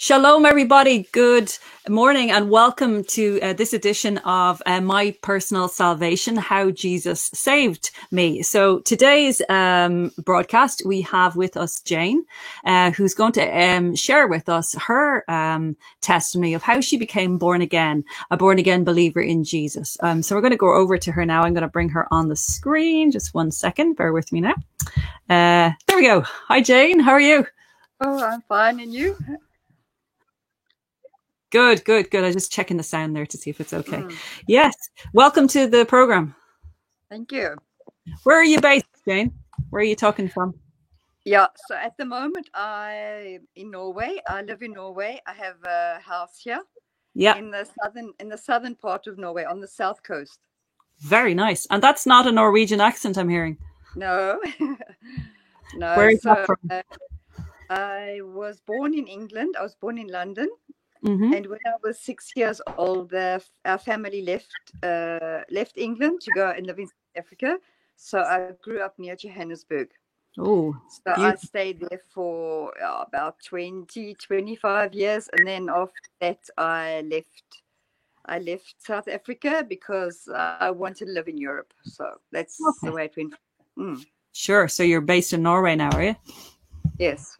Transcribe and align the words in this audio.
Shalom, 0.00 0.46
everybody. 0.46 1.08
Good 1.10 1.52
morning 1.88 2.30
and 2.30 2.50
welcome 2.50 3.02
to 3.06 3.40
uh, 3.42 3.52
this 3.54 3.72
edition 3.72 4.18
of 4.18 4.62
uh, 4.64 4.80
My 4.80 5.16
Personal 5.22 5.66
Salvation 5.66 6.36
How 6.36 6.70
Jesus 6.70 7.32
Saved 7.34 7.90
Me. 8.12 8.40
So, 8.44 8.78
today's 8.78 9.42
um, 9.48 10.12
broadcast, 10.24 10.82
we 10.86 11.00
have 11.00 11.34
with 11.34 11.56
us 11.56 11.80
Jane, 11.80 12.24
uh, 12.64 12.92
who's 12.92 13.12
going 13.12 13.32
to 13.32 13.42
um, 13.42 13.96
share 13.96 14.28
with 14.28 14.48
us 14.48 14.76
her 14.76 15.28
um, 15.28 15.76
testimony 16.00 16.54
of 16.54 16.62
how 16.62 16.80
she 16.80 16.96
became 16.96 17.36
born 17.36 17.60
again, 17.60 18.04
a 18.30 18.36
born 18.36 18.60
again 18.60 18.84
believer 18.84 19.20
in 19.20 19.42
Jesus. 19.42 19.96
Um, 20.00 20.22
so, 20.22 20.36
we're 20.36 20.42
going 20.42 20.52
to 20.52 20.56
go 20.56 20.76
over 20.76 20.96
to 20.96 21.10
her 21.10 21.26
now. 21.26 21.42
I'm 21.42 21.54
going 21.54 21.62
to 21.62 21.68
bring 21.68 21.88
her 21.88 22.06
on 22.14 22.28
the 22.28 22.36
screen. 22.36 23.10
Just 23.10 23.34
one 23.34 23.50
second. 23.50 23.96
Bear 23.96 24.12
with 24.12 24.30
me 24.30 24.42
now. 24.42 24.54
Uh, 25.28 25.72
there 25.88 25.96
we 25.96 26.06
go. 26.06 26.20
Hi, 26.20 26.60
Jane. 26.60 27.00
How 27.00 27.10
are 27.10 27.20
you? 27.20 27.48
Oh, 28.00 28.22
I'm 28.22 28.42
fine. 28.42 28.78
And 28.78 28.94
you? 28.94 29.16
Good, 31.50 31.82
good, 31.86 32.10
good. 32.10 32.24
I 32.24 32.26
was 32.26 32.36
just 32.36 32.52
checking 32.52 32.76
the 32.76 32.82
sound 32.82 33.16
there 33.16 33.24
to 33.24 33.38
see 33.38 33.48
if 33.48 33.58
it's 33.58 33.72
okay. 33.72 33.98
Mm. 33.98 34.14
Yes. 34.46 34.74
Welcome 35.14 35.48
to 35.48 35.66
the 35.66 35.86
program. 35.86 36.34
Thank 37.08 37.32
you. 37.32 37.56
Where 38.24 38.38
are 38.38 38.44
you 38.44 38.60
based, 38.60 38.84
Jane? 39.06 39.32
Where 39.70 39.80
are 39.80 39.84
you 39.84 39.96
talking 39.96 40.28
from? 40.28 40.54
Yeah, 41.24 41.46
so 41.66 41.74
at 41.74 41.96
the 41.96 42.04
moment 42.04 42.50
I 42.52 43.38
in 43.56 43.70
Norway. 43.70 44.18
I 44.28 44.42
live 44.42 44.60
in 44.62 44.72
Norway. 44.72 45.22
I 45.26 45.32
have 45.32 45.56
a 45.64 46.00
house 46.00 46.38
here. 46.38 46.60
Yeah. 47.14 47.36
In 47.36 47.50
the 47.50 47.66
southern 47.82 48.12
in 48.20 48.28
the 48.28 48.38
southern 48.38 48.74
part 48.74 49.06
of 49.06 49.16
Norway 49.16 49.44
on 49.44 49.60
the 49.60 49.68
south 49.68 50.02
coast. 50.02 50.40
Very 51.00 51.32
nice. 51.32 51.66
And 51.70 51.82
that's 51.82 52.04
not 52.04 52.26
a 52.26 52.32
Norwegian 52.32 52.82
accent 52.82 53.16
I'm 53.16 53.28
hearing. 53.30 53.56
No. 53.96 54.38
no. 55.74 55.96
Where 55.96 56.10
is 56.10 56.20
so, 56.20 56.34
that 56.34 56.46
from? 56.46 56.58
Uh, 56.70 56.82
I 57.70 58.20
was 58.22 58.60
born 58.60 58.92
in 58.92 59.06
England. 59.06 59.56
I 59.58 59.62
was 59.62 59.74
born 59.74 59.96
in 59.96 60.08
London 60.08 60.48
Mm-hmm. 61.04 61.32
And 61.32 61.46
when 61.46 61.60
I 61.66 61.74
was 61.82 62.00
six 62.00 62.32
years 62.34 62.60
old, 62.76 63.14
uh, 63.14 63.38
our 63.64 63.78
family 63.78 64.22
left 64.22 64.54
uh, 64.82 65.42
left 65.50 65.78
England 65.78 66.20
to 66.22 66.30
go 66.32 66.50
and 66.50 66.66
live 66.66 66.78
in 66.78 66.86
South 66.86 67.16
Africa. 67.16 67.58
So 67.96 68.20
I 68.20 68.52
grew 68.62 68.80
up 68.80 68.98
near 68.98 69.16
Johannesburg. 69.16 69.88
Oh, 70.38 70.76
so 70.88 71.12
I 71.16 71.34
stayed 71.34 71.80
there 71.80 72.00
for 72.10 72.72
uh, 72.80 73.04
about 73.06 73.36
20, 73.44 74.14
25 74.14 74.94
years, 74.94 75.28
and 75.32 75.46
then 75.46 75.68
after 75.68 75.92
that, 76.20 76.38
I 76.56 77.02
left. 77.10 77.62
I 78.26 78.40
left 78.40 78.74
South 78.78 79.08
Africa 79.08 79.64
because 79.66 80.28
I 80.34 80.70
wanted 80.70 81.06
to 81.06 81.12
live 81.12 81.28
in 81.28 81.38
Europe. 81.38 81.72
So 81.82 82.04
that's 82.30 82.58
okay. 82.60 82.88
the 82.88 82.92
way 82.92 83.04
it 83.06 83.16
went. 83.16 83.34
Mm. 83.78 84.04
Sure. 84.32 84.68
So 84.68 84.82
you're 84.82 85.00
based 85.00 85.32
in 85.32 85.42
Norway 85.42 85.76
now, 85.76 85.90
are 85.92 86.04
you? 86.04 86.16
Yes. 86.98 87.37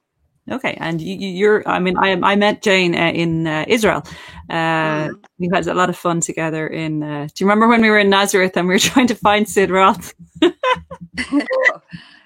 Okay, 0.50 0.76
and 0.80 1.00
you, 1.00 1.50
are 1.50 1.68
I 1.68 1.78
mean, 1.78 1.96
I 1.98 2.12
I 2.22 2.36
met 2.36 2.62
Jane 2.62 2.94
uh, 2.94 3.10
in 3.10 3.46
uh, 3.46 3.64
Israel. 3.68 4.02
Uh, 4.48 5.08
mm. 5.08 5.24
We 5.38 5.50
had 5.52 5.66
a 5.66 5.74
lot 5.74 5.90
of 5.90 5.96
fun 5.96 6.20
together. 6.20 6.66
In 6.66 7.02
uh, 7.02 7.28
do 7.34 7.44
you 7.44 7.46
remember 7.46 7.68
when 7.68 7.82
we 7.82 7.90
were 7.90 7.98
in 7.98 8.08
Nazareth 8.08 8.56
and 8.56 8.66
we 8.66 8.74
were 8.74 8.78
trying 8.92 9.08
to 9.08 9.14
find 9.14 9.48
Sid 9.48 9.70
Roth? 9.70 10.14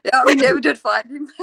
yeah, 0.04 0.22
we 0.26 0.36
never 0.36 0.60
did 0.60 0.78
find 0.78 1.04
him. 1.10 1.28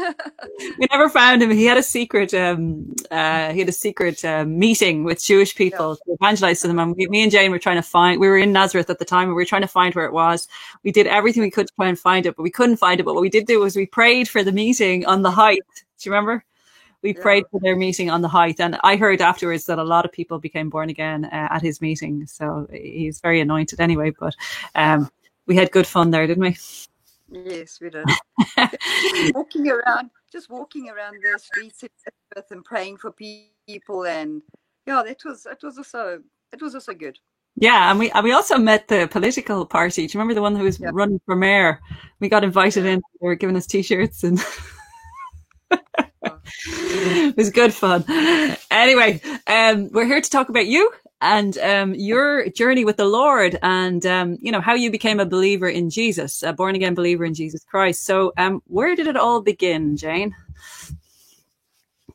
we 0.77 0.87
never 0.89 1.09
found 1.09 1.43
him. 1.43 1.51
He 1.51 1.65
had 1.65 1.77
a 1.77 1.83
secret. 1.83 2.33
Um, 2.33 2.95
uh, 3.11 3.51
he 3.51 3.59
had 3.59 3.69
a 3.69 3.73
secret 3.73 4.23
uh, 4.23 4.45
meeting 4.45 5.03
with 5.03 5.21
Jewish 5.21 5.55
people 5.55 5.97
yeah. 6.05 6.13
to 6.13 6.17
evangelize 6.21 6.61
to 6.61 6.67
them. 6.67 6.79
And 6.79 6.95
we, 6.95 7.07
me 7.07 7.23
and 7.23 7.31
Jane 7.31 7.51
were 7.51 7.59
trying 7.59 7.77
to 7.77 7.81
find. 7.81 8.21
We 8.21 8.29
were 8.29 8.37
in 8.37 8.53
Nazareth 8.53 8.89
at 8.89 8.99
the 8.99 9.05
time, 9.05 9.23
and 9.23 9.35
we 9.35 9.41
were 9.41 9.45
trying 9.45 9.63
to 9.63 9.67
find 9.67 9.93
where 9.95 10.05
it 10.05 10.13
was. 10.13 10.47
We 10.83 10.91
did 10.91 11.07
everything 11.07 11.43
we 11.43 11.51
could 11.51 11.67
to 11.67 11.73
try 11.75 11.87
and 11.87 11.99
find 11.99 12.25
it, 12.25 12.35
but 12.37 12.43
we 12.43 12.51
couldn't 12.51 12.77
find 12.77 12.99
it. 12.99 13.03
But 13.03 13.15
what 13.15 13.21
we 13.21 13.29
did 13.29 13.47
do 13.47 13.59
was 13.59 13.75
we 13.75 13.85
prayed 13.85 14.29
for 14.29 14.43
the 14.43 14.51
meeting 14.53 15.05
on 15.05 15.23
the 15.23 15.31
height. 15.31 15.61
Do 15.75 16.09
you 16.09 16.11
remember? 16.13 16.45
We 17.01 17.13
yeah. 17.15 17.21
prayed 17.21 17.45
for 17.51 17.59
their 17.59 17.75
meeting 17.75 18.09
on 18.09 18.21
the 18.21 18.27
height, 18.27 18.59
and 18.59 18.77
I 18.83 18.95
heard 18.95 19.21
afterwards 19.21 19.65
that 19.65 19.79
a 19.79 19.83
lot 19.83 20.05
of 20.05 20.11
people 20.11 20.39
became 20.39 20.69
born 20.69 20.89
again 20.89 21.25
uh, 21.25 21.47
at 21.51 21.61
his 21.61 21.81
meeting. 21.81 22.25
So 22.25 22.67
he's 22.71 23.19
very 23.19 23.39
anointed 23.39 23.79
anyway. 23.79 24.11
But 24.11 24.35
um, 24.75 25.09
we 25.45 25.55
had 25.55 25.71
good 25.71 25.87
fun 25.87 26.11
there, 26.11 26.27
didn't 26.27 26.43
we? 26.43 26.57
Yes, 27.31 27.79
we 27.79 27.89
did. 27.89 28.05
walking 29.35 29.69
around, 29.69 30.09
just 30.31 30.49
walking 30.49 30.89
around 30.89 31.15
the 31.21 31.39
streets 31.39 31.83
and 32.51 32.65
praying 32.65 32.97
for 32.97 33.11
people, 33.11 34.05
and 34.05 34.41
yeah, 34.85 35.03
that 35.05 35.23
was 35.23 35.45
it 35.45 35.59
was 35.63 35.77
also 35.77 36.21
it 36.51 36.61
was 36.61 36.75
also 36.75 36.93
good. 36.93 37.17
Yeah, 37.55 37.91
and 37.91 37.99
we 37.99 38.09
and 38.11 38.23
we 38.23 38.31
also 38.31 38.57
met 38.57 38.87
the 38.87 39.07
political 39.09 39.65
party. 39.65 40.07
Do 40.07 40.13
you 40.13 40.19
remember 40.19 40.33
the 40.33 40.41
one 40.41 40.55
who 40.55 40.63
was 40.63 40.79
yep. 40.79 40.91
running 40.93 41.21
for 41.25 41.35
mayor? 41.35 41.79
We 42.19 42.29
got 42.29 42.43
invited 42.43 42.85
in. 42.85 43.01
They 43.21 43.27
were 43.27 43.35
giving 43.35 43.55
us 43.55 43.67
t-shirts 43.67 44.23
and. 44.23 44.43
it 46.65 47.37
was 47.37 47.49
good 47.49 47.73
fun. 47.73 48.03
Anyway, 48.71 49.21
um, 49.47 49.89
we're 49.91 50.05
here 50.05 50.21
to 50.21 50.29
talk 50.29 50.49
about 50.49 50.67
you 50.67 50.91
and 51.21 51.57
um, 51.57 51.95
your 51.95 52.49
journey 52.49 52.85
with 52.85 52.97
the 52.97 53.05
Lord, 53.05 53.59
and 53.61 54.05
um, 54.05 54.37
you 54.41 54.51
know 54.51 54.61
how 54.61 54.73
you 54.73 54.89
became 54.89 55.19
a 55.19 55.25
believer 55.25 55.67
in 55.67 55.89
Jesus, 55.89 56.43
a 56.43 56.53
born 56.53 56.75
again 56.75 56.95
believer 56.95 57.25
in 57.25 57.33
Jesus 57.33 57.63
Christ. 57.63 58.05
So, 58.05 58.31
um, 58.37 58.61
where 58.67 58.95
did 58.95 59.07
it 59.07 59.17
all 59.17 59.41
begin, 59.41 59.97
Jane? 59.97 60.35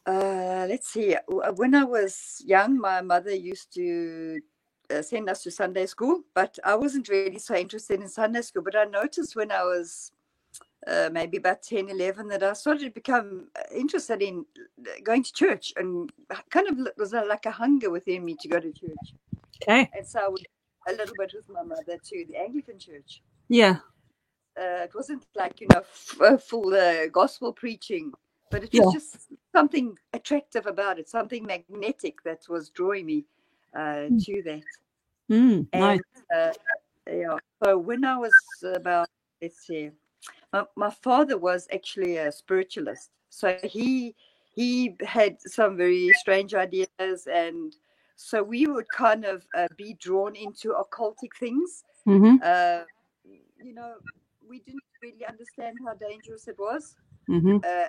Uh, 0.06 0.66
let's 0.68 0.88
see. 0.88 1.16
When 1.28 1.74
I 1.74 1.84
was 1.84 2.42
young, 2.44 2.78
my 2.78 3.00
mother 3.00 3.34
used 3.34 3.72
to 3.74 4.40
uh, 4.90 5.02
send 5.02 5.30
us 5.30 5.42
to 5.42 5.50
Sunday 5.50 5.86
school, 5.86 6.22
but 6.34 6.58
I 6.64 6.74
wasn't 6.74 7.08
really 7.08 7.38
so 7.38 7.54
interested 7.54 8.00
in 8.00 8.08
Sunday 8.08 8.42
school. 8.42 8.62
But 8.62 8.76
I 8.76 8.84
noticed 8.84 9.36
when 9.36 9.50
I 9.50 9.62
was 9.62 10.12
uh, 10.86 11.08
maybe 11.12 11.38
about 11.38 11.62
10, 11.62 11.88
11, 11.88 12.28
that 12.28 12.42
I 12.42 12.52
started 12.52 12.84
to 12.84 12.90
become 12.90 13.48
uh, 13.56 13.62
interested 13.74 14.22
in 14.22 14.44
uh, 14.80 14.90
going 15.02 15.22
to 15.22 15.32
church 15.32 15.72
and 15.76 16.12
kind 16.50 16.68
of 16.68 16.78
was 16.96 17.12
like 17.12 17.46
a 17.46 17.50
hunger 17.50 17.90
within 17.90 18.24
me 18.24 18.36
to 18.40 18.48
go 18.48 18.60
to 18.60 18.72
church. 18.72 19.14
Okay. 19.62 19.90
And 19.96 20.06
so 20.06 20.20
I 20.20 20.28
would 20.28 20.46
a 20.86 20.92
little 20.92 21.14
bit 21.18 21.32
with 21.34 21.48
my 21.48 21.62
mother 21.62 21.98
to 22.04 22.24
the 22.28 22.36
Anglican 22.36 22.78
church. 22.78 23.22
Yeah. 23.48 23.76
Uh, 24.58 24.84
it 24.84 24.94
wasn't 24.94 25.24
like, 25.34 25.60
you 25.60 25.66
know, 25.72 25.80
f- 25.80 26.42
full 26.44 26.74
uh, 26.74 27.06
gospel 27.06 27.52
preaching, 27.52 28.12
but 28.50 28.62
it 28.64 28.72
was 28.72 28.92
yeah. 28.92 28.98
just 28.98 29.28
something 29.54 29.96
attractive 30.12 30.66
about 30.66 30.98
it, 30.98 31.08
something 31.08 31.44
magnetic 31.44 32.22
that 32.24 32.42
was 32.48 32.68
drawing 32.68 33.06
me 33.06 33.24
uh, 33.74 34.08
mm. 34.10 34.24
to 34.24 34.42
that. 34.42 34.62
Mm, 35.30 35.66
and, 35.72 36.00
nice. 36.30 36.54
yeah. 37.10 37.38
So 37.64 37.78
when 37.78 38.04
I 38.04 38.18
was 38.18 38.32
about, 38.62 39.08
let's 39.40 39.66
see, 39.66 39.90
my, 40.54 40.64
my 40.76 40.90
father 40.90 41.36
was 41.36 41.66
actually 41.72 42.16
a 42.16 42.30
spiritualist, 42.30 43.10
so 43.28 43.58
he 43.64 44.14
he 44.54 44.96
had 45.04 45.40
some 45.40 45.76
very 45.76 46.12
strange 46.14 46.54
ideas, 46.54 47.26
and 47.26 47.74
so 48.14 48.40
we 48.40 48.66
would 48.66 48.88
kind 48.88 49.24
of 49.24 49.44
uh, 49.56 49.66
be 49.76 49.94
drawn 49.94 50.36
into 50.36 50.68
occultic 50.68 51.34
things. 51.40 51.82
Mm-hmm. 52.06 52.36
Uh, 52.40 52.84
you 53.64 53.74
know, 53.74 53.94
we 54.48 54.60
didn't 54.60 54.82
really 55.02 55.26
understand 55.26 55.76
how 55.84 55.94
dangerous 55.94 56.46
it 56.46 56.56
was. 56.56 56.94
Mm-hmm. 57.28 57.56
Uh, 57.64 57.88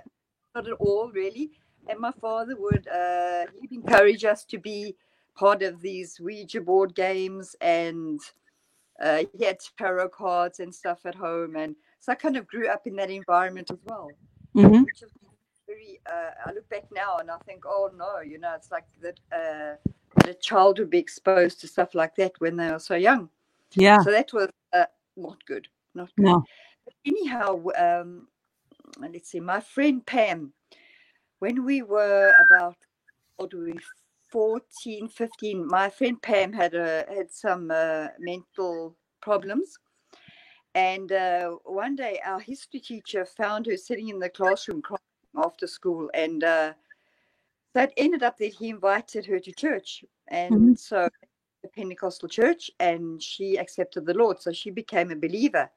not 0.56 0.68
at 0.68 0.74
all, 0.80 1.12
really. 1.14 1.52
And 1.88 2.00
my 2.00 2.14
father 2.20 2.56
would 2.58 2.88
uh, 2.88 3.46
he'd 3.62 3.74
encourage 3.74 4.26
us 4.26 4.44
to 4.46 4.58
be 4.58 4.96
part 5.36 5.62
of 5.62 5.82
these 5.82 6.20
Ouija 6.20 6.62
board 6.62 6.96
games, 6.96 7.56
and 7.62 8.20
uh, 9.04 9.24
he 9.38 9.46
had 9.46 9.60
tarot 9.78 10.10
cards 10.10 10.60
and 10.60 10.74
stuff 10.74 11.06
at 11.06 11.14
home, 11.14 11.56
and 11.56 11.76
so 12.00 12.12
I 12.12 12.16
kind 12.16 12.38
of 12.38 12.48
grew 12.48 12.68
up 12.68 12.86
in 12.86 12.96
that 12.98 13.10
environment 13.10 13.72
as 13.72 13.80
well. 13.86 14.10
Mm-hmm. 14.56 14.84
Which 14.84 15.02
is 15.02 15.12
very, 15.68 16.00
uh, 16.06 16.32
I 16.46 16.54
look 16.54 16.68
back 16.70 16.86
now 16.94 17.18
and 17.18 17.30
I 17.32 17.38
think, 17.46 17.64
oh 17.66 17.90
no, 17.96 18.20
you 18.20 18.38
know, 18.38 18.54
it's 18.56 18.72
like 18.72 18.86
that, 19.02 19.20
uh, 19.32 19.92
that 20.16 20.30
a 20.30 20.34
child 20.36 20.80
would 20.80 20.90
be 20.90 21.00
exposed 21.00 21.60
to 21.62 21.68
stuff 21.68 21.96
like 21.96 22.16
that 22.16 22.34
when 22.40 22.56
they 22.56 22.70
are 22.70 22.80
so 22.80 22.96
young. 22.96 23.30
Yeah. 23.74 24.02
So 24.02 24.12
that 24.12 24.32
was 24.34 24.50
uh, 24.74 24.86
not 25.18 25.44
good. 25.46 25.68
Not 25.94 26.10
good. 26.16 26.26
No. 26.26 26.44
But 26.86 26.94
anyhow, 27.06 27.64
um, 27.78 28.28
let's 29.00 29.32
see, 29.32 29.40
my 29.40 29.60
friend 29.60 30.06
Pam, 30.06 30.54
when 31.40 31.66
we 31.66 31.82
were 31.82 32.34
about, 32.46 32.78
what 33.38 33.52
do 33.52 33.66
we, 33.66 33.80
14, 34.32 35.08
15, 35.08 35.68
my 35.68 35.90
friend 35.90 36.22
Pam 36.22 36.54
had 36.54 36.76
a, 36.76 37.06
had 37.10 37.32
some 37.32 37.72
uh, 37.72 38.08
mental 38.20 38.96
problems 39.22 39.78
and 40.76 41.14
uh, 41.14 41.52
one 41.64 41.96
day, 41.96 42.20
our 42.26 42.40
history 42.40 42.82
teacher 42.82 43.26
found 43.26 43.66
her 43.66 43.78
sitting 43.78 44.10
in 44.10 44.20
the 44.20 44.30
classroom 44.30 44.82
crying 44.82 45.00
after 45.38 45.68
school, 45.68 46.10
and 46.14 46.44
uh, 46.44 46.74
that 47.74 47.94
ended 47.96 48.24
up 48.24 48.38
that 48.38 48.54
he 48.54 48.70
invited 48.70 49.26
her 49.26 49.40
to 49.40 49.52
church, 49.54 50.04
and 50.28 50.54
mm-hmm. 50.54 50.74
so 50.76 51.08
the 51.62 51.70
Pentecostal 51.70 52.28
church, 52.28 52.70
and 52.82 53.24
she 53.24 53.56
accepted 53.58 54.06
the 54.06 54.14
Lord, 54.14 54.42
so 54.42 54.52
she 54.52 54.70
became 54.70 55.12
a 55.12 55.16
believer. 55.16 55.72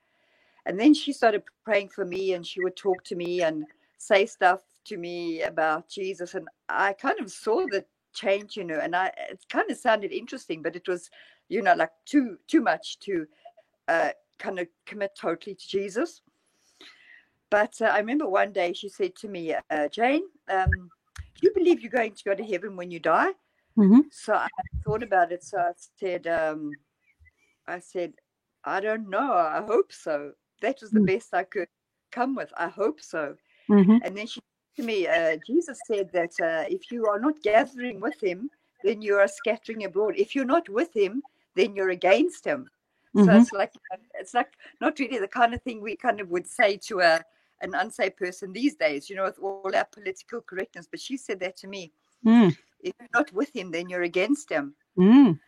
And 0.66 0.78
then 0.78 0.92
she 0.92 1.12
started 1.12 1.44
praying 1.64 1.90
for 1.90 2.04
me, 2.04 2.32
and 2.32 2.44
she 2.44 2.60
would 2.60 2.76
talk 2.76 3.04
to 3.04 3.14
me 3.14 3.42
and 3.42 3.64
say 3.98 4.26
stuff 4.26 4.62
to 4.86 4.96
me 4.96 5.42
about 5.42 5.88
Jesus, 5.88 6.34
and 6.34 6.48
I 6.68 6.92
kind 6.92 7.20
of 7.20 7.30
saw 7.30 7.66
the 7.70 7.84
change, 8.14 8.56
you 8.56 8.64
know, 8.64 8.80
and 8.82 8.96
I 8.96 9.12
it 9.30 9.44
kind 9.48 9.70
of 9.70 9.76
sounded 9.76 10.10
interesting, 10.10 10.60
but 10.60 10.74
it 10.74 10.88
was, 10.88 11.08
you 11.48 11.62
know, 11.62 11.74
like 11.74 11.92
too 12.04 12.38
too 12.48 12.62
much 12.62 12.98
to. 13.00 13.26
Uh, 13.86 14.10
kind 14.38 14.58
of 14.58 14.69
commit 14.87 15.12
totally 15.20 15.55
to 15.55 15.69
Jesus. 15.69 16.23
But 17.50 17.75
uh, 17.81 17.87
I 17.87 17.99
remember 17.99 18.29
one 18.29 18.52
day 18.52 18.73
she 18.73 18.88
said 18.88 19.14
to 19.17 19.29
me, 19.29 19.55
uh, 19.70 19.88
Jane, 19.88 20.25
um, 20.50 20.90
Do 21.40 21.46
you 21.46 21.55
believe 21.55 21.81
you're 21.81 21.90
going 21.90 22.14
to 22.14 22.25
go 22.25 22.35
to 22.35 22.44
heaven 22.44 22.76
when 22.76 22.90
you 22.90 22.99
die? 22.99 23.31
Mm-hmm. 23.79 24.00
So 24.11 24.35
I 24.35 24.49
thought 24.85 25.02
about 25.05 25.31
it. 25.31 25.44
So 25.44 25.58
I 25.58 25.70
said, 26.00 26.26
um, 26.26 26.76
I 27.67 27.79
said, 27.79 28.14
I 28.64 28.81
don't 28.81 29.08
know. 29.08 29.32
I 29.32 29.62
hope 29.64 29.93
so. 29.93 30.32
That 30.62 30.79
was 30.81 30.90
the 30.90 30.99
Mm. 31.00 31.06
best 31.06 31.32
I 31.32 31.44
could 31.44 31.69
come 32.11 32.35
with. 32.35 32.52
I 32.56 32.69
hope 32.69 33.00
so. 33.00 33.37
Mm-hmm. 33.70 33.99
And 34.02 34.17
then 34.17 34.26
she 34.26 34.40
said 34.40 34.82
to 34.82 34.82
me, 34.82 35.06
uh, 35.06 35.37
Jesus 35.46 35.79
said 35.87 36.11
that 36.12 36.32
uh, 36.43 36.64
if 36.69 36.90
you 36.90 37.06
are 37.06 37.20
not 37.20 37.40
gathering 37.43 38.00
with 38.00 38.20
him, 38.20 38.50
then 38.82 39.00
you 39.00 39.14
are 39.17 39.29
scattering 39.29 39.85
abroad. 39.85 40.14
If 40.17 40.35
you're 40.35 40.44
not 40.56 40.69
with 40.69 40.93
him, 40.96 41.23
then 41.55 41.76
you're 41.76 41.90
against 41.90 42.44
him. 42.44 42.69
So 43.24 43.30
Mhm. 43.30 43.40
it's 43.40 43.52
like 43.52 43.72
it's 44.14 44.34
like 44.34 44.52
not 44.80 44.98
really 44.98 45.18
the 45.18 45.28
kind 45.28 45.54
of 45.54 45.62
thing 45.62 45.80
we 45.80 45.96
kind 45.96 46.20
of 46.20 46.28
would 46.30 46.46
say 46.46 46.76
to 46.88 47.00
a 47.00 47.24
an 47.60 47.74
unsaved 47.74 48.16
person 48.16 48.52
these 48.52 48.76
days, 48.76 49.10
you 49.10 49.16
know, 49.16 49.24
with 49.24 49.38
all 49.40 49.74
our 49.74 49.84
political 49.84 50.40
correctness. 50.40 50.86
But 50.90 51.00
she 51.00 51.16
said 51.16 51.40
that 51.40 51.56
to 51.58 51.66
me. 51.66 51.92
Mm. 52.24 52.56
If 52.80 52.92
you're 53.00 53.08
not 53.12 53.32
with 53.32 53.54
him, 53.54 53.72
then 53.72 53.88
you're 53.88 54.02
against 54.02 54.48
him. 54.50 54.76
Mm. 54.96 55.40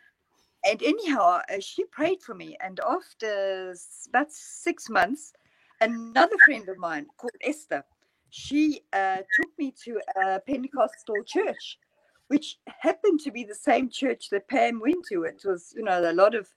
And 0.65 0.83
anyhow, 0.83 1.41
uh, 1.49 1.61
she 1.61 1.85
prayed 1.85 2.23
for 2.23 2.35
me. 2.35 2.57
And 2.61 2.81
after 2.81 3.75
about 4.09 4.33
six 4.33 4.89
months, 4.91 5.33
another 5.81 6.37
friend 6.45 6.69
of 6.69 6.79
mine 6.79 7.07
called 7.17 7.37
Esther, 7.43 7.85
she 8.31 8.83
uh, 8.93 9.19
took 9.37 9.51
me 9.59 9.73
to 9.85 10.01
a 10.17 10.41
Pentecostal 10.41 11.23
church, 11.25 11.79
which 12.29 12.59
happened 12.67 13.21
to 13.21 13.31
be 13.31 13.45
the 13.45 13.55
same 13.55 13.89
church 13.89 14.31
that 14.31 14.49
Pam 14.49 14.81
went 14.81 15.05
to. 15.11 15.23
It 15.25 15.43
was, 15.45 15.73
you 15.77 15.85
know, 15.85 16.11
a 16.11 16.13
lot 16.13 16.35
of 16.35 16.49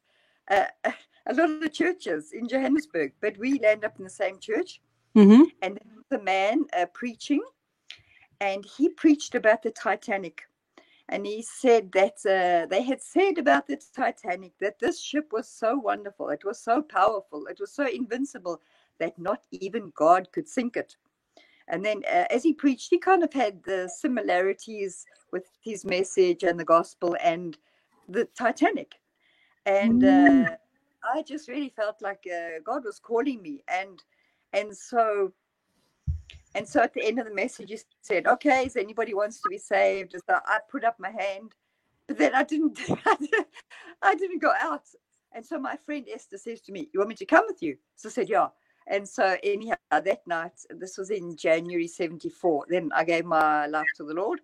uh, 0.49 0.65
a 1.25 1.33
lot 1.33 1.49
of 1.49 1.61
the 1.61 1.69
churches 1.69 2.31
in 2.33 2.47
Johannesburg, 2.47 3.13
but 3.21 3.37
we 3.37 3.59
landed 3.59 3.85
up 3.85 3.97
in 3.97 4.03
the 4.03 4.09
same 4.09 4.39
church. 4.39 4.81
Mm-hmm. 5.15 5.43
And 5.61 5.79
a 6.13 6.19
man 6.19 6.65
uh, 6.77 6.85
preaching, 6.93 7.41
and 8.39 8.65
he 8.65 8.89
preached 8.89 9.35
about 9.35 9.63
the 9.63 9.71
Titanic. 9.71 10.43
And 11.09 11.25
he 11.25 11.41
said 11.41 11.91
that 11.91 12.17
uh, 12.25 12.67
they 12.67 12.81
had 12.81 13.01
said 13.01 13.37
about 13.37 13.67
the 13.67 13.81
Titanic 13.95 14.53
that 14.61 14.79
this 14.79 15.01
ship 15.01 15.29
was 15.31 15.49
so 15.49 15.75
wonderful, 15.75 16.29
it 16.29 16.45
was 16.45 16.59
so 16.59 16.81
powerful, 16.81 17.45
it 17.47 17.59
was 17.59 17.71
so 17.71 17.87
invincible 17.87 18.61
that 18.99 19.19
not 19.19 19.41
even 19.51 19.91
God 19.95 20.31
could 20.31 20.47
sink 20.47 20.77
it. 20.77 20.95
And 21.67 21.83
then, 21.83 22.03
uh, 22.11 22.25
as 22.29 22.43
he 22.43 22.53
preached, 22.53 22.89
he 22.89 22.97
kind 22.97 23.23
of 23.23 23.33
had 23.33 23.63
the 23.63 23.89
similarities 23.89 25.05
with 25.31 25.49
his 25.61 25.85
message 25.85 26.43
and 26.43 26.59
the 26.59 26.65
gospel 26.65 27.15
and 27.21 27.57
the 28.07 28.25
Titanic. 28.37 28.95
And 29.65 30.03
uh, 30.03 30.55
I 31.13 31.21
just 31.23 31.47
really 31.47 31.69
felt 31.69 32.01
like 32.01 32.25
uh, 32.27 32.59
God 32.63 32.83
was 32.85 32.99
calling 32.99 33.41
me, 33.41 33.63
and 33.67 34.01
and 34.51 34.75
so 34.75 35.33
and 36.55 36.67
so 36.67 36.81
at 36.81 36.93
the 36.93 37.03
end 37.03 37.19
of 37.19 37.25
the 37.25 37.33
message, 37.33 37.69
he 37.69 37.79
said, 38.01 38.27
"Okay, 38.27 38.65
is 38.65 38.75
anybody 38.75 39.13
wants 39.13 39.41
to 39.41 39.49
be 39.49 39.57
saved?" 39.57 40.13
So 40.13 40.39
I 40.45 40.59
put 40.69 40.83
up 40.83 40.99
my 40.99 41.09
hand, 41.09 41.53
but 42.07 42.17
then 42.17 42.35
I 42.35 42.43
didn't. 42.43 42.79
I 44.01 44.15
didn't 44.15 44.39
go 44.39 44.51
out, 44.59 44.83
and 45.31 45.45
so 45.45 45.57
my 45.57 45.77
friend 45.77 46.05
Esther 46.13 46.37
says 46.37 46.61
to 46.61 46.71
me, 46.71 46.89
"You 46.93 46.99
want 46.99 47.09
me 47.09 47.15
to 47.15 47.25
come 47.25 47.45
with 47.47 47.61
you?" 47.61 47.77
So 47.95 48.09
I 48.09 48.11
said, 48.11 48.29
"Yeah." 48.29 48.49
And 48.85 49.07
so 49.07 49.37
anyhow, 49.43 49.75
that 49.91 50.27
night, 50.27 50.59
this 50.69 50.97
was 50.97 51.09
in 51.09 51.37
January 51.37 51.87
'74. 51.87 52.65
Then 52.69 52.91
I 52.93 53.03
gave 53.05 53.25
my 53.25 53.65
life 53.67 53.87
to 53.97 54.03
the 54.03 54.13
Lord, 54.13 54.41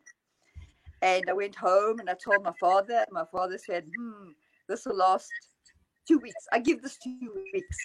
and 1.02 1.30
I 1.30 1.34
went 1.34 1.56
home 1.56 2.00
and 2.00 2.10
I 2.10 2.16
told 2.16 2.44
my 2.44 2.54
father. 2.60 3.06
My 3.12 3.26
father 3.26 3.58
said, 3.58 3.86
"Hmm, 3.96 4.30
this 4.70 4.86
will 4.86 4.96
last 4.96 5.30
two 6.08 6.20
weeks. 6.20 6.48
I 6.54 6.60
give 6.60 6.82
this 6.82 6.98
two 7.04 7.34
weeks." 7.54 7.78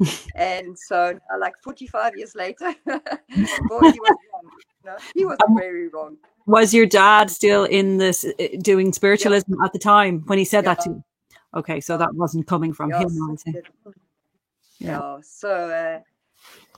and 0.34 0.78
so 0.78 1.12
now, 1.30 1.38
like 1.38 1.52
45 1.62 2.16
years 2.16 2.34
later 2.34 2.74
boy 2.86 3.90
he 3.92 4.00
was 4.00 4.16
wrong 4.32 4.50
no, 4.84 4.96
he 5.14 5.26
was 5.26 5.36
very 5.58 5.88
wrong 5.88 6.16
Was 6.46 6.72
your 6.72 6.86
dad 6.86 7.30
still 7.30 7.64
in 7.64 7.98
this 7.98 8.24
uh, 8.24 8.46
doing 8.62 8.92
spiritualism 8.92 9.52
at 9.62 9.72
the 9.74 9.78
time 9.78 10.22
when 10.26 10.38
he 10.38 10.44
said 10.44 10.64
that 10.64 10.80
to 10.80 10.90
Yeah. 10.90 10.94
you? 10.96 11.04
Okay, 11.52 11.80
so 11.80 11.98
that 11.98 12.14
wasn't 12.14 12.46
coming 12.46 12.72
from 12.72 12.90
yeah, 12.90 13.00
him. 13.00 13.10
so, 13.10 13.32
I 13.32 13.34
see. 13.36 13.52
Yeah. 14.78 14.90
yeah, 14.90 15.16
so 15.22 15.50
uh, 15.50 16.00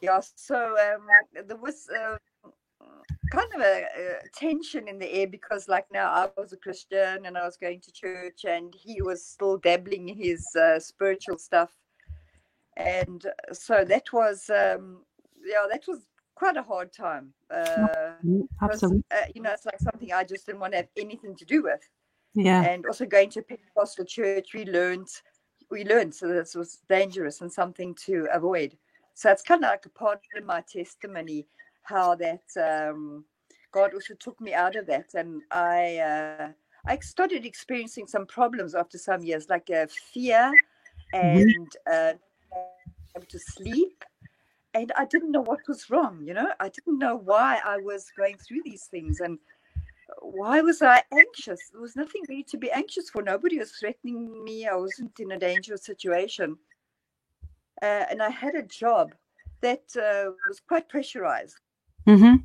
yeah 0.01 0.21
so 0.35 0.57
um, 0.57 1.07
there 1.47 1.57
was 1.57 1.89
uh, 1.91 2.17
kind 3.33 3.53
of 3.55 3.61
a, 3.63 3.77
a 4.25 4.29
tension 4.35 4.89
in 4.89 4.99
the 4.99 5.11
air 5.19 5.27
because 5.27 5.63
like 5.75 5.87
now 5.93 6.09
i 6.21 6.29
was 6.41 6.53
a 6.53 6.57
christian 6.67 7.25
and 7.27 7.35
i 7.41 7.45
was 7.45 7.57
going 7.57 7.81
to 7.81 7.91
church 7.93 8.41
and 8.45 8.75
he 8.75 9.01
was 9.09 9.25
still 9.35 9.57
dabbling 9.57 10.09
in 10.11 10.17
his 10.17 10.47
uh, 10.57 10.79
spiritual 10.79 11.39
stuff 11.39 11.71
and 12.77 13.21
uh, 13.27 13.55
so 13.55 13.85
that 13.93 14.07
was 14.13 14.39
um, 14.51 14.85
yeah 15.53 15.65
that 15.71 15.85
was 15.89 16.01
quite 16.35 16.57
a 16.57 16.63
hard 16.63 16.93
time 16.93 17.33
uh, 17.51 18.13
Absolutely. 18.61 19.03
uh, 19.17 19.27
you 19.35 19.41
know 19.43 19.53
it's 19.53 19.67
like 19.67 19.81
something 19.81 20.13
i 20.13 20.25
just 20.25 20.45
didn't 20.47 20.61
want 20.61 20.73
to 20.73 20.79
have 20.79 20.89
anything 20.97 21.35
to 21.37 21.45
do 21.45 21.63
with 21.63 21.85
Yeah. 22.35 22.63
and 22.63 22.87
also 22.87 23.05
going 23.07 23.31
to 23.31 23.41
a 23.41 23.43
Pentecostal 23.43 24.07
church, 24.07 24.49
we 24.55 24.65
learned 24.65 25.09
we 25.71 25.85
learned 25.85 26.15
so 26.15 26.29
this 26.29 26.55
was 26.55 26.81
dangerous 26.89 27.41
and 27.43 27.53
something 27.53 27.95
to 28.07 28.15
avoid. 28.33 28.71
So 29.15 29.31
it's 29.31 29.43
kind 29.51 29.65
of 29.65 29.71
like 29.71 29.87
a 29.87 29.91
part 29.91 30.21
of 30.37 30.45
my 30.45 30.61
testimony 30.79 31.47
how 31.83 32.15
that 32.17 32.43
um, 32.57 33.25
God 33.73 33.95
also 33.95 34.15
took 34.15 34.41
me 34.41 34.55
out 34.55 34.77
of 34.77 34.87
that, 34.87 35.15
and 35.15 35.43
I 35.51 35.99
uh, 35.99 36.49
I 36.87 36.99
started 36.99 37.45
experiencing 37.45 38.07
some 38.07 38.27
problems 38.27 38.75
after 38.75 38.99
some 38.99 39.23
years, 39.23 39.49
like 39.49 39.71
uh, 39.71 39.87
fear 40.13 40.53
and 41.13 41.77
uh, 41.91 42.13
able 43.17 43.27
to 43.27 43.39
sleep. 43.39 44.05
And 44.75 44.91
I 44.97 45.05
didn't 45.05 45.33
know 45.33 45.43
what 45.43 45.61
was 45.69 45.91
wrong, 45.91 46.23
you 46.25 46.33
know. 46.33 46.49
I 46.59 46.71
didn't 46.71 46.99
know 46.99 47.17
why 47.17 47.61
I 47.65 47.77
was 47.77 48.11
going 48.17 48.39
through 48.39 48.61
these 48.65 48.85
things, 48.85 49.21
and 49.21 49.39
why 50.21 50.61
was 50.61 50.83
I 50.83 51.03
anxious? 51.13 51.71
There 51.73 51.81
was 51.81 51.97
nothing 51.97 52.23
really 52.29 52.45
to 52.45 52.57
be 52.57 52.71
anxious 52.71 53.11
for. 53.11 53.23
Nobody 53.23 53.59
was 53.59 53.73
threatening 53.73 54.43
me. 54.45 54.67
I 54.67 54.77
wasn't 54.77 55.19
in 55.21 55.33
a 55.33 55.39
dangerous 55.39 55.85
situation. 55.85 56.57
Uh, 57.83 58.05
and 58.11 58.23
I 58.23 58.31
had 58.31 58.55
a 58.55 58.63
job 58.63 59.15
that 59.61 59.85
uh, 59.97 60.31
was 60.49 60.61
quite 60.61 60.89
pressurized. 60.89 61.61
Mm-hmm. 62.07 62.37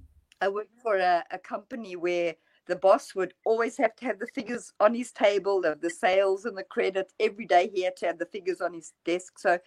I 0.42 0.50
worked 0.50 0.80
for 0.82 0.98
a, 0.98 1.24
a 1.32 1.40
company 1.40 1.96
where 1.96 2.36
the 2.68 2.76
boss 2.76 3.16
would 3.16 3.34
always 3.46 3.78
have 3.78 3.96
to 3.96 4.06
have 4.06 4.20
the 4.20 4.28
figures 4.28 4.74
on 4.80 4.94
his 4.94 5.12
table 5.12 5.64
of 5.66 5.82
the 5.82 5.90
sales 5.90 6.46
and 6.46 6.58
the 6.58 6.64
credit. 6.64 7.12
Every 7.20 7.46
day 7.46 7.72
he 7.74 7.84
had 7.84 7.96
to 7.98 8.08
have 8.08 8.20
the 8.20 8.26
figures 8.26 8.62
on 8.62 8.74
his 8.74 8.94
desk. 9.06 9.40
So 9.40 9.58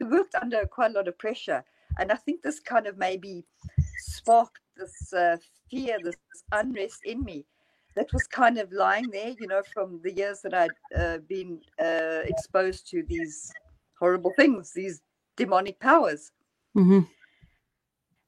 we 0.00 0.06
worked 0.06 0.34
under 0.34 0.66
quite 0.66 0.92
a 0.92 0.94
lot 0.94 1.08
of 1.08 1.18
pressure. 1.18 1.64
And 1.98 2.10
I 2.10 2.16
think 2.16 2.42
this 2.42 2.60
kind 2.60 2.86
of 2.86 2.96
maybe 2.96 3.44
sparked 3.98 4.60
this 4.76 5.12
uh, 5.12 5.36
fear, 5.70 5.98
this 6.02 6.16
unrest 6.52 7.00
in 7.04 7.22
me 7.22 7.44
that 7.96 8.12
was 8.12 8.26
kind 8.26 8.58
of 8.58 8.72
lying 8.72 9.10
there, 9.10 9.34
you 9.38 9.46
know, 9.46 9.62
from 9.74 10.00
the 10.02 10.12
years 10.12 10.40
that 10.42 10.54
I'd 10.54 10.70
uh, 10.96 11.18
been 11.28 11.60
uh, 11.78 12.22
exposed 12.24 12.88
to 12.90 13.02
these 13.02 13.52
horrible 13.98 14.32
things, 14.36 14.72
these 14.72 15.02
demonic 15.36 15.78
powers. 15.80 16.32
Mm-hmm. 16.76 17.00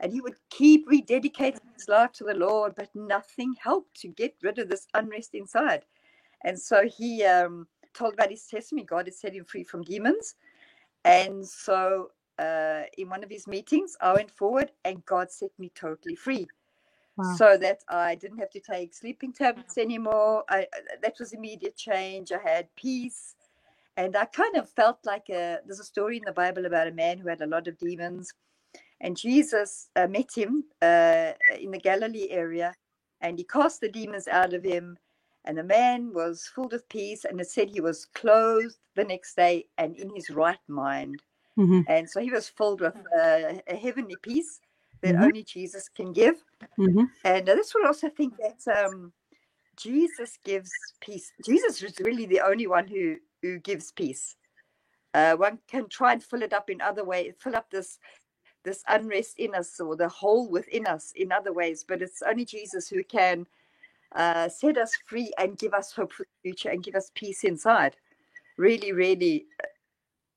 and 0.00 0.12
he 0.12 0.20
would 0.20 0.36
keep 0.50 0.86
rededicating 0.88 1.60
his 1.76 1.88
life 1.88 2.12
to 2.12 2.24
the 2.24 2.34
Lord, 2.34 2.74
but 2.74 2.94
nothing 2.94 3.54
helped 3.60 4.00
to 4.00 4.08
get 4.08 4.36
rid 4.42 4.58
of 4.58 4.68
this 4.68 4.86
unrest 4.94 5.34
inside. 5.34 5.84
And 6.44 6.60
so 6.60 6.86
he 6.86 7.24
um, 7.24 7.68
told 7.98 8.14
about 8.14 8.30
his 8.30 8.46
testimony. 8.46 8.86
God 8.86 9.06
had 9.06 9.14
set 9.14 9.34
him 9.34 9.46
free 9.46 9.64
from 9.64 9.82
demons. 9.82 10.36
And 11.04 11.46
so 11.46 12.12
uh, 12.38 12.82
in 12.98 13.10
one 13.10 13.24
of 13.24 13.30
his 13.30 13.46
meetings, 13.48 13.96
I 14.00 14.14
went 14.14 14.32
forward 14.32 14.72
and 14.84 15.04
God 15.06 15.30
set 15.32 15.50
me 15.58 15.72
totally 15.74 16.16
free. 16.16 16.48
Wow. 17.16 17.36
So 17.36 17.56
that 17.58 17.80
I 17.88 18.16
didn't 18.16 18.38
have 18.38 18.50
to 18.52 18.60
take 18.60 18.94
sleeping 18.94 19.32
tablets 19.34 19.78
anymore. 19.78 20.44
I, 20.50 20.60
I- 20.60 20.96
that 21.02 21.16
was 21.20 21.32
immediate 21.34 21.76
change. 21.76 22.32
I 22.32 22.40
had 22.42 22.68
peace. 22.76 23.36
And 23.96 24.16
I 24.16 24.26
kind 24.26 24.56
of 24.56 24.70
felt 24.70 24.98
like 25.06 25.28
a, 25.30 25.58
there's 25.66 25.80
a 25.80 25.84
story 25.84 26.18
in 26.18 26.24
the 26.26 26.32
Bible 26.32 26.66
about 26.66 26.88
a 26.88 26.92
man 26.92 27.18
who 27.18 27.28
had 27.28 27.42
a 27.42 27.46
lot 27.48 27.68
of 27.68 27.78
demons. 27.78 28.32
and 29.00 29.16
Jesus 29.16 29.90
uh, 29.96 30.06
met 30.08 30.30
him 30.36 30.64
uh, 30.82 31.32
in 31.60 31.72
the 31.72 31.80
Galilee 31.82 32.28
area, 32.30 32.74
and 33.22 33.38
he 33.38 33.44
cast 33.44 33.82
the 33.82 33.90
demons 33.90 34.28
out 34.28 34.54
of 34.54 34.64
him. 34.64 34.98
And 35.48 35.58
the 35.58 35.64
man 35.64 36.14
was 36.14 36.46
full 36.54 36.74
of 36.74 36.88
peace, 36.90 37.26
and 37.26 37.40
it 37.40 37.50
said 37.50 37.70
he 37.70 37.82
was 37.82 38.06
clothed 38.06 38.76
the 38.96 39.04
next 39.04 39.36
day 39.36 39.66
and 39.78 39.96
in 39.98 40.14
his 40.16 40.30
right 40.30 40.60
mind. 40.68 41.22
hmm 41.56 41.82
And 41.88 42.10
so 42.10 42.20
he 42.20 42.32
was 42.32 42.48
filled 42.50 42.82
with 42.82 42.96
uh, 43.16 43.54
a 43.68 43.76
heavenly 43.76 44.16
peace 44.16 44.60
that 45.02 45.16
Mhm. 45.16 45.24
only 45.24 45.44
Jesus 45.44 45.88
can 45.90 46.12
give. 46.14 46.44
hmm 46.76 47.04
And 47.24 47.48
uh, 47.48 47.56
this 47.56 47.74
would 47.74 47.86
also 47.86 48.10
think 48.10 48.34
that 48.38 48.60
um, 48.86 49.12
Jesus 49.76 50.38
gives 50.44 50.94
peace. 51.00 51.32
Jesus 51.44 51.82
is 51.82 51.98
really 52.00 52.26
the 52.26 52.40
only 52.42 52.66
one 52.68 52.88
who 52.88 53.16
who 53.42 53.58
gives 53.60 53.92
peace. 53.92 54.36
Uh, 55.14 55.36
one 55.36 55.58
can 55.68 55.88
try 55.88 56.12
and 56.14 56.22
fill 56.24 56.42
it 56.42 56.52
up 56.54 56.70
in 56.70 56.80
other 56.82 57.04
ways, 57.04 57.34
fill 57.40 57.56
up 57.56 57.70
this 57.70 57.98
this 58.64 58.84
unrest 58.88 59.38
in 59.38 59.54
us 59.54 59.80
or 59.80 59.96
the 59.96 60.08
hole 60.08 60.48
within 60.50 60.86
us 60.86 61.12
in 61.16 61.32
other 61.32 61.52
ways, 61.52 61.84
but 61.88 62.02
it's 62.02 62.22
only 62.22 62.44
Jesus 62.44 62.88
who 62.88 63.04
can 63.04 63.46
uh, 64.14 64.48
set 64.48 64.76
us 64.78 64.96
free 65.06 65.32
and 65.38 65.58
give 65.58 65.74
us 65.74 65.92
hope 65.92 66.12
for 66.12 66.24
the 66.24 66.50
future 66.50 66.70
and 66.70 66.82
give 66.82 66.94
us 66.94 67.10
peace 67.14 67.44
inside. 67.44 67.96
Really, 68.56 68.92
really, 68.92 69.46
uh, 69.62 69.66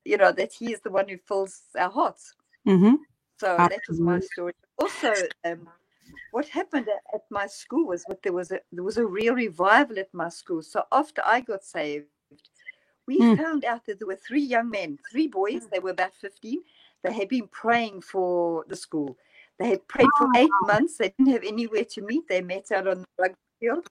you 0.04 0.16
know 0.16 0.32
that 0.32 0.52
He 0.52 0.72
is 0.72 0.80
the 0.80 0.90
one 0.90 1.08
who 1.08 1.18
fills 1.18 1.62
our 1.78 1.90
hearts. 1.90 2.34
hmm 2.64 2.94
So 3.38 3.56
that 3.68 3.82
was 3.88 4.00
my 4.00 4.20
story. 4.20 4.52
Also, 4.78 5.12
um, 5.44 5.68
what 6.30 6.48
happened 6.48 6.88
at, 6.88 7.02
at 7.14 7.22
my 7.30 7.46
school 7.46 7.86
was 7.86 8.04
that 8.04 8.22
there 8.22 8.32
was 8.32 8.50
a 8.52 8.60
there 8.72 8.84
was 8.84 8.98
a 8.98 9.06
real 9.06 9.34
revival 9.34 9.98
at 9.98 10.12
my 10.14 10.28
school. 10.28 10.62
So 10.62 10.84
after 10.92 11.22
I 11.24 11.40
got 11.40 11.64
saved, 11.64 12.06
we 13.06 13.22
Mm. 13.22 13.36
found 13.36 13.64
out 13.64 13.86
that 13.86 13.98
there 13.98 14.06
were 14.06 14.16
three 14.16 14.42
young 14.42 14.70
men, 14.70 14.98
three 15.10 15.28
boys. 15.28 15.68
They 15.68 15.78
were 15.80 15.90
about 15.90 16.14
fifteen. 16.14 16.62
They 17.02 17.12
had 17.12 17.28
been 17.28 17.48
praying 17.48 18.02
for 18.02 18.64
the 18.68 18.76
school. 18.76 19.16
They 19.58 19.68
had 19.68 19.86
prayed 19.88 20.14
for 20.16 20.28
eight 20.36 20.50
months. 20.60 20.96
They 20.98 21.12
didn't 21.18 21.32
have 21.32 21.44
anywhere 21.44 21.84
to 21.84 22.02
meet. 22.02 22.28
They 22.28 22.40
met 22.42 22.70
out 22.72 22.86
on 22.86 23.00
the 23.00 23.06
rugby 23.18 23.36
field, 23.62 23.86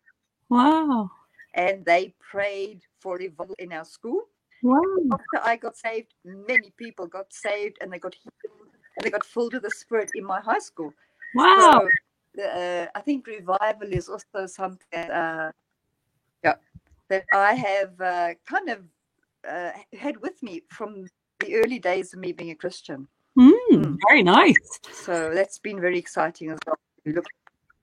Wow. 0.50 1.10
and 1.56 1.86
they 1.86 2.13
prayed 2.20 2.82
for 3.00 3.16
revival 3.18 3.56
in 3.58 3.72
our 3.72 3.86
school. 3.86 4.22
Wow. 4.63 4.84
After 5.12 5.40
I 5.48 5.56
got 5.56 5.75
saved, 5.78 6.13
many 6.25 6.72
people 6.78 7.08
got 7.08 7.32
saved, 7.32 7.78
and 7.82 7.92
they 7.92 8.00
got 8.00 8.13
healed, 8.13 8.72
and 8.98 9.06
they 9.06 9.10
got 9.10 9.25
filled 9.25 9.54
with 9.54 9.63
the 9.63 9.72
Spirit 9.72 10.12
in 10.16 10.25
my 10.25 10.40
high 10.42 10.60
school. 10.60 10.94
Wow. 11.34 11.90
So, 12.36 12.44
uh, 12.44 12.86
I 12.94 13.01
think 13.01 13.28
revival 13.28 13.90
is 13.92 14.10
also 14.10 14.46
something 14.46 14.88
that, 14.92 15.10
uh, 15.12 15.51
yeah, 16.44 16.56
that 17.10 17.25
I 17.34 17.54
have 17.54 18.00
uh, 18.01 18.34
kind 18.48 18.70
of 18.70 18.80
uh, 19.48 19.72
had 19.98 20.18
with 20.22 20.42
me 20.44 20.62
from 20.70 21.06
the 21.40 21.56
early 21.56 21.80
days 21.80 22.13
of 22.13 22.20
me 22.20 22.32
being 22.34 22.51
a 22.51 22.56
Christian. 22.56 23.08
Mm, 23.38 23.51
Mm. 23.72 23.98
very 24.10 24.24
nice. 24.24 24.80
So 24.92 25.34
that's 25.34 25.58
been 25.60 25.80
very 25.80 25.98
exciting 25.98 26.51
as 26.51 26.60
well. 26.68 26.78
Look, 27.06 27.25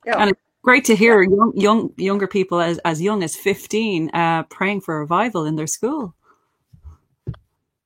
yeah, 0.06 0.22
And 0.22 0.36
Great 0.68 0.84
to 0.84 0.94
hear 0.94 1.22
young, 1.22 1.52
young 1.56 1.94
younger 1.96 2.26
people 2.26 2.60
as, 2.60 2.76
as 2.84 3.00
young 3.00 3.22
as 3.22 3.34
15 3.34 4.10
uh, 4.10 4.42
praying 4.50 4.82
for 4.82 5.00
revival 5.00 5.46
in 5.46 5.56
their 5.56 5.66
school. 5.66 6.14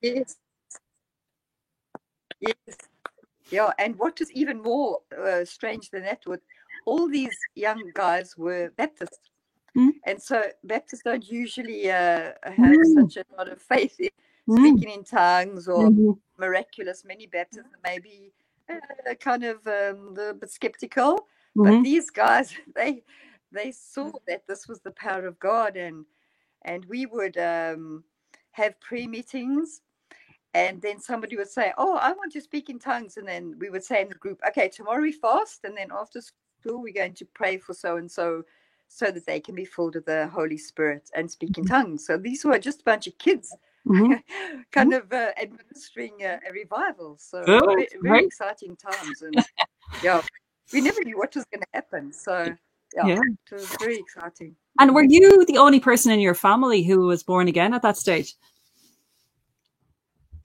yes, 0.01 0.35
yes, 2.41 2.57
yeah. 3.53 3.71
And 3.79 3.97
what 4.01 4.21
is 4.21 4.33
even 4.33 4.61
more 4.61 4.99
uh, 5.17 5.45
strange 5.45 5.91
than 5.91 6.03
that 6.03 6.27
was 6.27 6.41
all 6.85 7.09
these 7.09 7.39
young 7.55 7.93
guys 7.95 8.37
were 8.37 8.73
Baptist. 8.77 9.31
Mm. 9.79 9.93
And 10.05 10.21
so 10.21 10.43
Baptists 10.65 11.03
don't 11.05 11.31
usually 11.31 11.89
uh, 11.89 12.33
have 12.43 12.75
Mm. 12.75 12.95
such 12.95 13.19
a 13.19 13.37
lot 13.37 13.47
of 13.49 13.62
faith 13.62 13.95
in 14.01 14.11
Mm, 14.49 14.59
speaking 14.59 14.91
in 14.91 15.05
tongues 15.05 15.69
or 15.69 15.89
mhm, 15.89 16.19
miraculous. 16.37 17.05
Many 17.05 17.29
Baptists 17.29 17.69
maybe 17.85 18.33
uh, 18.69 19.15
kind 19.21 19.45
of 19.45 19.65
um, 19.69 20.17
a 20.19 20.35
bit 20.35 20.51
skeptical, 20.51 21.29
mhm. 21.57 21.65
but 21.65 21.83
these 21.83 22.11
guys, 22.11 22.55
they 22.77 23.05
they 23.53 23.73
saw 23.73 24.13
that 24.29 24.47
this 24.49 24.69
was 24.69 24.81
the 24.81 24.93
power 24.93 25.27
of 25.27 25.41
God, 25.41 25.77
and 25.77 26.07
and 26.65 26.85
we 26.87 27.07
would 27.07 27.39
um, 27.39 28.05
have 28.53 28.81
prayer 28.81 29.09
meetings, 29.09 29.83
and 30.55 30.83
then 30.83 31.01
somebody 31.01 31.37
would 31.37 31.51
say, 31.51 31.73
"Oh, 31.79 31.97
I 31.97 32.13
want 32.13 32.33
to 32.35 32.41
speak 32.43 32.71
in 32.71 32.79
tongues," 32.81 33.17
and 33.19 33.29
then 33.29 33.57
we 33.61 33.71
would 33.71 33.85
say 33.85 34.03
in 34.03 34.09
the 34.11 34.17
group, 34.17 34.41
"Okay, 34.49 34.69
tomorrow 34.69 35.03
we 35.03 35.13
fast, 35.13 35.65
and 35.65 35.77
then 35.77 35.89
after 35.93 36.21
school 36.23 36.83
we're 36.83 36.95
going 36.95 37.15
to 37.15 37.27
pray 37.27 37.59
for 37.59 37.75
so 37.75 37.97
and 37.99 38.11
so." 38.11 38.45
So 38.89 39.11
that 39.11 39.27
they 39.27 39.41
can 39.41 39.55
be 39.55 39.65
filled 39.67 39.97
with 39.97 40.07
the 40.07 40.29
Holy 40.29 40.59
Spirit 40.59 41.11
and 41.17 41.31
speak 41.31 41.59
in 41.59 41.67
tongues. 41.67 42.07
So 42.07 42.19
these 42.19 42.45
were 42.45 42.59
just 42.59 42.83
a 42.83 42.85
bunch 42.85 43.07
of 43.09 43.19
kids 43.19 43.51
Mhm. 43.87 44.17
kind 44.73 44.93
of 44.95 45.13
uh, 45.13 45.33
administering 45.41 46.23
a, 46.23 46.41
a 46.49 46.53
revival. 46.53 47.17
So 47.19 47.61
Good, 47.61 47.67
ve- 47.75 47.89
very, 48.03 48.23
right. 48.23 48.25
exciting 48.25 48.77
times, 48.77 49.23
and 49.23 49.45
yeah, 50.03 50.23
we 50.73 50.81
never 50.81 51.02
knew 51.02 51.19
what 51.19 51.35
was 51.35 51.45
going 51.47 51.62
to 51.62 51.69
happen. 51.75 52.12
So 52.12 52.54
yeah, 52.95 53.07
Yeah. 53.09 53.21
it 53.50 53.54
was 53.54 53.66
very 53.78 53.97
exciting. 53.99 54.57
And 54.78 54.95
were 54.95 55.04
you 55.04 55.45
the 55.45 55.59
only 55.59 55.81
person 55.81 56.12
in 56.12 56.21
your 56.21 56.35
family 56.35 56.83
who 56.83 57.07
was 57.07 57.23
born 57.23 57.49
again 57.49 57.75
at 57.75 57.83
that 57.83 57.97
stage? 57.97 58.35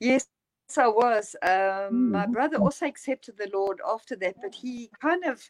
Yes, 0.00 0.26
I 0.76 0.88
was. 0.88 1.34
Um, 1.42 2.12
my 2.12 2.26
Mm. 2.26 2.32
brother 2.32 2.56
also 2.58 2.86
accepted 2.86 3.36
the 3.36 3.50
Lord 3.52 3.80
after 3.86 4.16
that, 4.16 4.36
but 4.40 4.54
he 4.54 4.90
kind 5.00 5.24
of, 5.24 5.42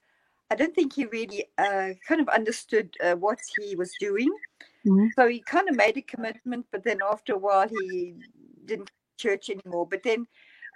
I 0.50 0.54
don't 0.54 0.75
think 0.75 0.94
he 0.94 1.06
really 1.06 1.46
uh, 1.58 1.90
kind 2.06 2.20
of 2.20 2.28
understood 2.28 2.96
uh, 3.02 3.16
what 3.16 3.40
he 3.56 3.75
was 3.75 3.92
doing. 3.98 4.30
Mhm. 4.87 5.10
So 5.16 5.28
he 5.28 5.40
kind 5.40 5.68
of 5.68 5.76
made 5.76 5.96
a 5.96 6.02
commitment, 6.02 6.66
but 6.70 6.84
then 6.84 7.00
after 7.02 7.34
a 7.34 7.38
while 7.38 7.68
he 7.68 8.14
didn't 8.64 8.90
church 9.18 9.50
anymore. 9.50 9.87
But 9.87 10.02
then 10.04 10.26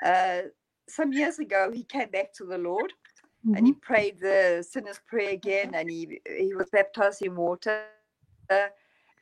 uh, 0.04 0.42
some 0.88 1.12
years 1.12 1.38
ago 1.38 1.70
he 1.70 1.84
came 1.84 2.10
back 2.10 2.32
to 2.34 2.44
the 2.44 2.58
Lord 2.58 2.92
and 3.44 3.66
he 3.66 3.72
prayed 3.74 4.18
the 4.20 4.64
sinner's 4.68 5.00
prayer 5.06 5.30
again 5.30 5.74
and 5.74 5.90
he 5.90 6.20
he 6.26 6.54
was 6.54 6.70
baptized 6.70 7.22
in 7.22 7.34
water 7.36 7.84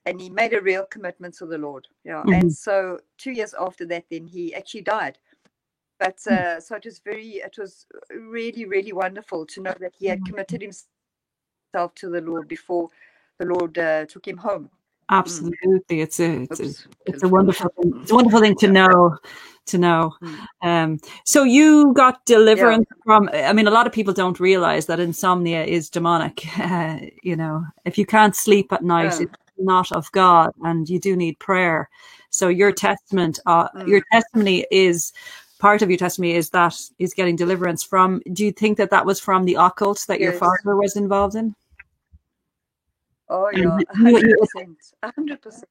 and 0.06 0.20
he 0.20 0.30
made 0.30 0.54
a 0.54 0.60
real 0.60 0.84
commitment 0.86 1.34
to 1.34 1.46
the 1.46 1.58
Lord. 1.58 1.88
Yeah. 2.04 2.22
Mhm. 2.24 2.40
And 2.40 2.52
so 2.52 3.00
two 3.18 3.32
years 3.32 3.54
after 3.54 3.86
that 3.86 4.04
then 4.10 4.26
he 4.26 4.54
actually 4.54 4.82
died. 4.82 5.18
But 5.98 6.16
Mm. 6.18 6.32
uh, 6.32 6.60
so 6.60 6.76
it 6.76 6.84
was 6.84 6.98
very 7.00 7.36
it 7.48 7.56
was 7.58 7.86
really, 8.10 8.64
really 8.64 8.92
wonderful 8.92 9.46
to 9.46 9.60
know 9.62 9.74
that 9.80 9.94
he 9.98 10.06
had 10.06 10.24
committed 10.24 10.62
himself 10.62 11.94
to 11.96 12.08
the 12.10 12.20
Lord 12.20 12.48
before 12.48 12.88
the 13.38 13.46
Lord 13.46 13.78
uh, 13.78 14.06
took 14.06 14.26
him 14.26 14.38
home. 14.38 14.70
Absolutely, 15.11 16.00
it's 16.00 16.21
a 16.21 16.43
it's 16.43 16.61
a, 16.61 16.71
it's 17.07 17.23
a 17.23 17.29
wonderful 17.29 17.71
thing. 17.81 17.93
It's 18.02 18.11
a 18.12 18.14
wonderful 18.14 18.40
thing 18.40 18.55
to 18.57 18.67
Yeah. 18.67 18.73
know. 18.87 19.19
To 19.67 19.79
know. 19.79 20.14
Mm. 20.23 20.47
Um, 20.62 21.00
so 21.25 21.45
you 21.45 21.93
got 21.95 22.25
deliverance 22.26 22.87
from. 23.05 23.29
I 23.33 23.52
mean, 23.52 23.69
a 23.69 23.71
lot 23.71 23.87
of 23.87 23.93
people 23.93 24.12
don't 24.14 24.40
realize 24.40 24.87
that 24.87 24.99
insomnia 24.99 25.64
is 25.64 25.90
demonic. 25.90 26.45
Uh, 26.59 26.99
you 27.23 27.37
know, 27.37 27.64
if 27.85 27.99
you 27.99 28.07
can't 28.07 28.35
sleep 28.35 28.73
at 28.73 28.83
night, 28.83 29.12
Yeah. 29.21 29.26
it's 29.26 29.33
not 29.59 29.93
of 29.93 30.11
God, 30.12 30.52
and 30.64 30.88
you 30.88 30.99
do 30.99 31.14
need 31.14 31.38
prayer. 31.38 31.88
So 32.31 32.49
your 32.49 32.73
testament, 32.73 33.38
uh, 33.47 33.69
Mm. 33.76 33.88
your 33.88 34.02
testimony 34.12 34.67
is 34.71 35.12
part 35.59 35.83
of 35.83 35.90
your 35.90 35.99
testimony 35.99 36.35
is 36.35 36.50
that 36.50 36.75
is 36.99 37.14
getting 37.14 37.37
deliverance 37.37 37.83
from. 37.85 38.23
Do 38.33 38.45
you 38.45 38.52
think 38.52 38.79
that 38.79 38.90
that 38.90 39.05
was 39.07 39.21
from 39.21 39.45
the 39.45 39.57
occult 39.57 40.05
that 40.09 40.21
your 40.21 40.33
father 40.33 40.75
was 40.76 40.97
involved 40.97 41.35
in? 41.37 41.55
Oh 43.30 43.49
yeah, 43.54 43.78
hundred 43.94 44.37
percent, 44.38 44.78
hundred 45.02 45.40
percent. 45.40 45.70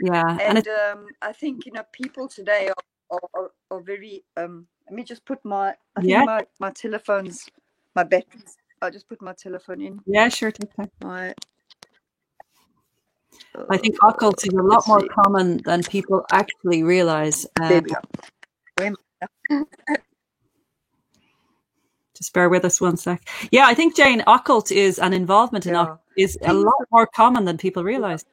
Yeah. 0.00 0.38
And 0.40 0.58
and 0.58 0.68
um, 0.68 1.06
I 1.22 1.32
think 1.32 1.64
you 1.64 1.72
know 1.72 1.82
people 1.92 2.28
today 2.28 2.68
are, 3.10 3.20
are, 3.34 3.50
are, 3.70 3.80
very. 3.80 4.22
Um, 4.36 4.66
let 4.86 4.94
me 4.94 5.02
just 5.02 5.24
put 5.24 5.42
my 5.44 5.74
I 5.96 6.00
think 6.00 6.10
Yeah. 6.12 6.24
my 6.24 6.46
my 6.60 6.70
telephones, 6.70 7.48
my 7.96 8.04
batteries. 8.04 8.56
I'll 8.82 8.90
just 8.90 9.08
put 9.08 9.20
my 9.22 9.32
telephone 9.32 9.80
in. 9.80 10.00
yeah, 10.06 10.28
sure, 10.28 10.52
take 10.52 10.74
time. 10.76 10.90
My. 11.02 11.34
I 13.70 13.76
think 13.78 13.96
uh, 14.02 14.08
occult 14.08 14.46
is 14.46 14.52
a 14.52 14.62
lot 14.62 14.86
more 14.86 15.02
common 15.08 15.58
than 15.64 15.82
people 15.82 16.24
actually 16.30 16.82
realize. 16.82 17.46
There 17.58 17.78
Uh, 17.78 17.82
we 18.78 18.94
go. 19.56 19.64
Just 22.14 22.32
bear 22.32 22.48
with 22.48 22.64
us 22.64 22.80
one 22.80 22.96
sec. 22.96 23.22
Yeah, 23.52 23.66
I 23.66 23.74
think 23.74 23.94
Jane 23.96 24.24
occult 24.26 24.72
is 24.72 24.98
an 24.98 25.12
involvement 25.12 25.66
in 25.66 25.74
Yeah. 25.74 25.96
Is 26.18 26.36
a 26.42 26.52
lot 26.52 26.74
more 26.90 27.06
common 27.06 27.44
than 27.44 27.56
people 27.56 27.84
realize. 27.84 28.24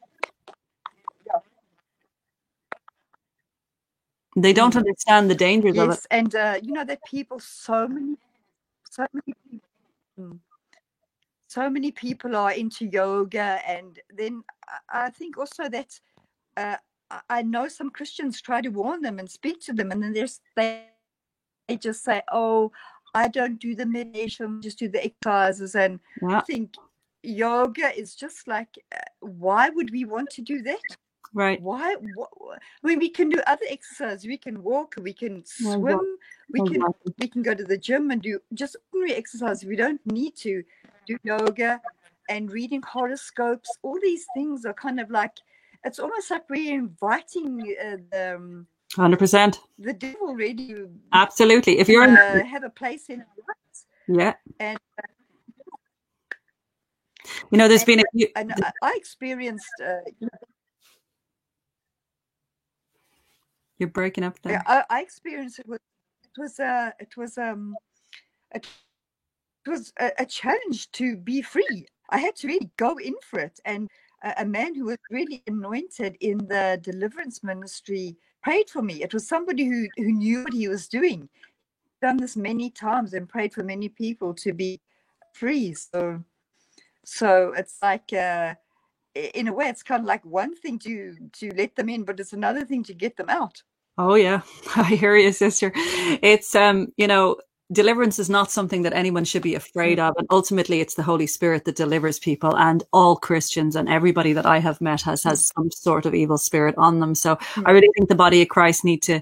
They 4.36 4.52
don't 4.52 4.76
understand 4.76 5.30
the 5.30 5.36
dangers 5.36 5.78
of 5.78 5.86
it. 5.86 5.92
Yes, 5.92 6.08
and 6.12 6.36
uh, 6.36 6.60
you 6.62 6.74
know 6.74 6.84
that 6.84 7.00
people, 7.06 7.40
so 7.40 7.88
many, 7.88 8.18
so 8.90 9.06
many 9.14 9.34
people, 9.50 9.70
mm, 10.20 10.40
so 11.48 11.70
many 11.70 11.92
people 11.92 12.36
are 12.36 12.52
into 12.52 12.86
yoga, 12.86 13.62
and 13.66 13.98
then 14.14 14.44
I- 14.90 15.10
think 15.10 15.38
also 15.38 15.70
that 15.70 15.98
uh, 16.58 16.76
I- 17.30 17.44
know 17.44 17.70
some 17.70 17.90
Christians 17.92 18.42
try 18.42 18.60
to 18.62 18.70
warn 18.70 19.02
them 19.02 19.20
and 19.20 19.30
speak 19.30 19.62
to 19.62 19.74
them, 19.74 19.92
and 19.92 20.04
then 20.04 20.12
there's 20.12 20.42
they 20.58 20.90
they 21.70 21.78
just 21.78 22.04
say, 22.04 22.22
"Oh, 22.32 22.72
I 23.14 23.30
don't 23.30 23.58
do 23.58 23.74
the 23.74 23.86
meditation, 23.86 24.62
just 24.62 24.80
do 24.80 24.90
the 24.90 25.04
exercises," 25.06 25.76
and 25.76 26.00
I 26.28 26.42
think 26.42 26.76
yoga 27.26 27.98
is 27.98 28.16
just 28.16 28.48
like, 28.48 28.70
uh, 28.96 29.00
why 29.22 29.70
would 29.70 29.92
we 29.92 30.06
want 30.06 30.30
to 30.32 30.42
do 30.42 30.62
that? 30.64 30.80
right. 31.34 31.62
Why? 31.62 31.96
wha- 32.16 32.28
wha- 32.38 32.56
I 32.84 32.88
mean, 32.88 33.00
we 33.00 33.10
can 33.10 33.30
do 33.30 33.42
other 33.48 33.66
exercises. 33.70 34.26
We 34.26 34.38
can 34.38 34.64
walk. 34.64 34.96
We 35.02 35.14
can 35.14 35.44
swim. 35.46 35.82
well, 35.82 36.06
We 36.52 36.60
can 36.70 36.82
we 37.20 37.28
can 37.28 37.42
go 37.42 37.54
to 37.54 37.64
the 37.64 37.78
gym 37.78 38.12
and 38.12 38.22
do 38.22 38.40
just 38.54 38.76
ordinary 38.94 39.18
exercise. 39.18 39.64
We 39.66 39.76
don't 39.76 40.00
need 40.06 40.36
to 40.38 40.64
do 41.08 41.18
yoga 41.24 41.82
and 42.30 42.52
reading 42.52 42.82
horoscopes. 42.82 43.70
All 43.84 44.00
these 44.02 44.26
things 44.34 44.66
are 44.66 44.74
kind 44.74 45.00
of 45.00 45.10
like 45.10 45.34
it's 45.84 46.00
almost 46.00 46.32
like 46.32 46.50
we're 46.50 46.74
inviting 46.74 47.76
uh, 47.86 47.98
the 48.12 48.36
um, 48.36 48.68
100%. 48.96 49.60
the 49.78 49.94
devil 49.94 50.34
really 50.34 50.88
Absolutely. 51.12 51.80
If 51.80 51.90
you're 51.90 52.04
in, 52.06 52.18
uh, 52.18 52.44
have 52.46 52.64
a 52.64 52.70
place 52.70 53.10
in 53.10 53.20
our 53.22 53.28
lives. 53.50 53.86
yeah, 54.08 54.34
And 54.60 54.80
you 57.52 57.58
know, 57.58 57.68
there's 57.68 57.84
been 57.84 58.00
a 58.00 58.06
few, 58.14 58.28
and 58.36 58.54
I, 58.64 58.72
I 58.82 58.94
experienced 58.96 59.66
uh, 59.84 60.28
you're 63.78 63.90
breaking 63.90 64.24
up 64.24 64.42
there. 64.42 64.64
I, 64.66 64.84
I 64.90 65.02
experienced 65.02 65.60
it 65.60 65.68
was 65.68 65.80
it 66.24 66.42
was 66.42 66.60
uh, 66.60 66.92
it 67.00 67.18
was 67.18 67.38
um 67.38 67.76
it 68.54 68.68
was 69.68 69.92
a, 70.00 70.12
a 70.20 70.26
challenge 70.26 70.92
to 70.92 71.18
be 71.18 71.42
free. 71.42 71.88
I 72.10 72.20
had 72.20 72.36
to 72.38 72.48
really 72.48 72.70
go 72.78 72.98
in 72.98 73.16
for 73.22 73.40
it, 73.40 73.60
and 73.66 73.90
a, 74.24 74.34
a 74.40 74.46
man 74.46 74.76
who 74.76 74.86
was 74.86 74.98
really 75.10 75.44
anointed 75.48 76.18
in 76.22 76.38
the 76.38 76.80
deliverance 76.82 77.44
ministry 77.44 78.16
prayed 78.44 78.70
for 78.70 78.82
me. 78.82 79.04
It 79.04 79.14
was 79.14 79.28
somebody 79.28 79.66
who 79.66 79.88
who 79.98 80.12
knew 80.12 80.44
what 80.44 80.54
he 80.54 80.68
was 80.68 80.88
doing. 80.88 81.28
Done 82.02 82.18
this 82.18 82.38
many 82.38 82.70
times 82.70 83.14
and 83.14 83.28
prayed 83.28 83.54
for 83.54 83.64
many 83.64 83.90
people 83.90 84.34
to 84.36 84.54
be 84.54 84.80
free. 85.34 85.74
So 85.74 86.24
so 87.06 87.54
it's 87.56 87.78
like 87.82 88.12
uh, 88.14 88.56
in 89.16 89.48
a 89.48 89.54
way, 89.54 89.68
it's 89.68 89.84
kind 89.84 90.02
of 90.02 90.06
like 90.06 90.26
one 90.26 90.56
thing 90.56 90.78
to 90.80 91.16
to 91.34 91.54
let 91.56 91.76
them 91.76 91.90
in, 91.90 92.04
but 92.04 92.20
it's 92.20 92.34
another 92.34 92.66
thing 92.66 92.84
to 92.84 92.94
get 92.94 93.16
them 93.18 93.30
out. 93.30 93.62
Oh 93.98 94.16
yeah, 94.16 94.42
I 94.76 94.84
hear 94.96 95.16
you, 95.16 95.32
sister. 95.32 95.72
It's 95.76 96.54
um, 96.56 96.92
you 96.98 97.08
know, 97.08 97.38
deliverance 97.72 98.20
is 98.20 98.30
not 98.30 98.52
something 98.52 98.82
that 98.82 98.94
anyone 98.94 99.24
should 99.24 99.42
be 99.42 99.56
afraid 99.56 100.00
of, 100.00 100.14
and 100.18 100.28
ultimately, 100.30 100.82
it's 100.82 100.96
the 100.96 101.04
Holy 101.04 101.28
Spirit 101.28 101.66
that 101.66 101.78
delivers 101.78 102.20
people. 102.20 102.56
And 102.58 102.84
all 102.92 103.16
Christians 103.16 103.76
and 103.76 103.88
everybody 103.88 104.34
that 104.34 104.46
I 104.46 104.60
have 104.60 104.82
met 104.82 105.02
has 105.02 105.24
has 105.24 105.52
some 105.56 105.72
sort 105.72 106.06
of 106.06 106.14
evil 106.14 106.38
spirit 106.38 106.76
on 106.78 107.00
them. 107.00 107.16
So 107.16 107.38
I 107.66 107.72
really 107.72 107.90
think 107.96 108.10
the 108.10 108.16
body 108.16 108.42
of 108.42 108.50
Christ 108.50 108.84
need 108.84 109.02
to. 109.04 109.22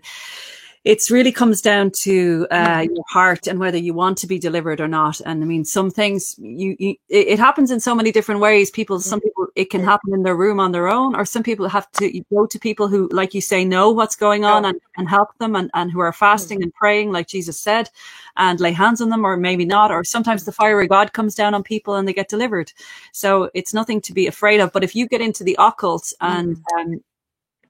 It's 0.83 1.09
really 1.09 1.31
comes 1.31 1.61
down 1.61 1.91
to 2.01 2.45
uh, 2.51 2.85
your 2.89 3.05
heart 3.09 3.47
and 3.47 3.57
whether 3.57 3.77
you 3.77 3.93
want 3.93 4.17
to 4.17 4.27
be 4.27 4.37
delivered 4.37 4.81
or 4.81 4.87
not. 4.87 5.21
And 5.21 5.41
I 5.41 5.45
mean, 5.45 5.63
some 5.63 5.89
things 5.89 6.35
you, 6.37 6.75
you 6.77 6.95
it, 7.07 7.39
happens 7.39 7.71
in 7.71 7.79
so 7.79 7.95
many 7.95 8.11
different 8.11 8.41
ways. 8.41 8.69
People, 8.69 8.99
some 8.99 9.21
people, 9.21 9.47
it 9.55 9.69
can 9.69 9.81
happen 9.81 10.13
in 10.13 10.23
their 10.23 10.35
room 10.35 10.59
on 10.59 10.73
their 10.73 10.89
own, 10.89 11.15
or 11.15 11.23
some 11.23 11.41
people 11.41 11.69
have 11.69 11.89
to 11.93 12.21
go 12.33 12.45
to 12.45 12.59
people 12.59 12.89
who, 12.89 13.07
like 13.13 13.33
you 13.33 13.39
say, 13.39 13.63
know 13.63 13.91
what's 13.91 14.17
going 14.17 14.43
on 14.43 14.65
and, 14.65 14.81
and 14.97 15.07
help 15.07 15.29
them 15.37 15.55
and, 15.55 15.71
and 15.73 15.89
who 15.89 16.01
are 16.01 16.11
fasting 16.11 16.61
and 16.61 16.73
praying, 16.73 17.13
like 17.13 17.27
Jesus 17.27 17.57
said, 17.57 17.89
and 18.35 18.59
lay 18.59 18.73
hands 18.73 18.99
on 18.99 19.07
them, 19.07 19.25
or 19.25 19.37
maybe 19.37 19.63
not. 19.63 19.89
Or 19.89 20.03
sometimes 20.03 20.43
the 20.43 20.51
fire 20.51 20.81
of 20.81 20.89
God 20.89 21.13
comes 21.13 21.33
down 21.33 21.53
on 21.53 21.63
people 21.63 21.95
and 21.95 22.05
they 22.05 22.13
get 22.13 22.27
delivered. 22.27 22.73
So 23.13 23.49
it's 23.53 23.73
nothing 23.73 24.01
to 24.01 24.13
be 24.13 24.27
afraid 24.27 24.59
of. 24.59 24.73
But 24.73 24.83
if 24.83 24.97
you 24.97 25.07
get 25.07 25.21
into 25.21 25.45
the 25.45 25.55
occult 25.59 26.11
and 26.19 26.57
um, 26.77 27.01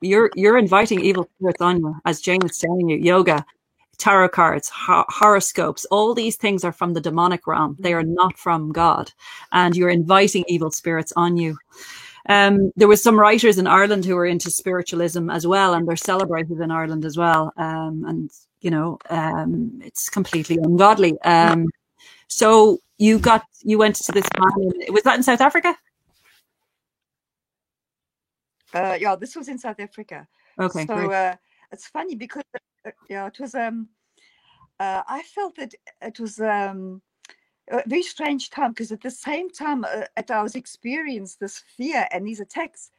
you're 0.03 0.29
you're 0.35 0.57
inviting 0.57 0.99
evil 0.99 1.29
spirits 1.35 1.61
on 1.61 1.79
you, 1.79 1.95
as 2.05 2.21
Jane 2.21 2.41
was 2.41 2.57
telling 2.57 2.89
you, 2.89 2.97
yoga, 2.97 3.45
tarot 3.97 4.29
cards, 4.29 4.69
ho- 4.69 5.05
horoscopes, 5.09 5.85
all 5.85 6.13
these 6.13 6.35
things 6.35 6.63
are 6.63 6.71
from 6.71 6.93
the 6.93 7.01
demonic 7.01 7.47
realm. 7.47 7.75
They 7.79 7.93
are 7.93 8.03
not 8.03 8.37
from 8.37 8.71
God, 8.71 9.11
and 9.51 9.75
you're 9.75 9.89
inviting 9.89 10.43
evil 10.47 10.71
spirits 10.71 11.13
on 11.15 11.37
you. 11.37 11.57
Um, 12.29 12.71
there 12.75 12.87
was 12.87 13.03
some 13.03 13.19
writers 13.19 13.57
in 13.57 13.67
Ireland 13.67 14.05
who 14.05 14.15
were 14.15 14.25
into 14.25 14.49
spiritualism 14.49 15.29
as 15.29 15.45
well, 15.45 15.73
and 15.73 15.87
they're 15.87 15.95
celebrated 15.95 16.59
in 16.59 16.71
Ireland 16.71 17.05
as 17.05 17.17
well. 17.17 17.51
Um, 17.57 18.05
and 18.07 18.31
you 18.61 18.71
know, 18.71 18.97
um, 19.09 19.79
it's 19.83 20.09
completely 20.09 20.57
ungodly. 20.57 21.19
Um, 21.21 21.67
so 22.27 22.79
you 22.97 23.19
got 23.19 23.43
you 23.61 23.77
went 23.77 23.97
to 23.97 24.11
this 24.11 24.27
man. 24.37 24.71
Was 24.89 25.03
that 25.03 25.17
in 25.17 25.23
South 25.23 25.41
Africa? 25.41 25.75
Uh, 28.73 28.97
yeah, 28.99 29.15
this 29.15 29.35
was 29.35 29.47
in 29.47 29.57
South 29.57 29.79
Africa. 29.79 30.27
Okay, 30.59 30.85
so 30.85 30.95
great. 30.95 31.11
uh, 31.11 31.35
it's 31.71 31.87
funny 31.87 32.15
because 32.15 32.43
uh, 32.85 32.91
yeah, 33.09 33.27
it 33.27 33.39
was 33.39 33.55
um, 33.55 33.89
uh, 34.79 35.03
I 35.07 35.23
felt 35.23 35.55
that 35.57 35.73
it 36.01 36.19
was 36.19 36.39
um, 36.39 37.01
a 37.71 37.83
very 37.87 38.03
strange 38.03 38.49
time 38.49 38.71
because 38.71 38.91
at 38.91 39.01
the 39.01 39.11
same 39.11 39.49
time 39.49 39.85
uh, 39.85 40.05
that 40.15 40.31
I 40.31 40.43
was 40.43 40.55
experiencing 40.55 41.37
this 41.39 41.63
fear 41.77 42.07
and 42.11 42.27
these 42.27 42.39
attacks, 42.39 42.91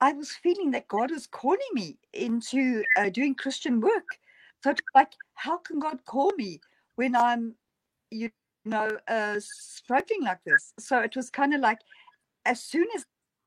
I 0.00 0.12
was 0.12 0.32
feeling 0.32 0.70
that 0.72 0.88
God 0.88 1.10
was 1.10 1.26
calling 1.26 1.58
me 1.72 1.98
into 2.12 2.84
uh, 2.96 3.08
doing 3.08 3.34
Christian 3.34 3.80
work. 3.80 4.18
So 4.62 4.70
it's 4.70 4.82
like, 4.94 5.12
how 5.34 5.58
can 5.58 5.78
God 5.78 6.04
call 6.04 6.32
me 6.36 6.60
when 6.96 7.16
I'm, 7.16 7.54
you 8.10 8.30
know, 8.64 8.98
uh, 9.08 9.36
struggling 9.40 10.22
like 10.22 10.42
this? 10.44 10.74
So 10.78 11.00
it 11.00 11.16
was 11.16 11.30
kind 11.30 11.54
of 11.54 11.60
like, 11.60 11.78
as 12.44 12.62
soon 12.62 12.86
as, 12.94 13.06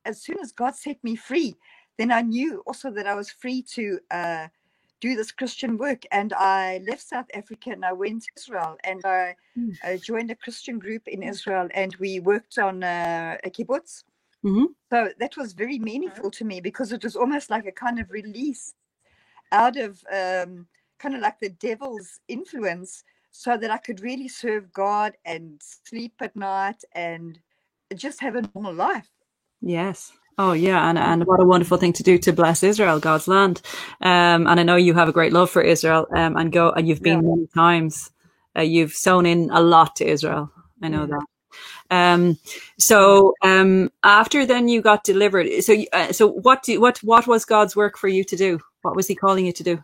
as 0.09 0.21
soon 0.23 0.39
as 0.41 0.53
God 0.53 0.75
set 0.75 1.03
me 1.03 1.15
free, 1.17 1.57
then 1.99 2.11
I 2.11 2.21
knew 2.23 2.63
also 2.67 2.91
that 2.91 3.07
I 3.07 3.15
was 3.15 3.31
free 3.31 3.63
to 3.77 3.99
uh, 4.11 4.47
do 5.01 5.15
this 5.15 5.31
Christian 5.33 5.77
work. 5.77 6.03
And 6.11 6.33
I 6.33 6.81
left 6.89 7.03
South 7.07 7.27
Africa 7.35 7.71
and 7.71 7.85
I 7.85 7.93
went 7.93 8.23
to 8.23 8.29
Israel 8.37 8.77
and 8.85 9.01
I 9.05 9.37
Mm. 9.57 9.77
uh, 9.85 9.97
joined 9.97 10.31
a 10.31 10.35
Christian 10.45 10.79
group 10.79 11.07
in 11.07 11.23
Israel 11.23 11.67
and 11.81 11.95
we 11.97 12.19
worked 12.19 12.57
on 12.59 12.83
uh, 12.83 13.37
a 13.43 13.51
kibbutz. 13.51 14.03
Mhm. 14.45 14.67
So 14.91 15.09
that 15.19 15.37
was 15.37 15.53
very 15.53 15.79
meaningful 15.79 16.31
to 16.31 16.45
me 16.45 16.61
because 16.61 16.91
it 16.93 17.03
was 17.03 17.15
almost 17.17 17.49
like 17.51 17.67
a 17.67 17.73
kind 17.85 17.99
of 17.99 18.11
release 18.11 18.65
out 19.53 19.77
of 19.77 20.03
um, 20.13 20.67
kind 20.99 21.15
of 21.15 21.21
like 21.21 21.39
the 21.39 21.49
devil's 21.49 22.19
influence 22.29 23.05
so 23.31 23.57
that 23.57 23.71
I 23.71 23.77
could 23.77 24.01
really 24.01 24.29
serve 24.29 24.73
God 24.73 25.13
and 25.25 25.61
sleep 25.85 26.15
at 26.21 26.35
night 26.35 26.83
and 26.93 27.39
just 27.95 28.21
have 28.21 28.35
a 28.35 28.49
normal 28.55 28.75
life. 28.75 29.09
Yes. 29.61 30.13
Oh 30.37 30.53
yeah, 30.53 30.89
and 30.89 30.97
and 30.97 31.25
what 31.25 31.41
a 31.41 31.45
wonderful 31.45 31.77
thing 31.77 31.91
to 31.93 32.03
do 32.03 32.17
to 32.19 32.31
bless 32.31 32.63
Israel, 32.63 32.99
God's 32.99 33.27
land. 33.27 33.61
Um, 34.01 34.47
and 34.47 34.59
I 34.59 34.63
know 34.63 34.77
you 34.77 34.93
have 34.93 35.09
a 35.09 35.13
great 35.13 35.33
love 35.33 35.49
for 35.49 35.61
Israel. 35.61 36.07
Um, 36.15 36.37
and 36.37 36.51
go 36.51 36.71
and 36.71 36.87
you've 36.87 37.01
been 37.03 37.21
Yeah. 37.23 37.29
many 37.29 37.47
times. 37.47 38.11
Uh, 38.57 38.61
you've 38.61 38.93
sown 38.93 39.25
in 39.25 39.49
a 39.51 39.61
lot 39.61 39.97
to 39.97 40.05
Israel. 40.07 40.49
I 40.81 40.87
know 40.87 41.05
Yeah. 41.05 41.17
that. 41.17 41.25
Um, 41.91 42.37
so 42.77 43.33
um, 43.43 43.91
after 44.03 44.45
then 44.45 44.69
you 44.69 44.81
got 44.81 45.03
delivered. 45.03 45.47
So 45.63 45.75
uh, 45.91 46.13
so 46.13 46.27
what 46.27 46.63
do 46.63 46.79
what 46.79 46.99
what 47.03 47.27
was 47.27 47.43
God's 47.45 47.75
work 47.75 47.97
for 47.97 48.07
you 48.07 48.23
to 48.23 48.35
do? 48.37 48.59
What 48.83 48.95
was 48.95 49.07
He 49.07 49.15
calling 49.15 49.45
you 49.45 49.53
to 49.53 49.63
do? 49.63 49.83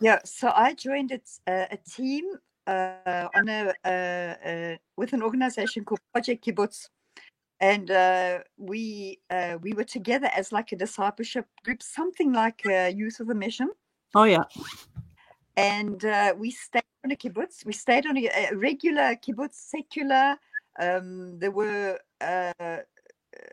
Yeah, 0.00 0.18
so 0.24 0.52
I 0.54 0.74
joined 0.74 1.12
it, 1.12 1.28
uh, 1.46 1.66
a 1.70 1.76
team 1.76 2.24
uh, 2.66 3.28
on 3.36 3.48
a, 3.48 3.72
uh, 3.84 4.48
uh, 4.48 4.76
with 4.96 5.12
an 5.12 5.22
organization 5.22 5.84
called 5.84 6.00
Project 6.12 6.44
Kibbutz, 6.44 6.88
and 7.62 7.90
uh, 7.92 8.40
we 8.58 9.20
uh, 9.30 9.56
we 9.62 9.72
were 9.72 9.84
together 9.84 10.28
as 10.36 10.52
like 10.52 10.72
a 10.72 10.76
discipleship 10.76 11.46
group, 11.64 11.82
something 11.82 12.32
like 12.32 12.60
uh, 12.66 12.90
Youth 12.94 13.20
of 13.20 13.28
the 13.28 13.34
Mission, 13.34 13.70
Oh 14.14 14.24
yeah. 14.24 14.42
and 15.56 16.04
uh, 16.04 16.34
we 16.36 16.50
stayed 16.50 16.82
on 17.04 17.12
a 17.12 17.16
kibbutz. 17.16 17.64
We 17.64 17.72
stayed 17.72 18.06
on 18.06 18.18
a, 18.18 18.26
a 18.50 18.56
regular 18.56 19.14
kibbutz, 19.14 19.54
secular. 19.54 20.36
Um, 20.80 21.38
there 21.38 21.52
were 21.52 21.98
uh, 22.20 22.52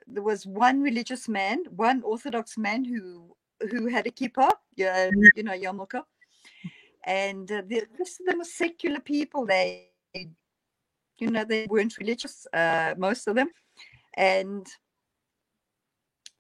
there 0.08 0.24
was 0.24 0.46
one 0.48 0.82
religious 0.82 1.30
man, 1.30 1.64
one 1.76 2.02
Orthodox 2.02 2.58
man 2.58 2.84
who 2.84 3.36
who 3.70 3.88
had 3.88 4.08
a 4.08 4.12
kippah, 4.12 4.52
yeah, 4.76 5.12
you 5.36 5.44
know, 5.44 5.54
yarmulke, 5.54 6.02
and 7.04 7.52
uh, 7.52 7.62
the 7.68 7.84
rest 8.00 8.22
of 8.22 8.26
them 8.26 8.40
were 8.40 8.44
secular 8.44 9.00
people. 9.02 9.46
They, 9.46 9.90
you 11.20 11.30
know, 11.30 11.44
they 11.44 11.68
weren't 11.70 11.98
religious, 11.98 12.48
uh, 12.54 12.96
most 12.98 13.28
of 13.28 13.36
them, 13.36 13.50
and 14.20 14.68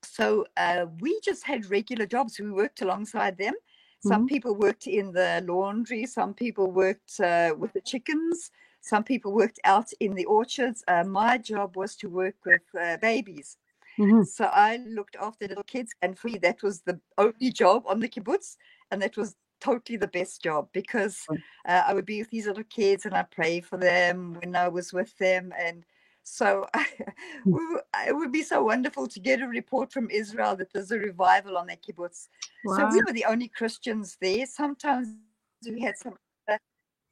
so 0.03 0.45
uh, 0.57 0.85
we 0.99 1.19
just 1.23 1.45
had 1.45 1.69
regular 1.69 2.05
jobs. 2.05 2.39
We 2.39 2.51
worked 2.51 2.81
alongside 2.81 3.37
them. 3.37 3.53
Some 3.99 4.23
Mhm. 4.23 4.29
people 4.29 4.55
worked 4.55 4.87
in 4.87 5.11
the 5.13 5.43
laundry. 5.45 6.05
Some 6.05 6.33
people 6.33 6.71
worked 6.71 7.19
uh, 7.19 7.55
with 7.57 7.73
the 7.73 7.81
chickens. 7.81 8.51
Some 8.81 9.03
people 9.03 9.33
worked 9.33 9.59
out 9.65 9.91
in 9.99 10.15
the 10.15 10.25
orchards. 10.25 10.83
Uh, 10.87 11.03
my 11.03 11.37
job 11.37 11.75
was 11.75 11.95
to 11.97 12.09
work 12.09 12.35
with 12.45 12.61
uh, 12.79 12.97
babies. 13.01 13.57
Mhm. 13.97 14.23
So 14.23 14.45
I 14.45 14.77
looked 14.77 15.15
after 15.17 15.47
little 15.47 15.63
kids 15.63 15.91
and 16.01 16.17
for 16.17 16.29
me, 16.29 16.37
That 16.37 16.63
was 16.63 16.81
the 16.81 16.99
only 17.17 17.51
job 17.51 17.83
on 17.87 17.99
the 17.99 18.09
kibbutz, 18.09 18.57
and 18.91 19.01
that 19.01 19.17
was 19.17 19.35
totally 19.59 19.97
the 19.97 20.07
best 20.07 20.41
job 20.43 20.69
because 20.71 21.29
uh, 21.67 21.83
I 21.87 21.93
would 21.93 22.05
be 22.05 22.19
with 22.21 22.29
these 22.31 22.47
little 22.47 22.63
kids 22.63 23.05
and 23.05 23.15
I 23.15 23.23
pray 23.23 23.61
for 23.61 23.77
them 23.77 24.35
when 24.35 24.55
I 24.55 24.69
was 24.69 24.93
with 24.93 25.17
them, 25.17 25.53
and 25.57 25.85
so 26.29 26.67
it 26.75 28.15
would 28.15 28.31
be 28.31 28.43
so 28.43 28.63
wonderful 28.63 29.07
to 29.07 29.19
get 29.19 29.41
a 29.41 29.47
report 29.47 29.91
from 29.91 30.09
Israel 30.11 30.55
that 30.55 30.71
there's 30.71 30.91
a 30.91 30.99
revival 30.99 31.57
on 31.57 31.67
that 31.67 31.81
kibbutz. 31.81 32.27
So 32.65 32.87
we 32.91 33.01
were 33.01 33.13
the 33.13 33.25
only 33.25 33.47
Christians 33.47 34.17
there. 34.21 34.45
Sometimes 34.45 35.07
we 35.65 35.81
had 35.81 35.97
some. 35.97 36.15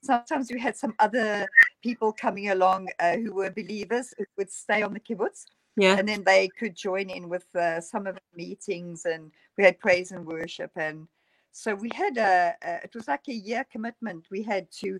Sometimes 0.03 0.51
we 0.51 0.60
had 0.60 0.77
some 0.77 0.93
other 0.99 1.47
people 1.82 2.13
coming 2.13 2.51
along 2.51 2.89
uh, 2.99 3.17
who 3.17 3.34
were 3.34 3.49
believers 3.49 4.13
who 4.17 4.25
would 4.38 4.51
stay 4.51 4.84
on 4.84 4.93
the 4.93 4.99
kibbutz 4.99 5.45
Yeah. 5.75 5.97
and 5.97 6.08
then 6.08 6.23
they 6.23 6.49
could 6.49 6.75
join 6.75 7.10
in 7.10 7.27
with 7.27 7.47
uh, 7.56 7.82
some 7.82 8.06
of 8.06 8.15
the 8.15 8.21
meetings 8.36 9.06
and 9.06 9.32
we 9.58 9.63
had 9.63 9.80
praise 9.80 10.12
and 10.12 10.23
worship 10.25 10.71
and 10.75 11.08
so 11.51 11.73
we 11.73 11.89
had 11.93 12.17
a, 12.17 12.56
a, 12.62 12.71
it 12.84 12.93
was 12.93 13.08
like 13.08 13.27
a 13.27 13.34
year 13.34 13.65
commitment 13.71 14.27
we 14.30 14.43
had 14.43 14.71
to 14.82 14.99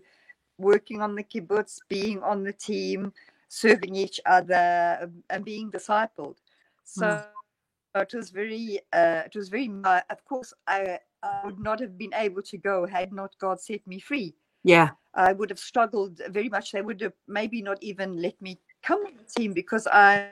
working 0.58 1.00
on 1.00 1.14
the 1.14 1.22
kibbutz, 1.22 1.78
being 1.88 2.22
on 2.22 2.42
the 2.42 2.52
team, 2.52 3.12
serving 3.48 3.94
each 3.94 4.20
other, 4.26 5.10
and 5.30 5.44
being 5.44 5.70
discipled. 5.70 6.36
So 6.84 7.06
mm. 7.06 8.02
it 8.02 8.14
was 8.14 8.30
very, 8.30 8.80
uh, 8.92 9.22
it 9.26 9.34
was 9.34 9.48
very. 9.48 9.70
Uh, 9.84 10.00
of 10.10 10.24
course, 10.24 10.52
I, 10.66 10.98
I 11.22 11.40
would 11.44 11.58
not 11.58 11.80
have 11.80 11.98
been 11.98 12.14
able 12.14 12.42
to 12.42 12.56
go 12.56 12.86
had 12.86 13.12
not 13.12 13.34
God 13.38 13.60
set 13.60 13.86
me 13.86 13.98
free. 13.98 14.34
Yeah, 14.64 14.90
I 15.14 15.32
would 15.32 15.50
have 15.50 15.58
struggled 15.58 16.20
very 16.28 16.48
much. 16.48 16.72
They 16.72 16.82
would 16.82 17.00
have 17.00 17.14
maybe 17.26 17.62
not 17.62 17.82
even 17.82 18.20
let 18.20 18.40
me 18.40 18.60
come 18.82 19.00
on 19.06 19.12
the 19.16 19.40
team 19.40 19.52
because 19.52 19.86
I, 19.86 20.30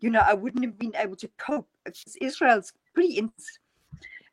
you 0.00 0.10
know, 0.10 0.22
I 0.26 0.34
wouldn't 0.34 0.64
have 0.64 0.78
been 0.78 0.94
able 0.96 1.16
to 1.16 1.28
cope. 1.38 1.68
Israel's 2.20 2.72
pretty 2.94 3.18
intense 3.18 3.58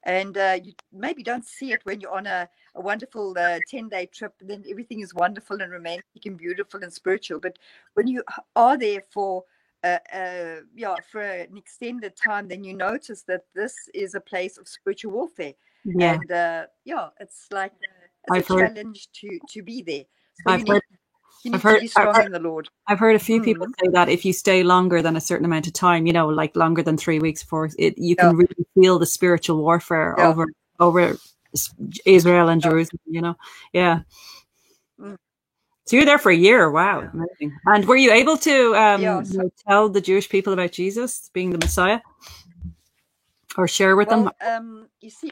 and 0.03 0.37
uh, 0.37 0.57
you 0.63 0.73
maybe 0.93 1.23
don't 1.23 1.45
see 1.45 1.73
it 1.73 1.81
when 1.83 1.99
you're 1.99 2.13
on 2.13 2.25
a, 2.25 2.47
a 2.75 2.81
wonderful 2.81 3.35
uh, 3.37 3.59
10 3.67 3.89
day 3.89 4.05
trip 4.05 4.33
then 4.41 4.63
everything 4.69 5.01
is 5.01 5.13
wonderful 5.13 5.61
and 5.61 5.71
romantic 5.71 6.25
and 6.25 6.37
beautiful 6.37 6.81
and 6.81 6.91
spiritual. 6.91 7.39
But 7.39 7.59
when 7.95 8.07
you 8.07 8.23
are 8.55 8.77
there 8.77 9.01
for 9.11 9.43
uh, 9.83 9.97
uh, 10.13 10.55
yeah 10.75 10.95
for 11.09 11.21
an 11.21 11.57
extended 11.57 12.15
time 12.15 12.47
then 12.47 12.63
you 12.63 12.73
notice 12.75 13.23
that 13.23 13.45
this 13.55 13.73
is 13.93 14.15
a 14.15 14.21
place 14.21 14.57
of 14.57 14.67
spiritual 14.67 15.11
warfare. 15.11 15.53
Yeah. 15.83 16.13
And 16.13 16.31
uh, 16.31 16.65
yeah 16.85 17.09
it's 17.19 17.47
like 17.51 17.73
it's 17.81 18.49
I've 18.49 18.49
a 18.49 18.53
heard, 18.53 18.75
challenge 18.75 19.09
to 19.21 19.39
to 19.49 19.63
be 19.63 19.81
there. 19.81 20.05
So 20.45 20.53
I've 20.53 20.67
heard 20.67 20.81
I've 21.53 21.63
heard, 21.63 21.83
I've 21.95 22.15
heard, 22.15 22.31
the 22.33 22.39
Lord. 22.39 22.69
I've 22.87 22.99
heard 22.99 23.15
a 23.15 23.19
few 23.19 23.41
people 23.41 23.67
say 23.79 23.89
that 23.93 24.09
if 24.09 24.25
you 24.25 24.33
stay 24.33 24.63
longer 24.63 25.01
than 25.01 25.15
a 25.15 25.21
certain 25.21 25.45
amount 25.45 25.67
of 25.67 25.73
time, 25.73 26.05
you 26.05 26.13
know, 26.13 26.27
like 26.27 26.55
longer 26.55 26.83
than 26.83 26.97
three 26.97 27.19
weeks 27.19 27.43
before 27.43 27.69
it, 27.77 27.97
you 27.97 28.15
can 28.15 28.35
really 28.35 28.65
feel 28.75 28.99
the 28.99 29.05
spiritual 29.05 29.61
warfare 29.61 30.15
yeah. 30.17 30.27
over 30.27 30.47
over 30.79 31.17
Israel 32.05 32.49
and 32.49 32.61
yeah. 32.63 32.69
Jerusalem. 32.69 33.01
You 33.07 33.21
know, 33.21 33.35
yeah. 33.71 34.01
Mm. 34.99 35.17
So 35.85 35.95
you're 35.95 36.05
there 36.05 36.19
for 36.19 36.31
a 36.31 36.35
year. 36.35 36.69
Wow, 36.69 37.09
amazing! 37.13 37.57
And 37.65 37.87
were 37.87 37.95
you 37.95 38.11
able 38.11 38.37
to 38.37 38.75
um, 38.75 39.01
you 39.01 39.07
know, 39.07 39.49
tell 39.67 39.89
the 39.89 40.01
Jewish 40.01 40.27
people 40.27 40.51
about 40.51 40.73
Jesus 40.73 41.29
being 41.33 41.51
the 41.51 41.57
Messiah, 41.57 42.01
or 43.57 43.67
share 43.67 43.95
with 43.95 44.09
well, 44.09 44.25
them? 44.25 44.33
Um, 44.45 44.89
you 44.99 45.09
see, 45.09 45.31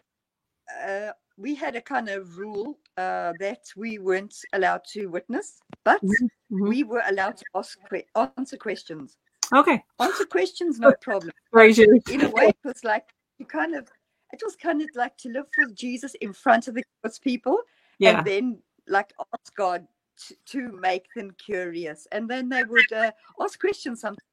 uh, 0.85 1.11
we 1.37 1.53
had 1.55 1.75
a 1.75 1.81
kind 1.81 2.07
of 2.07 2.37
rule 2.37 2.77
uh, 2.97 3.33
that 3.39 3.61
we 3.75 3.99
weren't 3.99 4.35
allowed 4.53 4.81
to 4.93 5.07
witness, 5.07 5.59
but 5.83 6.03
mm-hmm. 6.03 6.27
we 6.49 6.83
were 6.83 7.03
allowed 7.07 7.37
to 7.37 7.45
ask 7.55 7.77
answer 8.15 8.57
questions. 8.57 9.17
Okay. 9.53 9.83
Answer 9.99 10.25
questions, 10.25 10.79
no 10.79 10.93
problem. 11.01 11.31
Right. 11.51 11.77
In 11.77 12.21
a 12.21 12.29
way, 12.29 12.47
it 12.47 12.57
was 12.63 12.83
like 12.83 13.05
you 13.37 13.45
kind 13.45 13.75
of, 13.75 13.87
it 14.33 14.41
was 14.43 14.55
kind 14.55 14.81
of 14.81 14.89
like 14.95 15.17
to 15.19 15.29
live 15.29 15.45
with 15.57 15.75
Jesus 15.75 16.15
in 16.15 16.33
front 16.33 16.67
of 16.67 16.75
the 16.75 16.83
God's 17.03 17.19
people, 17.19 17.57
yeah. 17.99 18.17
and 18.17 18.27
then 18.27 18.59
like 18.87 19.13
ask 19.33 19.55
God 19.55 19.87
to, 20.27 20.35
to, 20.47 20.79
make 20.79 21.05
them 21.15 21.31
curious, 21.37 22.07
and 22.11 22.29
then 22.29 22.49
they 22.49 22.63
would 22.63 22.91
uh, 22.91 23.11
ask 23.39 23.59
questions. 23.59 24.01
Sometimes 24.01 24.23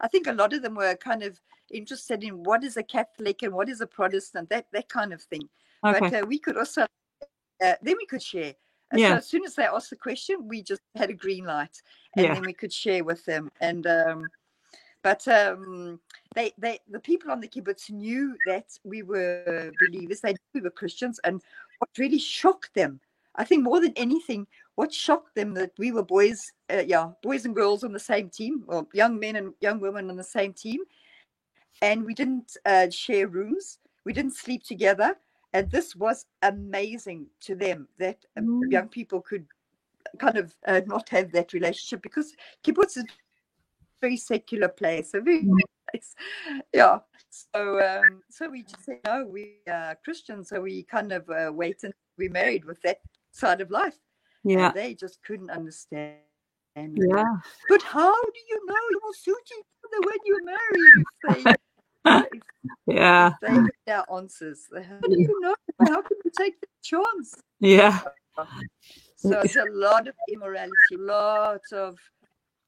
I 0.00 0.08
think 0.08 0.26
a 0.26 0.32
lot 0.32 0.52
of 0.52 0.62
them 0.62 0.74
were 0.74 0.94
kind 0.96 1.22
of 1.22 1.40
interested 1.72 2.22
in 2.22 2.42
what 2.42 2.62
is 2.62 2.76
a 2.76 2.82
Catholic 2.82 3.42
and 3.42 3.54
what 3.54 3.68
is 3.68 3.80
a 3.80 3.86
Protestant, 3.86 4.50
that 4.50 4.66
that 4.72 4.88
kind 4.88 5.12
of 5.12 5.22
thing. 5.22 5.48
Okay. 5.84 6.00
But 6.00 6.14
uh, 6.14 6.26
we 6.26 6.38
could 6.38 6.56
also, 6.56 6.86
uh, 7.64 7.74
then 7.82 7.96
we 7.98 8.06
could 8.06 8.22
share. 8.22 8.54
yeah. 8.94 9.10
So 9.10 9.16
as 9.16 9.28
soon 9.28 9.44
as 9.44 9.54
they 9.54 9.64
asked 9.64 9.90
the 9.90 9.96
question, 9.96 10.46
we 10.46 10.62
just 10.62 10.82
had 10.94 11.10
a 11.10 11.14
green 11.14 11.44
light, 11.44 11.76
and 12.16 12.26
yeah. 12.26 12.34
then 12.34 12.42
we 12.42 12.52
could 12.52 12.72
share 12.72 13.04
with 13.04 13.24
them. 13.24 13.50
And 13.60 13.86
um, 13.86 14.26
but 15.02 15.26
um, 15.28 16.00
they, 16.34 16.52
they, 16.58 16.80
the 16.90 16.98
people 16.98 17.30
on 17.30 17.40
the 17.40 17.48
kibbutz 17.48 17.90
knew 17.90 18.36
that 18.46 18.66
we 18.84 19.02
were 19.02 19.70
believers. 19.86 20.20
They 20.20 20.32
knew 20.32 20.38
we 20.54 20.60
were 20.62 20.70
Christians, 20.70 21.20
and 21.24 21.42
what 21.78 21.90
really 21.98 22.18
shocked 22.18 22.74
them, 22.74 23.00
I 23.36 23.44
think, 23.44 23.62
more 23.62 23.80
than 23.80 23.92
anything, 23.96 24.46
what 24.76 24.92
shocked 24.92 25.34
them 25.34 25.52
that 25.54 25.72
we 25.78 25.92
were 25.92 26.02
boys, 26.02 26.42
uh, 26.72 26.84
yeah, 26.86 27.10
boys 27.22 27.44
and 27.44 27.54
girls 27.54 27.84
on 27.84 27.92
the 27.92 28.00
same 28.00 28.30
team, 28.30 28.64
or 28.66 28.86
young 28.94 29.18
men 29.18 29.36
and 29.36 29.52
young 29.60 29.78
women 29.78 30.10
on 30.10 30.16
the 30.16 30.24
same 30.24 30.52
team, 30.52 30.80
and 31.82 32.04
we 32.04 32.14
didn't 32.14 32.56
uh, 32.64 32.88
share 32.90 33.28
rooms. 33.28 33.78
We 34.04 34.12
didn't 34.12 34.36
sleep 34.36 34.64
together 34.64 35.16
and 35.54 35.70
this 35.70 35.94
was 35.94 36.26
amazing 36.42 37.26
to 37.40 37.54
them 37.54 37.88
that 37.98 38.18
um, 38.36 38.60
mm. 38.60 38.72
young 38.72 38.88
people 38.88 39.20
could 39.20 39.46
kind 40.18 40.36
of 40.36 40.52
uh, 40.66 40.80
not 40.86 41.08
have 41.08 41.30
that 41.32 41.52
relationship 41.52 42.02
because 42.02 42.34
kibbutz 42.62 42.96
is 42.98 43.04
a 43.04 43.06
very 44.00 44.16
secular 44.16 44.68
place, 44.68 45.14
a 45.14 45.20
very 45.20 45.44
mm. 45.44 45.56
place. 45.90 46.14
Yeah. 46.72 46.98
So 47.30 47.80
um, 47.80 48.22
so 48.28 48.48
we 48.48 48.64
just 48.64 48.84
said 48.84 48.98
no, 49.06 49.26
we 49.26 49.58
are 49.70 49.96
Christians, 50.04 50.48
so 50.48 50.60
we 50.60 50.82
kind 50.82 51.12
of 51.12 51.30
uh, 51.30 51.52
wait 51.52 51.84
and 51.84 51.94
we 52.18 52.28
married 52.28 52.64
with 52.64 52.82
that 52.82 52.98
side 53.30 53.60
of 53.60 53.70
life. 53.70 53.96
Yeah. 54.42 54.66
And 54.66 54.74
they 54.74 54.94
just 54.94 55.22
couldn't 55.22 55.50
understand. 55.50 56.18
Yeah. 56.76 57.24
But 57.68 57.82
how 57.82 58.12
do 58.12 58.40
you 58.48 58.60
know 58.66 58.74
you 58.90 59.00
will 59.04 59.14
suit 59.14 59.36
each 59.56 59.64
other 59.84 60.08
when 60.08 60.18
you're 60.24 60.44
married? 60.44 61.56
Yeah. 62.94 63.32
They 63.42 63.58
their 63.86 64.04
answers. 64.12 64.68
How 64.72 64.98
do 65.02 65.20
you 65.20 65.40
know? 65.40 65.56
How 65.80 66.00
can 66.00 66.16
you 66.24 66.30
take 66.36 66.60
the 66.60 66.68
chance? 66.82 67.34
Yeah. 67.58 68.00
So 69.16 69.40
it's 69.40 69.56
a 69.56 69.66
lot 69.70 70.06
of 70.06 70.14
immorality, 70.32 70.96
lots 70.96 71.72
of 71.72 71.98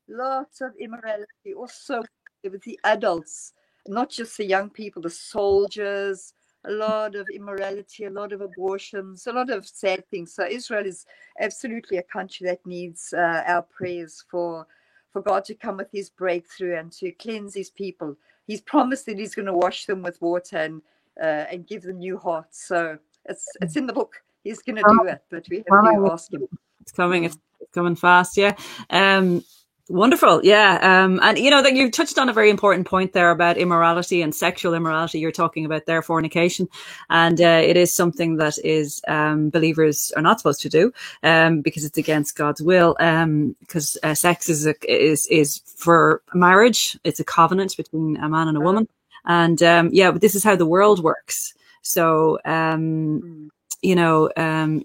lots 0.08 0.60
of 0.60 0.72
immorality, 0.80 1.54
also 1.56 2.02
with 2.42 2.62
the 2.62 2.78
adults, 2.84 3.52
not 3.86 4.10
just 4.10 4.36
the 4.36 4.44
young 4.44 4.70
people, 4.70 5.02
the 5.02 5.10
soldiers, 5.10 6.32
a 6.64 6.70
lot 6.70 7.14
of 7.14 7.28
immorality, 7.28 8.04
a 8.04 8.10
lot 8.10 8.32
of 8.32 8.40
abortions, 8.40 9.26
a 9.26 9.32
lot 9.32 9.50
of 9.50 9.66
sad 9.66 10.08
things. 10.10 10.34
So 10.34 10.44
Israel 10.44 10.86
is 10.86 11.06
absolutely 11.40 11.98
a 11.98 12.02
country 12.02 12.46
that 12.48 12.66
needs 12.66 13.12
uh, 13.12 13.42
our 13.46 13.62
prayers 13.62 14.24
for 14.28 14.66
for 15.12 15.22
God 15.22 15.44
to 15.46 15.54
come 15.54 15.76
with 15.76 15.90
His 15.92 16.10
breakthrough 16.10 16.76
and 16.78 16.90
to 16.92 17.12
cleanse 17.12 17.54
His 17.54 17.70
people 17.70 18.16
he's 18.46 18.60
promised 18.60 19.06
that 19.06 19.18
he's 19.18 19.34
going 19.34 19.46
to 19.46 19.52
wash 19.52 19.86
them 19.86 20.02
with 20.02 20.20
water 20.20 20.56
and 20.56 20.82
uh, 21.20 21.44
and 21.50 21.66
give 21.66 21.82
them 21.82 21.98
new 21.98 22.18
hearts. 22.18 22.66
So 22.66 22.98
it's 23.24 23.46
it's 23.60 23.76
in 23.76 23.86
the 23.86 23.92
book. 23.92 24.14
He's 24.44 24.62
going 24.62 24.76
to 24.76 24.82
do 24.82 25.08
it, 25.08 25.22
but 25.30 25.46
we 25.50 25.64
have 25.68 25.94
to 25.94 26.10
ask 26.12 26.32
him. 26.32 26.46
It's 26.80 26.92
coming. 26.92 27.24
It's 27.24 27.36
coming 27.72 27.96
fast. 27.96 28.36
Yeah. 28.36 28.56
Um, 28.90 29.42
Wonderful, 29.88 30.44
yeah, 30.44 30.80
um, 30.82 31.20
and 31.22 31.38
you 31.38 31.48
know 31.48 31.62
that 31.62 31.74
you 31.74 31.92
touched 31.92 32.18
on 32.18 32.28
a 32.28 32.32
very 32.32 32.50
important 32.50 32.88
point 32.88 33.12
there 33.12 33.30
about 33.30 33.56
immorality 33.56 34.20
and 34.20 34.34
sexual 34.34 34.74
immorality. 34.74 35.20
You're 35.20 35.30
talking 35.30 35.64
about 35.64 35.86
their 35.86 36.02
fornication, 36.02 36.68
and 37.08 37.40
uh, 37.40 37.62
it 37.62 37.76
is 37.76 37.94
something 37.94 38.34
that 38.38 38.58
is 38.64 39.00
um, 39.06 39.48
believers 39.48 40.10
are 40.16 40.22
not 40.22 40.40
supposed 40.40 40.60
to 40.62 40.68
do 40.68 40.92
um, 41.22 41.60
because 41.60 41.84
it's 41.84 41.98
against 41.98 42.34
God's 42.34 42.60
will. 42.60 42.96
Because 42.98 43.96
um, 44.02 44.10
uh, 44.10 44.14
sex 44.14 44.48
is 44.48 44.66
a, 44.66 44.74
is 44.92 45.24
is 45.28 45.58
for 45.76 46.20
marriage. 46.34 46.98
It's 47.04 47.20
a 47.20 47.24
covenant 47.24 47.76
between 47.76 48.16
a 48.16 48.28
man 48.28 48.48
and 48.48 48.56
a 48.56 48.62
woman, 48.62 48.88
and 49.24 49.62
um, 49.62 49.90
yeah, 49.92 50.10
but 50.10 50.20
this 50.20 50.34
is 50.34 50.42
how 50.42 50.56
the 50.56 50.66
world 50.66 51.00
works. 51.00 51.54
So 51.82 52.40
um, 52.44 53.22
mm. 53.22 53.48
you 53.82 53.94
know, 53.94 54.30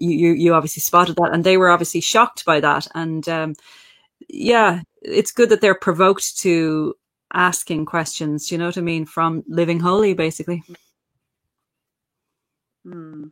you 0.00 0.30
you 0.30 0.54
obviously 0.54 0.80
spotted 0.80 1.16
that, 1.16 1.30
and 1.32 1.42
they 1.42 1.56
were 1.56 1.70
obviously 1.70 2.00
shocked 2.00 2.44
by 2.44 2.60
that, 2.60 2.86
and 2.94 3.56
yeah, 4.28 4.82
it's 5.00 5.32
good 5.32 5.48
that 5.50 5.60
they're 5.60 5.74
provoked 5.74 6.38
to 6.38 6.94
asking 7.32 7.86
questions. 7.86 8.50
You 8.50 8.58
know 8.58 8.66
what 8.66 8.78
I 8.78 8.82
mean? 8.82 9.06
From 9.06 9.42
living 9.48 9.80
holy, 9.80 10.14
basically. 10.14 10.62
Mm. 12.86 13.30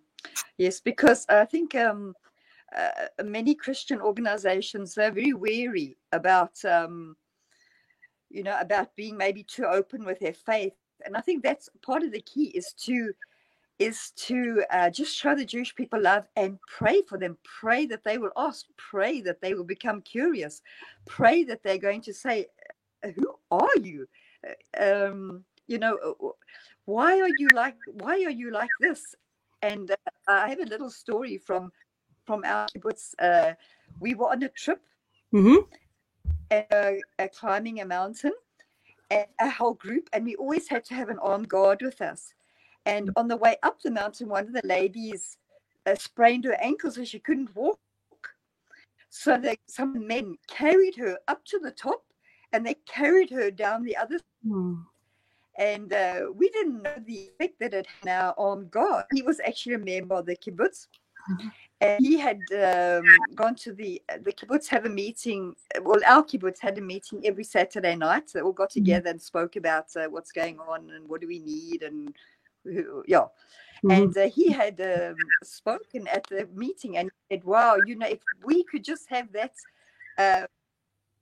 Yes, 0.58 0.80
because 0.80 1.26
I 1.28 1.44
think 1.44 1.74
um, 1.74 2.14
uh, 2.76 3.24
many 3.24 3.54
Christian 3.54 4.00
organizations 4.00 4.96
are 4.98 5.10
very 5.10 5.32
wary 5.32 5.96
about, 6.12 6.62
um, 6.64 7.16
you 8.28 8.42
know, 8.42 8.56
about 8.60 8.94
being 8.96 9.16
maybe 9.16 9.42
too 9.42 9.64
open 9.64 10.04
with 10.04 10.20
their 10.20 10.34
faith, 10.34 10.74
and 11.04 11.16
I 11.16 11.20
think 11.20 11.42
that's 11.42 11.68
part 11.82 12.02
of 12.02 12.12
the 12.12 12.20
key 12.20 12.48
is 12.48 12.72
to 12.84 13.12
is 13.80 14.12
to 14.14 14.62
uh, 14.70 14.90
just 14.90 15.16
show 15.16 15.34
the 15.34 15.44
Jewish 15.44 15.74
people 15.74 16.00
love 16.00 16.28
and 16.36 16.58
pray 16.68 17.00
for 17.08 17.16
them. 17.18 17.38
Pray 17.42 17.86
that 17.86 18.04
they 18.04 18.18
will 18.18 18.30
ask. 18.36 18.66
Pray 18.76 19.22
that 19.22 19.40
they 19.40 19.54
will 19.54 19.64
become 19.64 20.02
curious. 20.02 20.60
Pray 21.06 21.44
that 21.44 21.62
they're 21.62 21.78
going 21.78 22.02
to 22.02 22.12
say, 22.12 22.46
uh, 23.02 23.08
"Who 23.08 23.34
are 23.50 23.78
you? 23.82 24.06
Uh, 24.46 25.08
um, 25.08 25.44
you 25.66 25.78
know, 25.78 25.96
uh, 25.96 26.28
why 26.84 27.20
are 27.20 27.34
you 27.38 27.48
like? 27.54 27.76
Why 27.86 28.22
are 28.24 28.36
you 28.42 28.50
like 28.52 28.68
this?" 28.80 29.14
And 29.62 29.90
uh, 29.90 29.96
I 30.28 30.48
have 30.50 30.60
a 30.60 30.66
little 30.66 30.90
story 30.90 31.38
from 31.38 31.72
from 32.26 32.44
our 32.44 32.66
kibbutz. 32.68 33.14
Uh, 33.18 33.54
we 33.98 34.14
were 34.14 34.30
on 34.30 34.42
a 34.42 34.50
trip, 34.50 34.82
mm-hmm. 35.32 35.64
and, 36.50 37.32
climbing 37.32 37.80
a 37.80 37.86
mountain, 37.86 38.34
and 39.10 39.26
a 39.40 39.48
whole 39.48 39.74
group, 39.74 40.10
and 40.12 40.26
we 40.26 40.36
always 40.36 40.68
had 40.68 40.84
to 40.84 40.94
have 40.94 41.08
an 41.08 41.18
armed 41.18 41.48
guard 41.48 41.80
with 41.80 42.02
us 42.02 42.34
and 42.86 43.10
on 43.16 43.28
the 43.28 43.36
way 43.36 43.56
up 43.62 43.80
the 43.80 43.90
mountain, 43.90 44.28
one 44.28 44.46
of 44.46 44.52
the 44.52 44.62
ladies 44.64 45.38
uh, 45.86 45.94
sprained 45.94 46.44
her 46.44 46.56
ankle 46.60 46.90
so 46.90 47.04
she 47.04 47.18
couldn't 47.18 47.54
walk. 47.54 47.78
So 49.10 49.36
they, 49.36 49.58
some 49.66 50.06
men 50.06 50.36
carried 50.48 50.96
her 50.96 51.18
up 51.28 51.44
to 51.46 51.58
the 51.58 51.72
top 51.72 52.04
and 52.52 52.64
they 52.64 52.74
carried 52.86 53.30
her 53.30 53.50
down 53.50 53.82
the 53.82 53.96
other 53.96 54.20
mm. 54.46 54.82
and 55.58 55.92
uh, 55.92 56.26
we 56.34 56.48
didn't 56.50 56.82
know 56.82 56.94
the 57.06 57.28
effect 57.28 57.58
that 57.60 57.74
it 57.74 57.86
had 57.86 58.04
now 58.04 58.34
on 58.36 58.68
God. 58.68 59.04
He 59.12 59.22
was 59.22 59.40
actually 59.40 59.74
a 59.74 59.78
member 59.78 60.16
of 60.16 60.26
the 60.26 60.36
kibbutz. 60.36 60.86
Mm-hmm. 61.30 61.48
And 61.82 62.04
he 62.04 62.18
had 62.18 62.40
um, 62.52 63.04
gone 63.34 63.54
to 63.56 63.72
the 63.72 64.02
the 64.22 64.32
kibbutz 64.32 64.68
have 64.68 64.84
a 64.84 64.88
meeting. 64.88 65.54
Well, 65.82 66.00
our 66.06 66.22
kibbutz 66.22 66.58
had 66.60 66.78
a 66.78 66.80
meeting 66.80 67.22
every 67.24 67.44
Saturday 67.44 67.96
night. 67.96 68.30
They 68.32 68.40
all 68.40 68.52
got 68.52 68.70
mm-hmm. 68.70 68.80
together 68.80 69.10
and 69.10 69.20
spoke 69.20 69.56
about 69.56 69.86
uh, 69.96 70.08
what's 70.08 70.32
going 70.32 70.58
on 70.58 70.90
and 70.90 71.08
what 71.08 71.20
do 71.20 71.26
we 71.26 71.38
need 71.40 71.82
and 71.82 72.14
yeah. 72.64 73.26
Mm-hmm. 73.82 73.90
And 73.90 74.16
uh, 74.16 74.28
he 74.28 74.50
had 74.50 74.80
um, 74.80 75.16
spoken 75.42 76.06
at 76.08 76.24
the 76.28 76.46
meeting 76.54 76.98
and 76.98 77.10
said, 77.30 77.44
"Wow, 77.44 77.76
you 77.86 77.96
know, 77.96 78.06
if 78.06 78.20
we 78.44 78.64
could 78.64 78.84
just 78.84 79.08
have 79.08 79.32
that." 79.32 79.52
Uh, 80.18 80.46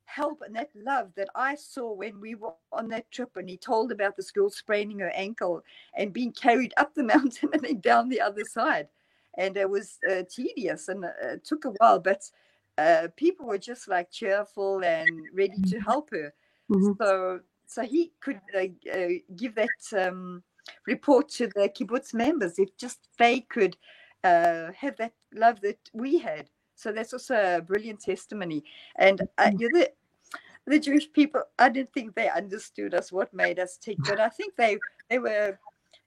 help 0.08 0.42
and 0.44 0.56
that 0.56 0.70
love 0.74 1.10
that 1.16 1.28
I 1.34 1.54
saw 1.54 1.92
when 1.92 2.18
we 2.20 2.34
were 2.34 2.54
on 2.72 2.88
that 2.88 3.10
trip. 3.10 3.36
And 3.36 3.48
he 3.48 3.56
told 3.56 3.92
about 3.92 4.16
this 4.16 4.30
girl 4.30 4.50
spraining 4.50 4.98
her 5.00 5.10
ankle 5.10 5.62
and 5.94 6.12
being 6.12 6.32
carried 6.32 6.72
up 6.76 6.94
the 6.94 7.02
mountain 7.14 7.50
and 7.52 7.62
then 7.62 7.80
down 7.80 8.08
the 8.08 8.20
other 8.20 8.44
side. 8.44 8.88
And 9.36 9.56
it 9.56 9.68
was 9.68 9.98
uh, 10.10 10.22
tedious 10.28 10.88
and 10.88 11.04
uh, 11.04 11.10
it 11.22 11.44
took 11.44 11.66
a 11.66 11.70
while, 11.78 12.00
but 12.00 12.22
uh, 12.78 13.08
people 13.16 13.46
were 13.46 13.58
just 13.58 13.86
like 13.86 14.10
cheerful 14.10 14.82
and 14.82 15.08
ready 15.34 15.60
to 15.68 15.78
help 15.80 16.10
her. 16.10 16.32
Mm-hmm. 16.70 16.92
So, 16.98 17.40
so 17.66 17.82
he 17.82 18.12
could 18.20 18.40
uh, 18.54 18.66
uh, 18.92 19.08
give 19.36 19.54
that 19.56 19.68
um, 19.96 20.42
report 20.86 21.28
to 21.30 21.46
the 21.48 21.68
kibbutz 21.68 22.14
members 22.14 22.58
if 22.58 22.76
just 22.76 23.08
they 23.18 23.40
could 23.40 23.76
uh, 24.24 24.72
have 24.76 24.96
that 24.96 25.12
love 25.34 25.60
that 25.60 25.78
we 25.92 26.18
had. 26.18 26.48
So 26.74 26.92
that's 26.92 27.12
also 27.12 27.34
a 27.34 27.62
brilliant 27.62 28.00
testimony. 28.00 28.64
And 28.96 29.22
uh, 29.38 29.50
you 29.56 29.68
know, 29.72 29.80
the, 29.80 29.90
the 30.66 30.78
Jewish 30.78 31.12
people, 31.12 31.42
I 31.58 31.68
didn't 31.68 31.92
think 31.92 32.14
they 32.14 32.28
understood 32.28 32.94
us, 32.94 33.10
what 33.10 33.32
made 33.34 33.58
us 33.58 33.76
tick, 33.76 33.98
but 34.06 34.20
I 34.20 34.28
think 34.28 34.54
they 34.56 34.78
they 35.08 35.18
were 35.18 35.58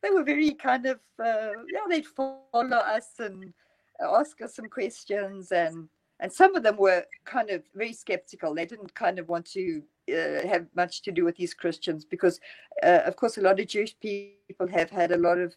they 0.01 0.09
were 0.09 0.23
very 0.23 0.51
kind 0.51 0.85
of 0.85 0.99
uh, 1.19 1.51
yeah 1.73 1.85
they'd 1.89 2.07
follow 2.07 2.77
us 2.77 3.19
and 3.19 3.53
ask 4.01 4.41
us 4.41 4.55
some 4.55 4.67
questions 4.67 5.51
and 5.51 5.87
and 6.21 6.31
some 6.31 6.55
of 6.55 6.63
them 6.63 6.77
were 6.77 7.03
kind 7.25 7.49
of 7.49 7.63
very 7.75 7.93
skeptical. 7.93 8.53
They 8.53 8.65
didn't 8.65 8.93
kind 8.93 9.17
of 9.17 9.27
want 9.27 9.45
to 9.51 9.81
uh, 10.13 10.47
have 10.47 10.67
much 10.75 11.01
to 11.03 11.11
do 11.11 11.25
with 11.25 11.35
these 11.35 11.53
Christians 11.53 12.05
because, 12.05 12.39
uh, 12.83 13.01
of 13.05 13.15
course, 13.15 13.37
a 13.37 13.41
lot 13.41 13.59
of 13.59 13.67
Jewish 13.67 13.95
people 13.99 14.67
have 14.67 14.89
had 14.89 15.11
a 15.11 15.17
lot 15.17 15.37
of, 15.37 15.55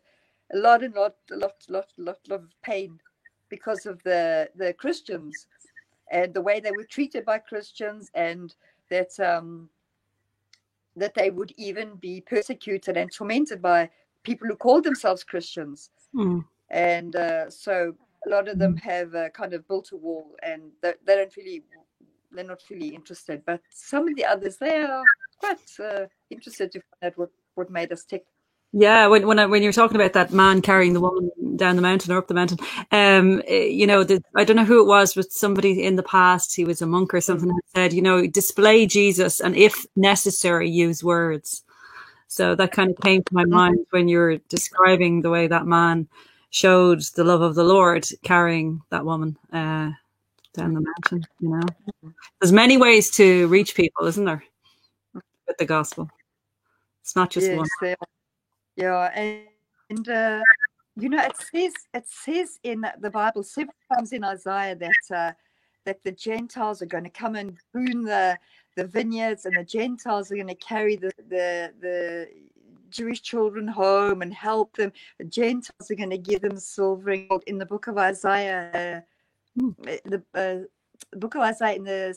a 0.52 0.58
lot 0.58 0.82
and 0.82 0.94
lot, 0.94 1.16
a 1.30 1.36
lot, 1.36 1.54
lot, 1.68 1.86
lot, 1.98 2.18
lot 2.28 2.40
of 2.40 2.50
pain 2.62 3.00
because 3.48 3.86
of 3.86 4.02
the 4.02 4.48
the 4.56 4.72
Christians 4.72 5.46
and 6.10 6.34
the 6.34 6.40
way 6.40 6.60
they 6.60 6.72
were 6.72 6.84
treated 6.84 7.24
by 7.24 7.38
Christians 7.38 8.10
and 8.14 8.54
that 8.90 9.18
um, 9.20 9.68
that 10.96 11.14
they 11.14 11.30
would 11.30 11.52
even 11.56 11.96
be 11.96 12.20
persecuted 12.20 12.96
and 12.96 13.12
tormented 13.12 13.60
by 13.60 13.90
people 14.22 14.46
who 14.48 14.56
called 14.56 14.84
themselves 14.84 15.24
Christians. 15.24 15.90
Mm. 16.14 16.44
And 16.70 17.16
uh, 17.16 17.50
so 17.50 17.94
a 18.26 18.30
lot 18.30 18.48
of 18.48 18.58
them 18.58 18.72
hmm. 18.72 18.88
have 18.88 19.14
uh, 19.14 19.28
kind 19.30 19.52
of 19.52 19.66
built 19.68 19.92
a 19.92 19.96
wall 19.96 20.34
and 20.42 20.62
they, 20.82 20.94
they, 21.06 21.16
don't 21.16 21.36
really, 21.36 21.62
they're 22.34 22.44
not 22.44 22.62
really 22.70 22.88
interested. 22.88 23.42
But 23.46 23.60
some 23.70 24.08
of 24.08 24.16
the 24.16 24.24
others, 24.24 24.56
they 24.56 24.82
are 24.82 25.02
quite 25.38 25.58
uh, 25.80 26.06
interested 26.30 26.72
to 26.72 26.80
find 26.80 27.12
out 27.12 27.18
what, 27.18 27.30
what 27.54 27.70
made 27.70 27.92
us 27.92 28.04
tick. 28.04 28.24
Yeah, 28.76 29.06
when 29.06 29.24
when 29.28 29.38
I, 29.38 29.46
when 29.46 29.62
you're 29.62 29.72
talking 29.72 29.94
about 29.94 30.14
that 30.14 30.32
man 30.32 30.60
carrying 30.60 30.94
the 30.94 31.00
woman 31.00 31.30
down 31.54 31.76
the 31.76 31.82
mountain 31.82 32.12
or 32.12 32.18
up 32.18 32.26
the 32.26 32.34
mountain, 32.34 32.58
um, 32.90 33.40
eh, 33.46 33.66
you 33.66 33.86
know, 33.86 34.02
the, 34.02 34.20
I 34.34 34.42
don't 34.42 34.56
know 34.56 34.64
who 34.64 34.82
it 34.82 34.88
was, 34.88 35.14
but 35.14 35.30
somebody 35.30 35.84
in 35.84 35.94
the 35.94 36.02
past, 36.02 36.56
he 36.56 36.64
was 36.64 36.82
a 36.82 36.86
monk 36.86 37.14
or 37.14 37.20
something, 37.20 37.52
said, 37.72 37.92
you 37.92 38.02
know, 38.02 38.26
display 38.26 38.84
Jesus, 38.84 39.38
and 39.38 39.54
if 39.54 39.86
necessary, 39.94 40.68
use 40.68 41.04
words. 41.04 41.62
So 42.26 42.56
that 42.56 42.72
kind 42.72 42.90
of 42.90 42.96
came 43.00 43.22
to 43.22 43.34
my 43.34 43.44
mm-hmm. 43.44 43.54
mind 43.54 43.86
when 43.90 44.08
you 44.08 44.18
were 44.18 44.38
describing 44.48 45.22
the 45.22 45.30
way 45.30 45.46
that 45.46 45.66
man 45.66 46.08
showed 46.50 47.00
the 47.14 47.22
love 47.22 47.42
of 47.42 47.54
the 47.54 47.62
Lord 47.62 48.08
carrying 48.24 48.82
that 48.90 49.04
woman 49.04 49.36
uh, 49.52 49.92
down 50.54 50.74
the 50.74 50.80
mountain. 50.80 51.26
You 51.40 51.48
know, 51.50 52.12
there's 52.40 52.52
many 52.52 52.76
ways 52.76 53.10
to 53.12 53.46
reach 53.48 53.74
people, 53.74 54.06
isn't 54.06 54.24
there, 54.24 54.42
with 55.12 55.58
the 55.58 55.66
gospel? 55.66 56.08
It's 57.02 57.14
not 57.14 57.30
just 57.30 57.48
yes, 57.48 57.58
one. 57.58 57.96
Yeah, 58.76 59.10
and, 59.14 59.40
and 59.90 60.08
uh, 60.08 60.40
you 60.96 61.08
know, 61.08 61.22
it 61.22 61.36
says 61.36 61.74
it 61.92 62.08
says 62.08 62.58
in 62.62 62.86
the 63.00 63.10
Bible 63.10 63.42
several 63.42 63.74
times 63.92 64.12
in 64.12 64.24
Isaiah 64.24 64.76
that 64.76 65.14
uh, 65.14 65.32
that 65.84 66.02
the 66.02 66.12
Gentiles 66.12 66.80
are 66.80 66.86
going 66.86 67.04
to 67.04 67.10
come 67.10 67.36
and 67.36 67.58
prune 67.72 68.04
the 68.04 68.38
the 68.76 68.86
vineyards, 68.86 69.44
and 69.44 69.56
the 69.56 69.64
Gentiles 69.64 70.32
are 70.32 70.36
going 70.36 70.46
to 70.48 70.54
carry 70.54 70.96
the 70.96 71.12
the 71.28 71.72
the 71.80 72.28
Jewish 72.90 73.22
children 73.22 73.66
home 73.66 74.22
and 74.22 74.32
help 74.32 74.76
them. 74.76 74.92
The 75.18 75.24
Gentiles 75.24 75.90
are 75.90 75.96
going 75.96 76.10
to 76.10 76.18
give 76.18 76.42
them 76.42 76.56
silver. 76.56 77.12
In 77.46 77.58
the 77.58 77.66
book 77.66 77.88
of 77.88 77.98
Isaiah. 77.98 79.04
The, 79.56 80.22
uh, 80.34 81.16
book 81.16 81.34
of 81.34 81.42
Isaiah 81.42 81.76
in 81.76 81.84
the 81.84 82.16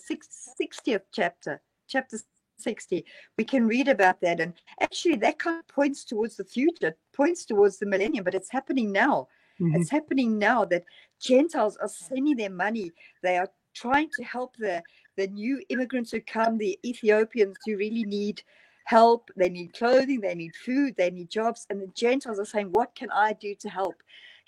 60th 0.59 1.01
chapter, 1.11 1.61
chapter 1.87 2.17
60 2.59 3.05
we 3.37 3.43
can 3.43 3.67
read 3.67 3.87
about 3.87 4.19
that 4.21 4.39
and 4.39 4.53
actually 4.81 5.15
that 5.15 5.39
kind 5.39 5.59
of 5.59 5.67
points 5.67 6.03
towards 6.03 6.37
the 6.37 6.43
future 6.43 6.95
points 7.15 7.45
towards 7.45 7.77
the 7.77 7.85
millennium 7.85 8.23
but 8.23 8.35
it's 8.35 8.51
happening 8.51 8.91
now. 8.91 9.27
Mm-hmm. 9.61 9.81
it's 9.81 9.89
happening 9.89 10.37
now 10.37 10.65
that 10.65 10.83
gentiles 11.19 11.77
are 11.77 11.87
sending 11.87 12.37
their 12.37 12.51
money. 12.51 12.91
They 13.23 13.37
are 13.37 13.49
trying 13.75 14.09
to 14.17 14.23
help 14.23 14.55
the 14.57 14.83
the 15.15 15.27
new 15.27 15.61
immigrants 15.69 16.11
who 16.11 16.21
come 16.21 16.57
the 16.57 16.77
ethiopians 16.85 17.57
who 17.65 17.77
really 17.77 18.03
need 18.03 18.41
help. 18.85 19.29
They 19.35 19.49
need 19.49 19.73
clothing 19.73 20.21
they 20.21 20.35
need 20.35 20.55
food 20.55 20.95
they 20.97 21.09
need 21.11 21.29
jobs 21.29 21.65
and 21.69 21.81
the 21.81 21.87
gentiles 21.87 22.39
are 22.39 22.45
saying 22.45 22.69
what 22.71 22.95
can 22.95 23.09
i 23.11 23.33
do 23.33 23.53
to 23.55 23.69
help 23.69 23.95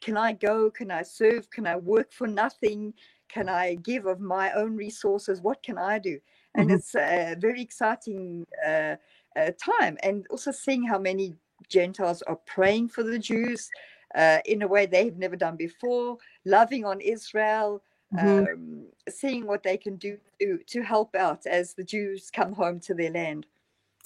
can 0.02 0.18
i 0.18 0.32
go 0.34 0.70
can 0.70 0.92
i 0.92 1.02
serve 1.02 1.50
can 1.50 1.68
i 1.68 1.76
work 1.76 2.12
for 2.12 2.28
nothing 2.28 2.94
can 3.28 3.50
i 3.50 3.76
give 3.76 4.06
of 4.06 4.20
my 4.20 4.52
own 4.54 4.76
resources 4.76 5.42
what 5.42 5.62
can 5.64 5.78
i 5.78 6.00
do 6.00 6.20
and 6.56 6.68
mm-hmm. 6.68 6.76
it's 6.76 6.96
a 6.96 7.36
very 7.40 7.62
exciting 7.62 8.46
uh, 8.66 8.96
uh, 9.36 9.52
time. 9.64 9.98
And 10.04 10.26
also 10.30 10.52
seeing 10.52 10.84
how 10.84 11.00
many 11.00 11.36
Gentiles 11.68 12.22
are 12.24 12.40
praying 12.46 12.90
for 12.90 13.04
the 13.04 13.20
Jews 13.20 13.70
uh, 14.16 14.40
in 14.46 14.62
a 14.62 14.68
way 14.68 14.86
they've 14.86 15.18
never 15.18 15.36
done 15.36 15.56
before, 15.56 16.18
loving 16.46 16.86
on 16.86 17.00
Israel, 17.02 17.84
mm-hmm. 18.14 18.54
um, 18.54 18.86
seeing 19.10 19.46
what 19.46 19.64
they 19.64 19.78
can 19.78 19.98
do 19.98 20.18
to, 20.42 20.60
to 20.68 20.82
help 20.82 21.16
out 21.16 21.46
as 21.46 21.74
the 21.74 21.84
Jews 21.84 22.32
come 22.32 22.54
home 22.54 22.80
to 22.82 22.94
their 22.94 23.12
land. 23.12 23.46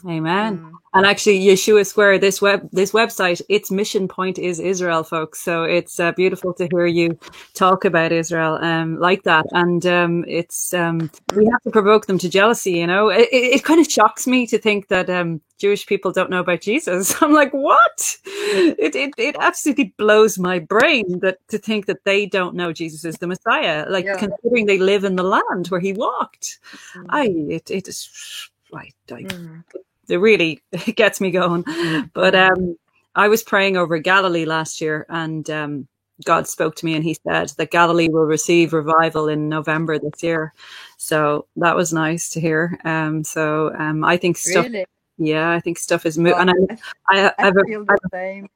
Amen. 0.08 0.58
Mm. 0.58 0.72
And 0.96 1.08
actually, 1.08 1.39
Yeshua 1.39 1.88
Square, 1.88 2.20
this 2.20 2.39
web, 2.39 2.70
this 2.72 2.92
website, 2.92 3.42
its 3.50 3.72
mission 3.72 4.08
point 4.08 4.38
is 4.38 4.60
Israel, 4.60 5.04
folks. 5.04 5.42
So 5.42 5.63
it's 5.63 6.00
uh, 6.00 6.12
beautiful 6.12 6.54
to 6.56 6.68
hear 6.72 6.86
you 6.86 7.18
talk 7.56 7.84
about 7.84 8.12
Israel 8.12 8.60
um, 8.62 9.00
like 9.00 9.24
that. 9.24 9.46
And 9.52 9.84
um, 9.88 10.24
it's 10.28 10.74
um, 10.74 11.10
we 11.36 11.46
have 11.46 11.62
to 11.63 11.72
provoke 11.72 12.06
them 12.06 12.20
to 12.20 12.30
jealousy. 12.30 12.74
You 12.74 12.86
know, 12.86 13.10
it, 13.10 13.28
it 13.32 13.63
kind 13.63 13.80
of 13.80 13.89
shocks 13.89 14.28
me 14.28 14.46
to 14.48 14.60
think 14.60 14.89
that 14.89 15.10
um, 15.10 15.42
Jewish 15.58 15.88
people 15.88 16.12
don't 16.12 16.30
know 16.30 16.42
about 16.42 16.62
Jesus. 16.62 17.16
I'm 17.22 17.34
like, 17.34 17.52
what? 17.52 18.18
It, 18.26 18.96
it 18.96 19.13
it 19.18 19.36
absolutely 19.39 19.96
blows 19.98 20.38
my 20.38 20.60
brain 20.60 21.20
that 21.22 21.38
to 21.48 21.58
think 21.58 21.88
that 21.88 22.04
they 22.04 22.28
don't 22.28 22.56
know 22.56 22.72
Jesus 22.72 23.04
is 23.04 23.18
the 23.18 23.28
Messiah. 23.28 23.86
Like 23.89 24.06
yeah. 24.06 24.18
considering 24.18 24.68
they 24.68 24.78
live 24.78 25.06
in 25.06 25.16
the 25.16 25.24
land 25.24 25.68
where 25.68 25.80
he 25.80 25.94
walked, 25.94 26.60
mm. 26.96 27.06
I 27.10 27.28
it 27.50 27.72
it 27.72 27.88
is 27.88 28.50
mm 28.74 29.63
it 30.10 30.18
really 30.18 30.62
gets 30.96 31.22
me 31.22 31.32
going. 31.32 31.63
Mm-hmm. 31.63 32.08
But 32.13 32.36
um, 32.36 32.78
I 33.16 33.28
was 33.28 33.44
praying 33.44 33.78
over 33.78 33.98
Galilee 33.98 34.46
last 34.46 34.82
year, 34.82 35.06
and 35.10 35.50
um, 35.50 35.88
God 36.26 36.48
spoke 36.48 36.76
to 36.78 36.86
me, 36.86 36.96
and 36.96 37.04
He 37.04 37.16
said 37.28 37.50
that 37.58 37.72
Galilee 37.72 38.10
will 38.10 38.26
receive 38.26 38.74
revival 38.74 39.28
in 39.28 39.50
November 39.50 40.00
this 40.00 40.24
year. 40.24 40.54
So 40.98 41.48
that 41.58 41.76
was 41.76 41.94
nice 41.94 42.30
to 42.30 42.42
hear. 42.42 42.80
Um, 42.86 43.24
so 43.24 43.74
um, 43.78 44.04
I 44.04 44.18
think 44.18 44.38
stuff. 44.38 44.66
Really? 44.66 44.86
Yeah, 45.18 45.52
I 45.52 45.60
think 45.60 45.78
stuff 45.78 46.06
is 46.06 46.18
moving. 46.18 46.48
Well, 46.48 46.50
and 46.50 46.80
I, 47.08 47.28
I, 47.28 47.50
I, 47.50 47.52
feel 47.52 47.84
a, 47.84 47.86
the 47.86 48.10
same. 48.12 48.50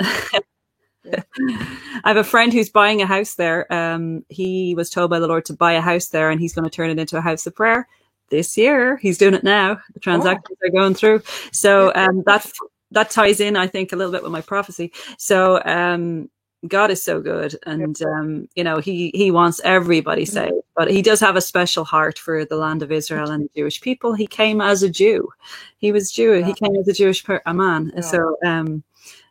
I 2.04 2.08
have 2.08 2.16
a 2.16 2.24
friend 2.24 2.52
who's 2.52 2.68
buying 2.68 3.00
a 3.00 3.06
house 3.06 3.36
there. 3.36 3.72
Um, 3.72 4.24
he 4.28 4.74
was 4.74 4.90
told 4.90 5.10
by 5.10 5.20
the 5.20 5.28
Lord 5.28 5.44
to 5.46 5.52
buy 5.54 5.72
a 5.72 5.80
house 5.80 6.08
there, 6.08 6.30
and 6.30 6.40
he's 6.40 6.52
going 6.52 6.64
to 6.64 6.70
turn 6.70 6.90
it 6.90 6.98
into 6.98 7.16
a 7.16 7.20
house 7.20 7.46
of 7.46 7.54
prayer 7.54 7.86
this 8.30 8.56
year. 8.56 8.96
He's 8.96 9.18
doing 9.18 9.34
it 9.34 9.44
now. 9.44 9.80
The 9.94 10.00
transactions 10.00 10.58
oh. 10.62 10.66
are 10.66 10.70
going 10.70 10.94
through. 10.94 11.22
So 11.52 11.92
um, 11.94 12.22
that 12.26 12.50
that 12.92 13.10
ties 13.10 13.40
in, 13.40 13.56
I 13.56 13.66
think, 13.66 13.92
a 13.92 13.96
little 13.96 14.12
bit 14.12 14.22
with 14.22 14.32
my 14.32 14.40
prophecy. 14.40 14.92
So 15.16 15.62
um, 15.64 16.28
God 16.66 16.90
is 16.90 17.02
so 17.02 17.20
good, 17.20 17.58
and 17.64 18.00
um, 18.02 18.48
you 18.54 18.64
know 18.64 18.78
he 18.78 19.10
he 19.14 19.30
wants 19.30 19.60
everybody 19.64 20.24
mm-hmm. 20.24 20.32
saved, 20.32 20.64
but 20.76 20.90
he 20.90 21.02
does 21.02 21.20
have 21.20 21.36
a 21.36 21.40
special 21.40 21.84
heart 21.84 22.18
for 22.18 22.44
the 22.44 22.56
land 22.56 22.82
of 22.82 22.92
Israel 22.92 23.30
and 23.30 23.44
the 23.44 23.50
Jewish 23.56 23.80
people. 23.80 24.14
He 24.14 24.26
came 24.26 24.60
as 24.60 24.82
a 24.82 24.90
Jew. 24.90 25.32
He 25.78 25.90
was 25.90 26.12
Jew. 26.12 26.42
He 26.42 26.52
came 26.52 26.76
as 26.76 26.88
a 26.88 26.92
Jewish 26.92 27.24
per- 27.24 27.42
a 27.46 27.54
man. 27.54 27.92
Yeah. 27.94 28.00
So 28.02 28.36
um, 28.44 28.82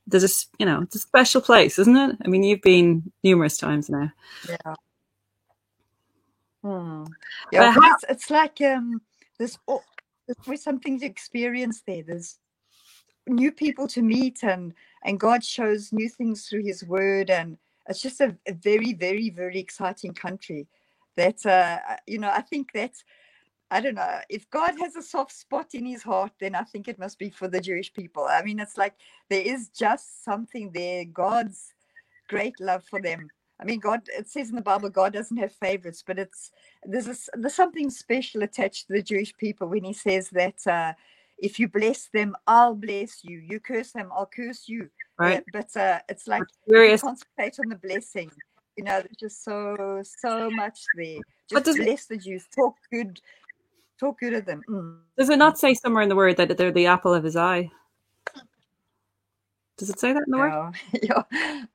there's 0.07 0.23
a 0.23 0.47
you 0.57 0.65
know 0.65 0.81
it's 0.81 0.95
a 0.95 0.99
special 0.99 1.41
place, 1.41 1.77
isn't 1.77 1.97
it? 1.97 2.17
I 2.25 2.27
mean, 2.27 2.43
you've 2.43 2.61
been 2.61 3.11
numerous 3.23 3.57
times 3.57 3.89
now. 3.89 4.11
Yeah. 4.47 4.75
Hmm. 6.63 7.05
Yeah, 7.51 7.71
how, 7.71 7.93
it's, 7.93 8.05
it's, 8.09 8.29
like 8.29 8.59
um, 8.61 9.01
there's, 9.37 9.57
oh, 9.67 9.81
there's 10.27 10.37
always 10.45 10.63
something 10.63 10.99
to 10.99 11.05
experience 11.05 11.81
there. 11.87 12.03
There's 12.03 12.37
new 13.27 13.51
people 13.51 13.87
to 13.87 14.01
meet 14.01 14.43
and 14.43 14.73
and 15.03 15.19
God 15.19 15.43
shows 15.43 15.93
new 15.93 16.09
things 16.09 16.47
through 16.47 16.63
His 16.63 16.83
Word, 16.83 17.29
and 17.29 17.57
it's 17.87 18.01
just 18.01 18.19
a, 18.19 18.35
a 18.47 18.53
very, 18.53 18.93
very, 18.93 19.29
very 19.29 19.59
exciting 19.59 20.13
country. 20.13 20.67
That 21.15 21.45
uh, 21.45 21.79
you 22.05 22.19
know, 22.19 22.29
I 22.29 22.41
think 22.41 22.71
that's 22.73 23.03
I 23.71 23.81
don't 23.81 23.95
know 23.95 24.19
if 24.29 24.49
God 24.49 24.73
has 24.79 24.95
a 24.95 25.01
soft 25.01 25.31
spot 25.31 25.73
in 25.73 25.85
His 25.85 26.03
heart, 26.03 26.31
then 26.39 26.55
I 26.55 26.63
think 26.63 26.87
it 26.87 26.99
must 26.99 27.17
be 27.17 27.29
for 27.29 27.47
the 27.47 27.61
Jewish 27.61 27.93
people. 27.93 28.27
I 28.29 28.41
mean, 28.43 28.59
it's 28.59 28.77
like 28.77 28.95
there 29.29 29.41
is 29.41 29.69
just 29.69 30.23
something 30.25 30.71
there. 30.73 31.05
God's 31.05 31.73
great 32.27 32.59
love 32.59 32.83
for 32.89 33.01
them. 33.01 33.29
I 33.59 33.65
mean, 33.65 33.79
God. 33.79 34.01
It 34.17 34.29
says 34.29 34.49
in 34.49 34.55
the 34.55 34.61
Bible, 34.61 34.89
God 34.89 35.13
doesn't 35.13 35.37
have 35.37 35.51
favorites, 35.51 36.03
but 36.05 36.17
it's 36.17 36.51
there's 36.83 37.07
a, 37.07 37.15
there's 37.37 37.55
something 37.55 37.89
special 37.89 38.43
attached 38.43 38.87
to 38.87 38.93
the 38.93 39.01
Jewish 39.03 39.35
people 39.35 39.67
when 39.67 39.83
He 39.83 39.93
says 39.93 40.29
that. 40.29 40.65
Uh, 40.65 40.93
if 41.41 41.59
you 41.59 41.67
bless 41.67 42.09
them, 42.13 42.35
I'll 42.47 42.75
bless 42.75 43.23
you. 43.23 43.39
You 43.39 43.59
curse 43.59 43.91
them, 43.91 44.11
I'll 44.13 44.25
curse 44.25 44.67
you. 44.67 44.89
Right. 45.17 45.43
but 45.51 45.75
uh, 45.75 45.99
it's 46.07 46.27
like 46.27 46.43
concentrate 46.67 47.59
on 47.59 47.69
the 47.69 47.79
blessing. 47.81 48.31
You 48.77 48.85
know, 48.85 49.01
there's 49.01 49.17
just 49.19 49.43
so 49.43 50.01
so 50.03 50.49
much 50.51 50.79
there. 50.95 51.19
Just 51.49 51.65
does 51.65 51.77
it- 51.77 51.85
bless 51.85 52.05
the 52.05 52.17
Jews. 52.17 52.45
Talk 52.55 52.75
good. 52.91 53.19
Talk 53.99 54.19
good 54.19 54.33
of 54.33 54.45
them. 54.45 54.61
Mm. 54.69 54.99
Does 55.17 55.29
it 55.29 55.37
not 55.37 55.59
say 55.59 55.73
somewhere 55.73 56.03
in 56.03 56.09
the 56.09 56.15
word 56.15 56.37
that 56.37 56.57
they're 56.57 56.71
the 56.71 56.85
apple 56.85 57.13
of 57.13 57.23
his 57.25 57.35
eye? 57.35 57.69
Does 59.79 59.89
it 59.89 59.99
say 59.99 60.11
that 60.11 60.23
in 60.27 60.31
the 60.31 60.37
word? 60.37 60.75
Yeah. 61.01 61.23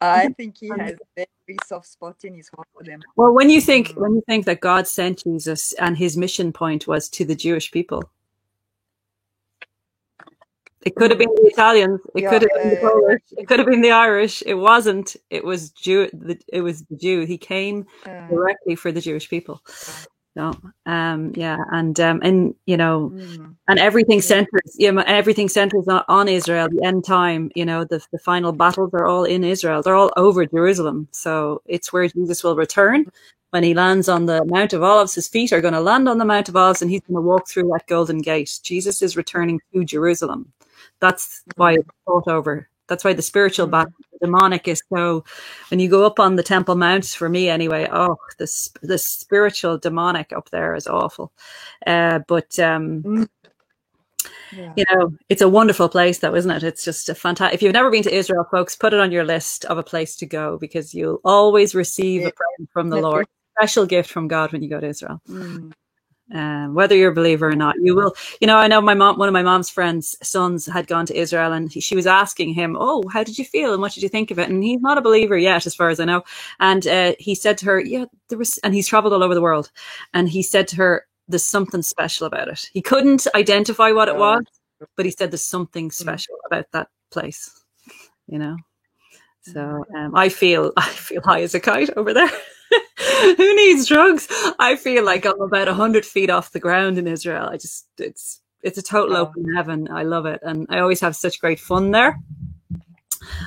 I 0.00 0.28
think 0.36 0.58
he 0.58 0.68
has 0.68 0.92
a 0.92 0.96
very 1.16 1.58
soft 1.66 1.88
spot 1.88 2.16
in 2.24 2.34
his 2.34 2.50
heart 2.54 2.68
for 2.76 2.84
them. 2.84 3.00
Well, 3.16 3.32
when 3.32 3.48
you 3.48 3.60
think 3.62 3.88
Mm. 3.88 3.96
when 4.02 4.12
you 4.16 4.22
think 4.28 4.44
that 4.46 4.60
God 4.60 4.86
sent 4.86 5.24
Jesus 5.24 5.72
and 5.74 5.96
his 5.96 6.16
mission 6.16 6.52
point 6.52 6.86
was 6.86 7.08
to 7.10 7.24
the 7.24 7.34
Jewish 7.34 7.72
people, 7.72 8.02
it 10.82 10.94
could 10.96 11.10
have 11.10 11.18
been 11.18 11.34
the 11.34 11.48
Italians, 11.48 12.00
it 12.14 12.22
Yeah, 12.22 12.30
could 12.30 12.42
have 12.42 12.50
been 12.62 12.70
the 12.70 12.76
Polish, 12.76 13.22
it 13.38 13.48
could 13.48 13.58
have 13.58 13.68
been 13.68 13.80
the 13.80 13.90
Irish. 13.92 14.42
It 14.44 14.54
wasn't. 14.54 15.16
It 15.30 15.44
was 15.44 15.70
Jew. 15.70 16.10
The, 16.12 16.38
it 16.48 16.60
was 16.60 16.82
the 16.82 16.96
Jew. 16.96 17.24
He 17.24 17.38
came 17.38 17.86
directly 18.28 18.76
for 18.76 18.92
the 18.92 19.00
Jewish 19.00 19.30
people. 19.30 19.62
No, 20.36 20.52
um, 20.86 21.32
yeah, 21.36 21.58
and 21.70 21.98
um, 22.00 22.20
and 22.24 22.56
you 22.66 22.76
know, 22.76 23.12
mm. 23.14 23.54
and 23.68 23.78
everything 23.78 24.20
centers 24.20 24.74
you 24.76 24.90
know, 24.90 25.04
everything 25.06 25.48
centers 25.48 25.86
on, 25.86 26.02
on 26.08 26.26
israel 26.26 26.68
the 26.68 26.84
end 26.84 27.04
time 27.04 27.52
you 27.54 27.64
know 27.64 27.84
the, 27.84 28.04
the 28.10 28.18
final 28.18 28.50
battles 28.50 28.90
are 28.94 29.06
all 29.06 29.22
in 29.22 29.44
israel 29.44 29.80
they're 29.80 29.94
all 29.94 30.10
over 30.16 30.44
jerusalem. 30.44 31.06
So 31.12 31.62
it's 31.66 31.92
where 31.92 32.08
jesus 32.08 32.42
will 32.42 32.56
return. 32.56 33.06
When 33.50 33.62
he 33.62 33.74
lands 33.74 34.08
on 34.08 34.26
the 34.26 34.44
mount 34.46 34.72
of 34.72 34.82
olives 34.82 35.14
his 35.14 35.28
feet 35.28 35.52
are 35.52 35.60
going 35.60 35.74
to 35.74 35.80
land 35.80 36.08
on 36.08 36.18
the 36.18 36.24
mount 36.24 36.48
of 36.48 36.56
olives 36.56 36.82
and 36.82 36.90
he's 36.90 37.02
going 37.02 37.14
to 37.14 37.20
walk 37.20 37.46
through 37.48 37.68
that 37.68 37.86
golden 37.86 38.18
gate. 38.18 38.58
Jesus 38.64 39.02
is 39.02 39.16
returning 39.16 39.60
to 39.72 39.84
jerusalem. 39.84 40.52
That's 40.98 41.44
why 41.54 41.74
it's 41.74 41.88
fought 42.04 42.26
over 42.26 42.68
that's 42.88 43.04
why 43.04 43.12
the 43.12 43.22
spiritual 43.22 43.66
Mhm. 43.66 43.70
battle 43.72 43.92
the 44.12 44.26
demonic 44.26 44.68
is 44.68 44.82
so 44.94 45.24
when 45.70 45.80
you 45.80 45.88
go 45.88 46.04
up 46.06 46.18
on 46.20 46.36
the 46.36 46.42
temple 46.42 46.74
Mounts, 46.76 47.14
for 47.14 47.28
me 47.28 47.48
anyway 47.48 47.88
oh 47.92 48.16
this 48.38 48.70
the 48.82 48.98
spiritual 48.98 49.78
demonic 49.78 50.32
up 50.32 50.50
there 50.50 50.74
is 50.74 50.86
awful 50.86 51.32
uh, 51.86 52.20
but 52.28 52.58
um 52.58 53.26
Yeah. 54.56 54.72
you 54.76 54.84
know, 54.90 55.12
it's 55.28 55.42
a 55.42 55.48
wonderful 55.48 55.88
place, 55.88 56.18
though, 56.20 56.34
isn't 56.34 56.50
it? 56.50 56.62
It's 56.62 56.84
just 56.84 57.08
a 57.08 57.14
fantastic. 57.14 57.54
If 57.56 57.62
you've 57.62 57.72
never 57.72 57.90
been 57.90 58.04
to 58.04 58.14
Israel, 58.14 58.46
folks, 58.50 58.76
put 58.76 58.94
it 58.94 59.00
on 59.00 59.10
your 59.12 59.24
list 59.24 59.64
of 59.66 59.78
a 59.78 59.82
place 59.82 60.16
to 60.16 60.26
go 60.26 60.58
because 60.58 60.94
you'll 60.94 61.20
always 61.24 61.74
receive 61.74 62.22
Yeah. 62.22 62.28
a 62.28 62.32
present 62.32 62.70
from 62.72 62.88
the 62.88 63.00
Lord, 63.00 63.26
special 63.58 63.84
gift 63.84 64.10
from 64.10 64.28
God 64.28 64.52
when 64.52 64.62
you 64.62 64.70
go 64.70 64.80
to 64.80 64.86
Israel. 64.86 65.20
Mm. 65.28 65.72
Um, 66.32 66.74
whether 66.74 66.96
you're 66.96 67.10
a 67.12 67.14
believer 67.14 67.48
or 67.48 67.54
not, 67.56 67.76
you 67.80 67.94
will. 67.94 68.14
You 68.40 68.46
know, 68.46 68.56
I 68.56 68.66
know 68.66 68.80
my 68.80 68.94
mom. 68.94 69.18
One 69.18 69.28
of 69.28 69.34
my 69.34 69.42
mom's 69.42 69.68
friends' 69.68 70.16
sons 70.22 70.64
had 70.66 70.86
gone 70.86 71.04
to 71.06 71.16
Israel, 71.16 71.52
and 71.52 71.70
he, 71.70 71.80
she 71.80 71.94
was 71.94 72.06
asking 72.06 72.54
him, 72.54 72.76
"Oh, 72.80 73.04
how 73.12 73.22
did 73.22 73.38
you 73.38 73.44
feel, 73.44 73.72
and 73.72 73.82
what 73.82 73.92
did 73.92 74.02
you 74.02 74.08
think 74.08 74.30
of 74.30 74.38
it?" 74.38 74.48
And 74.48 74.64
he's 74.64 74.80
not 74.80 74.96
a 74.96 75.02
believer 75.02 75.36
yet, 75.36 75.66
as 75.66 75.74
far 75.74 75.90
as 75.90 76.00
I 76.00 76.06
know. 76.06 76.22
And 76.60 76.86
uh, 76.86 77.14
he 77.18 77.34
said 77.34 77.58
to 77.58 77.66
her, 77.66 77.78
"Yeah, 77.80 78.06
there 78.30 78.38
was," 78.38 78.56
and 78.58 78.74
he's 78.74 78.88
traveled 78.88 79.12
all 79.12 79.22
over 79.22 79.34
the 79.34 79.42
world, 79.42 79.70
and 80.14 80.28
he 80.28 80.42
said 80.42 80.66
to 80.68 80.76
her, 80.76 81.06
"There's 81.28 81.44
something 81.44 81.82
special 81.82 82.26
about 82.26 82.48
it." 82.48 82.70
He 82.72 82.80
couldn't 82.80 83.26
identify 83.34 83.92
what 83.92 84.08
it 84.08 84.14
Oh. 84.16 84.18
was, 84.18 84.44
but 84.96 85.04
he 85.04 85.12
said 85.12 85.30
there's 85.30 85.44
something 85.44 85.90
special 85.90 86.36
about 86.46 86.66
that 86.72 86.88
place. 87.12 87.50
You 88.28 88.38
know. 88.38 88.56
So 89.42 89.84
um, 89.94 90.14
I 90.16 90.30
feel 90.30 90.72
I 90.78 90.88
feel 90.88 91.22
high 91.22 91.42
as 91.42 91.54
a 91.54 91.60
kite 91.60 91.90
over 91.96 92.14
there. 92.14 92.30
Who 93.38 93.56
needs 93.56 93.86
drugs? 93.86 94.28
I 94.58 94.76
feel 94.76 95.04
like 95.04 95.26
I'm 95.26 95.40
about 95.40 95.68
hundred 95.68 96.06
feet 96.06 96.30
off 96.30 96.52
the 96.52 96.60
ground 96.60 96.98
in 96.98 97.08
Israel. 97.08 97.48
I 97.50 97.56
just 97.58 97.86
it's 97.98 98.40
it's 98.62 98.78
a 98.78 98.82
total 98.82 99.16
Oh. 99.16 99.22
open 99.22 99.44
heaven. 99.54 99.88
I 99.92 100.04
love 100.04 100.26
it, 100.26 100.40
and 100.42 100.66
I 100.70 100.80
always 100.80 101.00
have 101.00 101.16
such 101.16 101.40
great 101.40 101.60
fun 101.60 101.92
there. 101.92 102.18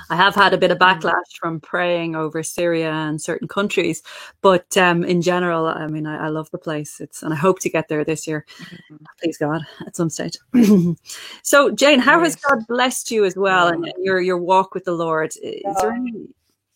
I 0.10 0.16
have 0.18 0.36
had 0.36 0.54
a 0.54 0.60
bit 0.60 0.72
of 0.72 0.80
backlash 0.80 1.14
from 1.40 1.62
praying 1.62 2.16
over 2.16 2.44
Syria 2.44 2.92
and 2.92 3.22
certain 3.22 3.48
countries, 3.48 4.04
but 4.42 4.78
um, 4.78 5.04
in 5.06 5.22
general, 5.22 5.68
I 5.68 5.88
mean, 5.88 6.08
I, 6.08 6.28
I 6.28 6.30
love 6.30 6.52
the 6.52 6.60
place. 6.60 7.02
It's 7.02 7.24
and 7.24 7.34
I 7.34 7.38
hope 7.38 7.60
to 7.62 7.70
get 7.70 7.90
there 7.90 8.06
this 8.06 8.28
year, 8.28 8.46
please 9.22 9.38
God, 9.38 9.64
at 9.88 9.96
some 9.96 10.10
stage. 10.10 10.38
so, 11.44 11.72
Jane, 11.72 12.00
how 12.00 12.22
has 12.22 12.36
God 12.38 12.68
blessed 12.68 13.12
you 13.12 13.26
as 13.26 13.36
well, 13.38 13.70
and 13.70 13.92
your 13.98 14.22
your 14.22 14.38
walk 14.40 14.74
with 14.76 14.86
the 14.86 14.94
Lord? 14.94 15.34
Is 15.44 15.82
there 15.82 15.92
Um, 15.92 16.30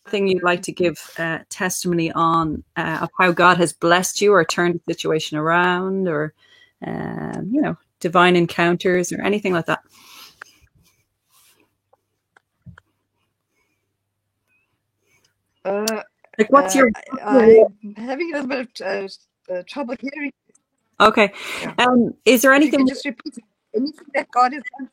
anything 0.06 0.28
you'd 0.28 0.44
like 0.44 0.62
to 0.64 0.72
give 0.72 1.00
uh, 1.18 1.40
testimony 1.50 2.12
on 2.12 2.64
uh, 2.76 3.00
of 3.02 3.10
how 3.20 3.32
God 3.32 3.58
has 3.58 3.74
blessed 3.74 4.22
you, 4.22 4.34
or 4.34 4.44
turned 4.46 4.80
the 4.86 4.94
situation 4.94 5.38
around, 5.38 6.08
or 6.08 6.34
um, 6.86 7.50
you 7.52 7.62
know, 7.62 7.78
divine 8.00 8.36
encounters, 8.36 9.12
or 9.12 9.22
anything 9.22 9.54
like 9.54 9.68
that? 9.68 9.82
Uh, 15.64 16.02
Like, 16.38 16.52
what's 16.52 16.76
uh, 16.76 16.80
your 16.80 16.92
I'm 17.22 17.96
having 17.96 18.34
a 18.34 18.42
little 18.42 18.48
bit 18.48 18.82
of 18.82 19.12
uh, 19.50 19.54
uh, 19.54 19.64
trouble 19.68 19.96
hearing. 20.00 20.32
okay? 21.00 21.34
Yeah. 21.62 21.74
Um, 21.78 22.16
is 22.26 22.42
there 22.42 22.54
anything 22.54 22.88
just 22.88 23.06
repeat 23.06 23.36
anything 23.76 24.08
that 24.14 24.30
God 24.32 24.54
has 24.54 24.64
done. 24.78 24.90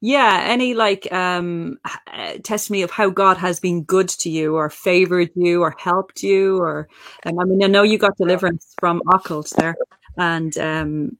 Yeah, 0.00 0.42
any 0.44 0.74
like 0.74 1.10
um 1.12 1.78
testimony 2.44 2.82
of 2.82 2.90
how 2.90 3.08
God 3.10 3.38
has 3.38 3.60
been 3.60 3.82
good 3.84 4.08
to 4.10 4.30
you 4.30 4.54
or 4.56 4.68
favored 4.70 5.30
you 5.34 5.62
or 5.62 5.74
helped 5.78 6.22
you 6.22 6.58
or 6.58 6.88
um, 7.24 7.38
I 7.38 7.44
mean 7.44 7.62
I 7.64 7.66
know 7.68 7.82
you 7.82 7.98
got 7.98 8.16
deliverance 8.18 8.74
from 8.78 9.02
occult 9.12 9.52
there 9.58 9.74
and 10.18 10.56
um 10.58 11.18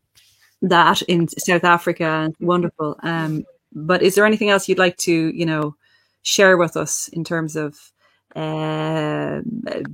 that 0.62 1.02
in 1.02 1.28
South 1.28 1.64
Africa 1.64 2.30
wonderful 2.40 2.98
um 3.02 3.44
but 3.72 4.02
is 4.02 4.14
there 4.14 4.26
anything 4.26 4.50
else 4.50 4.68
you'd 4.68 4.78
like 4.78 4.96
to 4.98 5.12
you 5.12 5.46
know 5.46 5.76
share 6.22 6.56
with 6.58 6.76
us 6.76 7.08
in 7.08 7.24
terms 7.24 7.56
of 7.56 7.78
uh, 8.36 9.40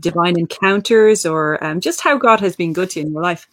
divine 0.00 0.38
encounters 0.38 1.24
or 1.26 1.62
um, 1.64 1.80
just 1.80 2.00
how 2.00 2.18
God 2.18 2.40
has 2.40 2.56
been 2.56 2.72
good 2.72 2.90
to 2.90 3.00
you 3.00 3.06
in 3.06 3.12
your 3.12 3.22
life 3.22 3.46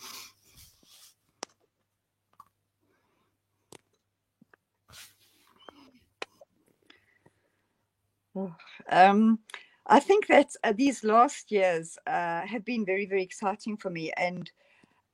Um, 8.90 9.40
I 9.88 10.00
think 10.00 10.28
that 10.28 10.50
uh, 10.64 10.74
these 10.74 11.04
last 11.04 11.52
years 11.52 11.98
uh, 12.08 12.42
have 12.46 12.66
been 12.66 12.86
very, 12.86 13.06
very 13.06 13.24
exciting 13.24 13.78
for 13.78 13.90
me. 13.90 14.12
And 14.18 14.52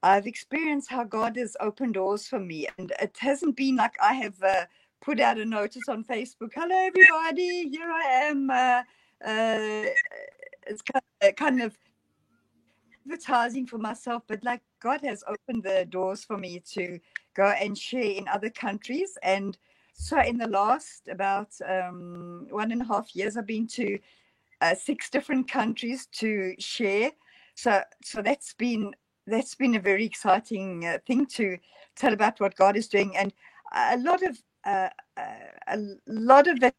I've 0.03 0.27
experienced 0.27 0.89
how 0.89 1.03
God 1.03 1.37
has 1.37 1.55
opened 1.59 1.95
doors 1.95 2.27
for 2.27 2.39
me. 2.39 2.67
And 2.77 2.93
it 3.01 3.17
hasn't 3.19 3.55
been 3.55 3.77
like 3.77 3.93
I 4.01 4.13
have 4.13 4.41
uh, 4.43 4.65
put 5.01 5.19
out 5.19 5.37
a 5.39 5.45
notice 5.45 5.89
on 5.89 6.03
Facebook 6.03 6.51
hello, 6.53 6.75
everybody, 6.75 7.69
here 7.69 7.91
I 7.91 8.03
am. 8.29 8.49
Uh, 8.49 8.83
uh, 9.25 9.85
it's 10.67 10.81
kind 10.81 11.03
of, 11.21 11.35
kind 11.35 11.61
of 11.61 11.77
advertising 13.05 13.67
for 13.67 13.77
myself, 13.77 14.23
but 14.27 14.43
like 14.43 14.61
God 14.81 15.01
has 15.03 15.23
opened 15.27 15.63
the 15.63 15.85
doors 15.89 16.23
for 16.23 16.37
me 16.37 16.61
to 16.73 16.99
go 17.35 17.47
and 17.47 17.77
share 17.77 18.01
in 18.01 18.27
other 18.27 18.49
countries. 18.49 19.17
And 19.23 19.57
so, 19.97 20.19
in 20.19 20.37
the 20.37 20.47
last 20.47 21.07
about 21.07 21.49
um, 21.67 22.47
one 22.49 22.71
and 22.73 22.81
a 22.81 22.85
half 22.85 23.15
years, 23.15 23.37
I've 23.37 23.47
been 23.47 23.65
to 23.67 23.97
uh, 24.59 24.75
six 24.75 25.09
different 25.09 25.49
countries 25.49 26.07
to 26.13 26.53
share. 26.59 27.11
So, 27.55 27.81
so 28.03 28.21
that's 28.21 28.53
been 28.53 28.93
that's 29.25 29.55
been 29.55 29.75
a 29.75 29.79
very 29.79 30.05
exciting 30.05 30.85
uh, 30.85 30.97
thing 31.07 31.25
to 31.27 31.57
tell 31.95 32.13
about 32.13 32.41
what 32.41 32.55
God 32.57 32.75
is 32.75 32.89
doing, 32.89 33.15
and 33.15 33.33
a 33.73 33.97
lot 33.97 34.21
of 34.21 34.37
uh, 34.65 34.89
uh, 35.15 35.21
a 35.67 35.79
lot 36.07 36.47
of 36.47 36.61
it 36.61 36.75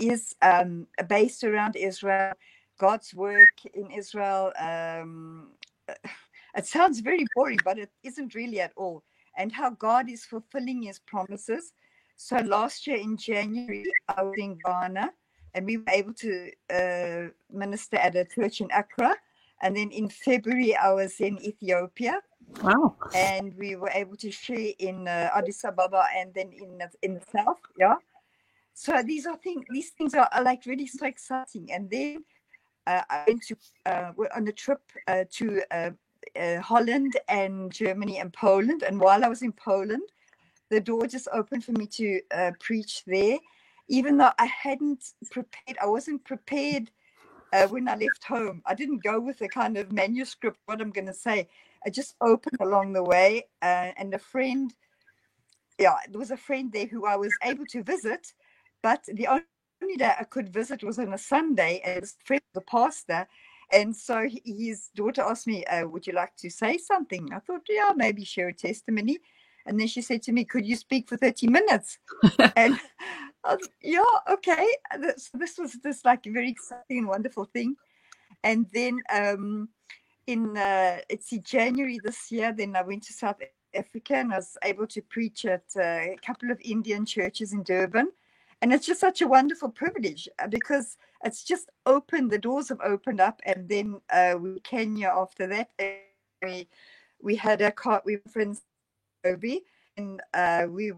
is 0.00 0.34
um, 0.42 0.88
based 1.08 1.44
around 1.44 1.76
Israel, 1.76 2.32
God's 2.78 3.14
work 3.14 3.64
in 3.74 3.92
Israel. 3.92 4.52
Um, 4.58 5.50
it 6.56 6.66
sounds 6.66 6.98
very 6.98 7.26
boring, 7.36 7.58
but 7.64 7.78
it 7.78 7.90
isn't 8.02 8.34
really 8.34 8.60
at 8.60 8.72
all. 8.76 9.04
And 9.38 9.52
how 9.52 9.70
God 9.70 10.08
is 10.10 10.24
fulfilling 10.24 10.82
His 10.82 10.98
promises. 10.98 11.72
So 12.16 12.36
last 12.38 12.86
year 12.86 12.96
in 12.96 13.16
January, 13.16 13.84
I 14.08 14.22
was 14.22 14.34
in 14.38 14.58
Ghana, 14.64 15.12
and 15.54 15.66
we 15.66 15.76
were 15.76 15.90
able 15.92 16.14
to 16.14 16.50
uh, 16.70 17.28
minister 17.50 17.96
at 17.96 18.16
a 18.16 18.24
church 18.24 18.60
in 18.60 18.68
Accra. 18.72 19.14
And 19.62 19.76
then 19.76 19.90
in 19.90 20.08
February, 20.08 20.76
I 20.76 20.92
was 20.92 21.20
in 21.20 21.38
Ethiopia. 21.42 22.20
Wow. 22.62 22.96
and 23.14 23.52
we 23.58 23.74
were 23.74 23.90
able 23.90 24.16
to 24.16 24.30
share 24.30 24.70
in 24.78 25.08
uh, 25.08 25.30
Addis 25.34 25.64
Ababa 25.64 26.04
and 26.16 26.32
then 26.32 26.52
in 26.52 26.78
the, 26.78 26.88
in 27.02 27.14
the 27.14 27.22
south. 27.32 27.58
Yeah. 27.78 27.96
So 28.72 29.02
these 29.02 29.26
are 29.26 29.36
things. 29.36 29.64
These 29.70 29.90
things 29.90 30.14
are, 30.14 30.28
are 30.32 30.42
like 30.42 30.64
really 30.66 30.86
so 30.86 31.06
exciting. 31.06 31.72
And 31.72 31.90
then 31.90 32.24
uh, 32.86 33.02
I 33.10 33.24
went 33.26 33.42
to 33.48 33.56
uh, 33.86 34.12
we're 34.16 34.30
on 34.34 34.46
a 34.46 34.52
trip 34.52 34.80
uh, 35.08 35.24
to 35.32 35.62
uh, 35.70 35.90
uh, 36.38 36.60
Holland 36.60 37.16
and 37.28 37.72
Germany 37.72 38.18
and 38.18 38.32
Poland. 38.32 38.82
And 38.82 39.00
while 39.00 39.24
I 39.24 39.28
was 39.28 39.42
in 39.42 39.52
Poland, 39.52 40.08
the 40.70 40.80
door 40.80 41.06
just 41.06 41.28
opened 41.32 41.64
for 41.64 41.72
me 41.72 41.86
to 41.86 42.20
uh, 42.34 42.52
preach 42.60 43.04
there, 43.06 43.38
even 43.88 44.16
though 44.16 44.32
I 44.38 44.46
hadn't 44.46 45.04
prepared. 45.30 45.78
I 45.80 45.86
wasn't 45.86 46.24
prepared 46.24 46.90
uh, 47.52 47.68
when 47.68 47.88
I 47.88 47.96
left 47.96 48.24
home. 48.24 48.62
I 48.66 48.74
didn't 48.74 49.02
go 49.02 49.20
with 49.20 49.40
a 49.40 49.48
kind 49.48 49.76
of 49.76 49.92
manuscript 49.92 50.58
what 50.66 50.80
I'm 50.80 50.90
going 50.90 51.06
to 51.06 51.14
say. 51.14 51.48
I 51.84 51.90
just 51.90 52.16
opened 52.20 52.58
along 52.60 52.92
the 52.92 53.04
way, 53.04 53.46
uh, 53.62 53.92
and 53.96 54.12
a 54.14 54.18
friend, 54.18 54.74
yeah, 55.78 55.96
there 56.08 56.18
was 56.18 56.30
a 56.30 56.36
friend 56.36 56.72
there 56.72 56.86
who 56.86 57.06
I 57.06 57.16
was 57.16 57.32
able 57.42 57.66
to 57.66 57.82
visit, 57.82 58.32
but 58.82 59.04
the 59.12 59.28
only 59.28 59.96
day 59.96 60.12
I 60.18 60.24
could 60.24 60.52
visit 60.52 60.82
was 60.82 60.98
on 60.98 61.12
a 61.12 61.18
Sunday, 61.18 61.80
his 61.84 62.16
friend 62.24 62.42
was 62.54 62.62
a 62.62 62.70
pastor. 62.70 63.26
And 63.72 63.94
so 63.96 64.28
his 64.44 64.90
daughter 64.94 65.22
asked 65.22 65.46
me, 65.48 65.64
uh, 65.64 65.88
Would 65.88 66.06
you 66.06 66.12
like 66.12 66.36
to 66.36 66.50
say 66.50 66.78
something? 66.78 67.32
I 67.32 67.40
thought, 67.40 67.62
Yeah, 67.68 67.92
maybe 67.96 68.24
share 68.24 68.48
a 68.48 68.54
testimony. 68.54 69.18
And 69.66 69.78
then 69.78 69.88
she 69.88 70.00
said 70.00 70.22
to 70.22 70.32
me, 70.32 70.44
Could 70.44 70.66
you 70.66 70.76
speak 70.76 71.08
for 71.08 71.16
30 71.16 71.48
minutes? 71.48 71.98
and 72.56 72.78
I 73.44 73.54
was, 73.54 73.68
yeah, 73.82 74.02
okay. 74.30 74.66
This, 74.98 75.30
this 75.34 75.58
was 75.58 75.76
just 75.82 76.04
like 76.04 76.26
a 76.26 76.30
very 76.30 76.50
exciting 76.50 76.98
and 76.98 77.08
wonderful 77.08 77.44
thing. 77.44 77.76
And 78.42 78.66
then 78.72 79.00
um, 79.12 79.68
in 80.26 80.56
uh, 80.56 80.98
it's 81.08 81.32
in 81.32 81.42
January 81.42 81.98
this 82.02 82.30
year, 82.30 82.52
then 82.52 82.76
I 82.76 82.82
went 82.82 83.04
to 83.04 83.12
South 83.12 83.40
Africa 83.74 84.16
and 84.16 84.32
I 84.32 84.36
was 84.36 84.56
able 84.62 84.86
to 84.88 85.02
preach 85.02 85.44
at 85.44 85.64
uh, 85.76 85.80
a 85.80 86.16
couple 86.24 86.50
of 86.50 86.60
Indian 86.60 87.04
churches 87.04 87.52
in 87.52 87.62
Durban. 87.62 88.10
And 88.62 88.72
it's 88.72 88.86
just 88.86 89.00
such 89.00 89.20
a 89.20 89.28
wonderful 89.28 89.68
privilege 89.68 90.28
uh, 90.38 90.46
because 90.46 90.96
it's 91.24 91.44
just 91.44 91.70
opened, 91.84 92.30
the 92.30 92.38
doors 92.38 92.68
have 92.70 92.80
opened 92.82 93.20
up. 93.20 93.40
And 93.44 93.68
then 93.68 94.00
uh, 94.10 94.36
we 94.40 94.60
Kenya 94.60 95.08
after 95.08 95.46
that. 95.48 95.70
We, 96.42 96.68
we 97.22 97.36
had 97.36 97.60
a 97.60 97.70
car, 97.70 98.02
we 98.04 98.18
in 98.36 98.56
Nairobi 99.26 99.62
and 99.96 100.20
uh, 100.34 100.66
we 100.68 100.92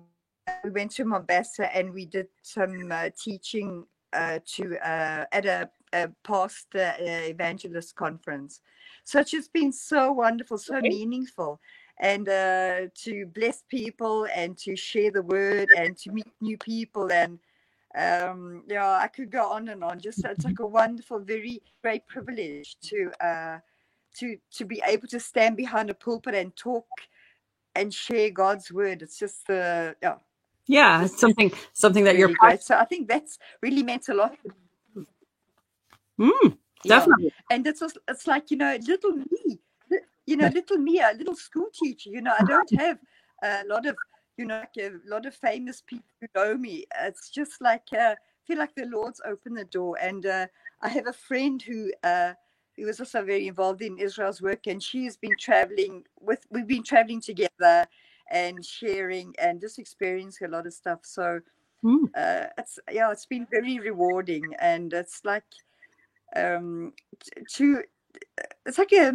we 0.64 0.70
went 0.70 0.91
to 0.93 1.05
Mombasa 1.05 1.74
and 1.76 1.93
we 1.93 2.07
did 2.07 2.29
some 2.43 2.91
uh, 2.91 3.11
teaching 3.22 3.85
uh, 4.12 4.39
to 4.55 4.76
uh, 4.79 5.24
at 5.33 5.47
a, 5.47 5.70
a 5.93 6.09
pastor 6.24 6.95
evangelist 6.99 7.95
conference. 7.97 8.61
So 9.05 9.20
it's 9.20 9.31
just 9.31 9.53
been 9.53 9.72
so 9.72 10.12
wonderful, 10.12 10.59
so 10.59 10.76
okay. 10.76 10.89
meaningful, 10.89 11.61
and 12.01 12.29
uh, 12.29 12.81
to 13.05 13.26
bless 13.26 13.62
people 13.68 14.26
and 14.35 14.57
to 14.59 14.74
share 14.76 15.11
the 15.11 15.22
word 15.22 15.68
and 15.76 15.97
to 15.99 16.12
meet 16.12 16.33
new 16.41 16.59
people 16.59 17.12
and 17.12 17.39
um, 17.97 18.64
yeah, 18.68 18.87
I 18.87 19.09
could 19.09 19.31
go 19.31 19.51
on 19.51 19.68
and 19.68 19.83
on. 19.83 19.99
Just 19.99 20.24
it's 20.24 20.45
like 20.45 20.61
a 20.61 20.66
wonderful, 20.66 21.20
very 21.20 21.62
great 21.83 22.07
privilege 22.07 22.76
to 22.83 23.11
uh, 23.20 23.59
to 24.18 24.37
to 24.53 24.64
be 24.64 24.83
able 24.87 25.09
to 25.09 25.18
stand 25.18 25.57
behind 25.57 25.89
a 25.89 25.95
pulpit 25.95 26.35
and 26.35 26.55
talk 26.55 26.87
and 27.79 27.95
share 27.95 28.31
God's 28.31 28.72
word. 28.72 29.03
It's 29.03 29.18
just 29.18 29.49
uh, 29.49 29.95
yeah. 30.03 30.16
Yeah 30.66 31.05
it's 31.05 31.18
something 31.18 31.51
something 31.72 32.05
that 32.05 32.16
really 32.16 32.20
you're 32.20 32.37
great. 32.41 32.62
so 32.62 32.76
i 32.76 32.85
think 32.85 33.09
that's 33.09 33.39
really 33.62 33.83
meant 33.83 34.09
a 34.11 34.14
lot. 34.14 34.37
Mm, 36.20 36.59
definitely. 36.85 37.26
Yeah. 37.26 37.57
and 37.57 37.66
it's 37.66 37.81
just, 37.81 37.97
it's 38.09 38.26
like 38.26 38.51
you 38.51 38.59
know 38.59 38.76
little 38.87 39.12
me 39.12 39.61
you 40.26 40.37
know 40.37 40.49
little 40.49 40.76
me 40.76 41.01
a 41.01 41.12
little 41.16 41.37
school 41.37 41.68
teacher 41.72 42.11
you 42.11 42.20
know. 42.20 42.35
I 42.39 42.45
don't 42.45 42.70
have 42.87 42.99
a 43.43 43.62
lot 43.66 43.87
of 43.87 43.97
you 44.37 44.45
know 44.45 44.59
like 44.59 44.76
a 44.79 44.91
lot 45.07 45.24
of 45.26 45.35
famous 45.35 45.81
people 45.81 46.11
who 46.20 46.26
know 46.35 46.57
me. 46.57 46.85
It's 47.01 47.31
just 47.31 47.62
like 47.62 47.87
uh, 47.93 48.14
I 48.18 48.43
feel 48.47 48.59
like 48.59 48.74
the 48.74 48.87
lord's 48.87 49.20
opened 49.24 49.57
the 49.57 49.64
door. 49.64 49.97
And 50.01 50.26
uh, 50.26 50.47
i 50.83 50.89
have 50.89 51.07
a 51.07 51.12
friend 51.29 51.62
who 51.62 51.91
uh, 52.03 52.33
who 52.79 52.87
was 52.87 53.01
also 53.01 53.22
very 53.22 53.49
involved 53.49 53.83
in 53.83 53.99
israel's 53.99 54.41
work 54.41 54.66
and 54.66 54.83
she's 54.83 55.16
been 55.16 55.37
traveling 55.39 56.05
with 56.20 56.47
we've 56.51 56.66
been 56.66 56.83
traveling 56.83 57.20
together 57.20 57.87
and 58.31 58.64
sharing 58.64 59.35
and 59.39 59.61
just 59.61 59.79
experiencing 59.79 60.47
a 60.47 60.51
lot 60.51 60.66
of 60.66 60.72
stuff. 60.74 61.01
So 61.03 61.41
mm. 61.85 62.05
uh, 62.16 62.47
it's 62.59 62.79
yeah, 62.91 63.11
it's 63.11 63.26
been 63.26 63.47
very 63.51 63.79
rewarding, 63.79 64.43
and 64.61 64.93
it's 64.93 65.24
like 65.24 65.45
um, 66.37 66.93
to 67.55 67.83
it's 68.66 68.79
like 68.79 68.93
a 68.93 69.12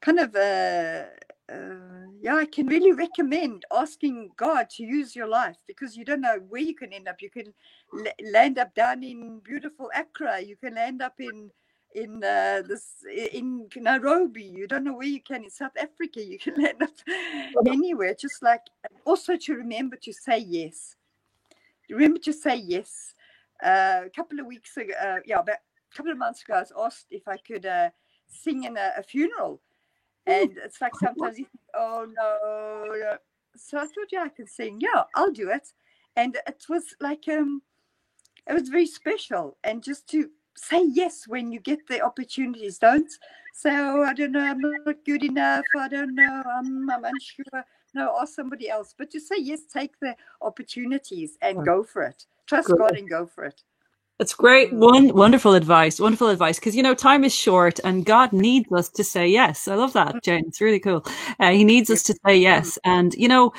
kind 0.00 0.18
of 0.20 0.34
a. 0.34 1.08
Uh, 1.50 2.04
yeah, 2.20 2.34
I 2.34 2.44
can 2.44 2.66
really 2.66 2.92
recommend 2.92 3.64
asking 3.72 4.32
God 4.36 4.68
to 4.76 4.82
use 4.82 5.16
your 5.16 5.26
life 5.26 5.56
because 5.66 5.96
you 5.96 6.04
don't 6.04 6.20
know 6.20 6.40
where 6.46 6.60
you 6.60 6.74
can 6.74 6.92
end 6.92 7.08
up. 7.08 7.22
You 7.22 7.30
can 7.30 7.54
l- 7.94 8.30
land 8.32 8.58
up 8.58 8.74
down 8.74 9.02
in 9.02 9.38
beautiful 9.38 9.90
Accra. 9.94 10.40
You 10.42 10.56
can 10.56 10.74
land 10.74 11.00
up 11.00 11.14
in 11.18 11.50
in 11.94 12.22
uh, 12.22 12.62
this 12.66 13.04
in 13.32 13.68
Nairobi. 13.76 14.44
You 14.44 14.66
don't 14.66 14.84
know 14.84 14.94
where 14.94 15.06
you 15.06 15.20
can 15.20 15.44
in 15.44 15.50
South 15.50 15.76
Africa. 15.76 16.22
You 16.24 16.38
can 16.38 16.54
land 16.62 16.82
up 16.82 16.90
anywhere. 17.66 18.14
Just 18.14 18.42
like 18.42 18.62
also 19.04 19.36
to 19.36 19.54
remember 19.54 19.96
to 20.02 20.12
say 20.12 20.38
yes. 20.38 20.96
Remember 21.90 22.18
to 22.20 22.32
say 22.32 22.56
yes. 22.56 23.14
Uh, 23.62 24.02
a 24.06 24.10
couple 24.14 24.38
of 24.38 24.46
weeks 24.46 24.76
ago, 24.76 24.92
uh, 25.02 25.16
yeah, 25.26 25.42
but 25.44 25.56
a 25.92 25.96
couple 25.96 26.12
of 26.12 26.18
months 26.18 26.42
ago, 26.42 26.54
I 26.54 26.60
was 26.60 26.72
asked 26.78 27.06
if 27.10 27.26
I 27.26 27.38
could 27.38 27.66
uh, 27.66 27.90
sing 28.28 28.64
in 28.64 28.76
a, 28.76 28.92
a 28.98 29.02
funeral, 29.02 29.60
and 30.26 30.56
it's 30.64 30.80
like 30.80 30.94
sometimes 30.94 31.38
you 31.38 31.46
think, 31.46 31.62
oh 31.74 32.06
no, 32.16 32.84
no. 32.94 33.16
So 33.56 33.78
I 33.78 33.82
thought, 33.86 34.12
yeah, 34.12 34.22
I 34.22 34.28
can 34.28 34.46
sing. 34.46 34.78
Yeah, 34.80 35.02
I'll 35.16 35.32
do 35.32 35.50
it, 35.50 35.72
and 36.14 36.36
it 36.46 36.66
was 36.68 36.84
like 37.00 37.24
um, 37.28 37.62
it 38.46 38.52
was 38.52 38.68
very 38.68 38.86
special, 38.86 39.56
and 39.64 39.82
just 39.82 40.08
to 40.10 40.30
say 40.58 40.84
yes 40.86 41.26
when 41.26 41.52
you 41.52 41.60
get 41.60 41.86
the 41.88 42.00
opportunities. 42.00 42.78
Don't 42.78 43.10
say, 43.54 43.70
oh, 43.76 44.02
I 44.02 44.14
don't 44.14 44.32
know, 44.32 44.40
I'm 44.40 44.60
not 44.60 45.04
good 45.04 45.24
enough. 45.24 45.64
I 45.78 45.88
don't 45.88 46.14
know, 46.14 46.42
I'm, 46.58 46.90
I'm 46.90 47.04
unsure. 47.04 47.64
No, 47.94 48.16
ask 48.20 48.34
somebody 48.34 48.68
else. 48.68 48.94
But 48.96 49.10
to 49.10 49.20
say 49.20 49.36
yes, 49.38 49.62
take 49.72 49.98
the 50.00 50.14
opportunities 50.42 51.38
and 51.40 51.64
go 51.64 51.82
for 51.82 52.02
it. 52.02 52.26
Trust 52.46 52.68
Good. 52.68 52.78
God 52.78 52.96
and 52.96 53.08
go 53.08 53.26
for 53.26 53.44
it. 53.44 53.62
That's 54.18 54.34
great. 54.34 54.72
One 54.72 55.14
wonderful 55.14 55.54
advice. 55.54 56.00
Wonderful 56.00 56.28
advice. 56.28 56.58
Because 56.58 56.74
you 56.74 56.82
know, 56.82 56.94
time 56.94 57.22
is 57.22 57.32
short, 57.32 57.78
and 57.84 58.04
God 58.04 58.32
needs 58.32 58.70
us 58.72 58.88
to 58.90 59.04
say 59.04 59.28
yes. 59.28 59.68
I 59.68 59.76
love 59.76 59.92
that, 59.92 60.16
mm. 60.16 60.22
Jane. 60.22 60.44
It's 60.48 60.60
really 60.60 60.80
cool. 60.80 61.06
Uh, 61.38 61.52
he 61.52 61.62
needs 61.62 61.88
us 61.88 62.02
to 62.04 62.18
say 62.26 62.36
yes, 62.36 62.78
and 62.84 63.14
you 63.14 63.28
know, 63.28 63.52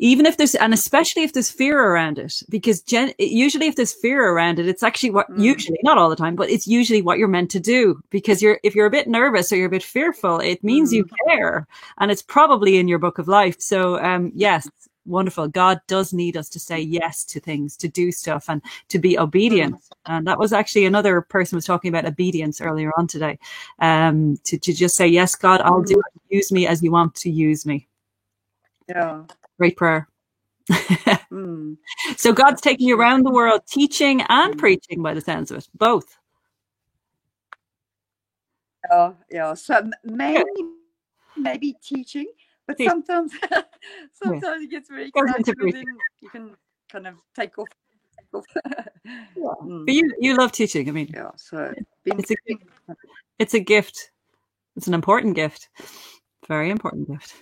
even 0.00 0.24
if 0.24 0.38
there's, 0.38 0.54
and 0.54 0.72
especially 0.72 1.22
if 1.22 1.34
there's 1.34 1.50
fear 1.50 1.78
around 1.78 2.18
it, 2.18 2.42
because 2.48 2.80
gen, 2.80 3.12
usually 3.18 3.66
if 3.66 3.76
there's 3.76 3.92
fear 3.92 4.30
around 4.30 4.58
it, 4.58 4.66
it's 4.66 4.82
actually 4.82 5.10
what, 5.10 5.30
mm. 5.30 5.42
usually, 5.42 5.78
not 5.82 5.98
all 5.98 6.08
the 6.08 6.16
time, 6.16 6.34
but 6.34 6.48
it's 6.48 6.66
usually 6.66 7.02
what 7.02 7.18
you're 7.18 7.28
meant 7.28 7.50
to 7.50 7.60
do. 7.60 8.00
Because 8.08 8.40
you're, 8.40 8.58
if 8.64 8.74
you're 8.74 8.86
a 8.86 8.90
bit 8.90 9.08
nervous 9.08 9.52
or 9.52 9.56
you're 9.56 9.66
a 9.66 9.70
bit 9.70 9.82
fearful, 9.82 10.40
it 10.40 10.64
means 10.64 10.90
mm. 10.90 10.96
you 10.96 11.06
care. 11.28 11.66
And 11.98 12.10
it's 12.10 12.22
probably 12.22 12.78
in 12.78 12.88
your 12.88 12.98
book 12.98 13.18
of 13.18 13.28
life. 13.28 13.60
So, 13.60 14.02
um, 14.02 14.32
yes, 14.34 14.70
wonderful. 15.04 15.48
God 15.48 15.82
does 15.86 16.14
need 16.14 16.34
us 16.34 16.48
to 16.48 16.58
say 16.58 16.80
yes 16.80 17.22
to 17.24 17.38
things, 17.38 17.76
to 17.76 17.88
do 17.88 18.10
stuff 18.10 18.48
and 18.48 18.62
to 18.88 18.98
be 18.98 19.18
obedient. 19.18 19.74
Mm. 19.74 19.80
And 20.06 20.26
that 20.26 20.38
was 20.38 20.54
actually 20.54 20.86
another 20.86 21.20
person 21.20 21.56
was 21.56 21.66
talking 21.66 21.90
about 21.90 22.06
obedience 22.06 22.62
earlier 22.62 22.90
on 22.96 23.06
today. 23.06 23.38
Um, 23.80 24.38
to, 24.44 24.56
to 24.58 24.72
just 24.72 24.96
say, 24.96 25.06
yes, 25.06 25.34
God, 25.34 25.60
I'll 25.60 25.82
do 25.82 25.98
it. 25.98 26.34
Use 26.34 26.50
me 26.50 26.66
as 26.66 26.82
you 26.82 26.90
want 26.90 27.14
to 27.16 27.30
use 27.30 27.66
me. 27.66 27.86
Yeah. 28.88 29.24
Great 29.60 29.76
prayer. 29.76 30.08
mm. 30.70 31.76
So 32.16 32.32
God's 32.32 32.62
taking 32.62 32.88
you 32.88 32.98
around 32.98 33.26
the 33.26 33.30
world 33.30 33.60
teaching 33.68 34.22
and 34.30 34.54
mm. 34.54 34.58
preaching 34.58 35.02
by 35.02 35.12
the 35.12 35.20
sounds 35.20 35.50
of 35.50 35.58
it, 35.58 35.68
both. 35.74 36.16
Yeah, 38.90 39.12
yeah. 39.30 39.52
So 39.52 39.90
mainly 40.02 40.62
maybe 41.36 41.76
teaching, 41.82 42.24
but 42.66 42.78
sometimes 42.78 43.32
sometimes 44.14 44.42
yeah. 44.42 44.64
it 44.64 44.70
gets 44.70 44.88
very. 44.88 45.12
You 46.22 46.30
can 46.30 46.56
kind 46.90 47.06
of 47.06 47.16
take 47.36 47.58
off. 47.58 47.68
Take 48.18 48.32
off. 48.32 48.46
yeah. 48.64 48.84
Mm. 49.62 49.84
But 49.84 49.94
you 49.94 50.10
you 50.20 50.36
love 50.36 50.52
teaching. 50.52 50.88
I 50.88 50.92
mean, 50.92 51.10
yeah. 51.12 51.30
So 51.36 51.74
it's 52.06 52.30
a, 52.30 52.36
it's 53.38 53.54
a 53.54 53.60
gift. 53.60 54.10
It's 54.76 54.86
an 54.86 54.94
important 54.94 55.36
gift. 55.36 55.68
Very 56.48 56.70
important 56.70 57.08
gift. 57.08 57.34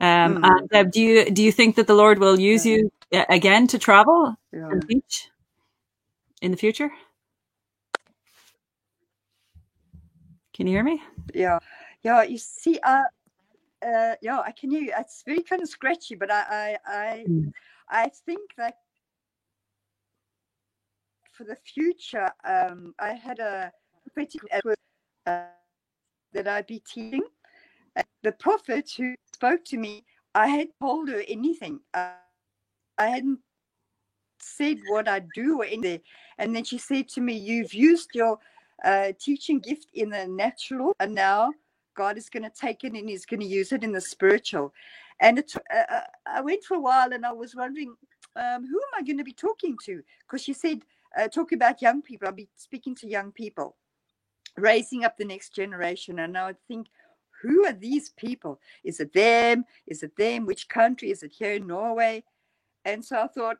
Um, 0.00 0.38
mm. 0.38 0.48
And 0.48 0.74
uh, 0.74 0.82
do 0.84 1.00
you 1.00 1.30
do 1.30 1.42
you 1.42 1.52
think 1.52 1.76
that 1.76 1.86
the 1.86 1.94
Lord 1.94 2.18
will 2.18 2.40
use 2.40 2.64
yeah. 2.64 2.76
you 2.76 2.92
uh, 3.12 3.24
again 3.28 3.66
to 3.68 3.78
travel 3.78 4.34
yeah. 4.52 4.68
and 4.70 4.86
teach 4.88 5.28
in 6.40 6.50
the 6.50 6.56
future? 6.56 6.90
Can 10.54 10.66
you 10.66 10.72
hear 10.72 10.84
me? 10.84 11.02
Yeah, 11.34 11.58
yeah. 12.02 12.22
You 12.22 12.38
see, 12.38 12.78
uh, 12.82 13.04
uh, 13.86 14.14
yeah, 14.20 14.40
I 14.40 14.52
can 14.52 14.70
hear 14.70 14.80
you. 14.80 14.92
It's 14.98 15.22
very 15.24 15.42
kind 15.42 15.62
of 15.62 15.68
scratchy, 15.68 16.14
but 16.14 16.30
I, 16.30 16.42
I, 16.50 16.76
I, 16.86 17.24
mm. 17.28 17.52
I 17.88 18.10
think 18.26 18.50
that 18.56 18.76
for 21.32 21.44
the 21.44 21.56
future, 21.56 22.30
um, 22.44 22.94
I 22.98 23.12
had 23.12 23.38
a 23.38 23.72
prophetic 24.02 24.42
uh, 25.26 25.44
that 26.32 26.46
I'd 26.46 26.66
be 26.66 26.80
teaching 26.80 27.22
the 28.22 28.32
prophet 28.32 28.90
who 28.96 29.14
spoke 29.34 29.64
to 29.66 29.78
me, 29.78 30.04
I 30.34 30.46
had 30.46 30.68
told 30.80 31.08
her 31.08 31.22
anything. 31.28 31.80
Uh, 31.94 32.12
I 32.98 33.06
hadn't 33.06 33.40
said 34.40 34.78
what 34.88 35.08
I'd 35.08 35.28
do 35.34 35.60
or 35.60 35.64
anything. 35.64 36.00
And 36.38 36.54
then 36.54 36.64
she 36.64 36.78
said 36.78 37.08
to 37.10 37.20
me, 37.20 37.34
You've 37.34 37.74
used 37.74 38.10
your 38.14 38.38
uh, 38.84 39.12
teaching 39.18 39.58
gift 39.60 39.88
in 39.94 40.10
the 40.10 40.26
natural, 40.26 40.94
and 41.00 41.14
now 41.14 41.52
God 41.96 42.16
is 42.16 42.30
going 42.30 42.44
to 42.44 42.50
take 42.50 42.84
it 42.84 42.92
and 42.92 43.08
He's 43.08 43.26
going 43.26 43.40
to 43.40 43.46
use 43.46 43.72
it 43.72 43.84
in 43.84 43.92
the 43.92 44.00
spiritual. 44.00 44.72
And 45.20 45.38
it, 45.38 45.52
uh, 45.74 45.94
uh, 45.94 46.00
I 46.26 46.40
went 46.40 46.64
for 46.64 46.76
a 46.76 46.80
while 46.80 47.12
and 47.12 47.26
I 47.26 47.32
was 47.32 47.54
wondering, 47.54 47.94
um, 48.36 48.66
who 48.66 48.78
am 48.78 48.98
I 48.98 49.02
going 49.02 49.18
to 49.18 49.24
be 49.24 49.34
talking 49.34 49.76
to? 49.84 50.02
Because 50.20 50.42
she 50.42 50.54
said, 50.54 50.80
uh, 51.18 51.28
talk 51.28 51.52
about 51.52 51.82
young 51.82 52.00
people. 52.00 52.28
I'll 52.28 52.34
be 52.34 52.48
speaking 52.56 52.94
to 52.96 53.08
young 53.08 53.32
people, 53.32 53.76
raising 54.56 55.04
up 55.04 55.18
the 55.18 55.24
next 55.24 55.54
generation. 55.54 56.20
And 56.20 56.38
I 56.38 56.46
would 56.46 56.62
think, 56.68 56.86
who 57.42 57.66
are 57.66 57.72
these 57.72 58.10
people? 58.10 58.60
Is 58.84 59.00
it 59.00 59.12
them? 59.12 59.64
Is 59.86 60.02
it 60.02 60.16
them? 60.16 60.46
Which 60.46 60.68
country? 60.68 61.10
Is 61.10 61.22
it 61.22 61.32
here 61.32 61.54
in 61.54 61.66
Norway? 61.66 62.24
And 62.84 63.04
so 63.04 63.20
I 63.20 63.26
thought, 63.26 63.58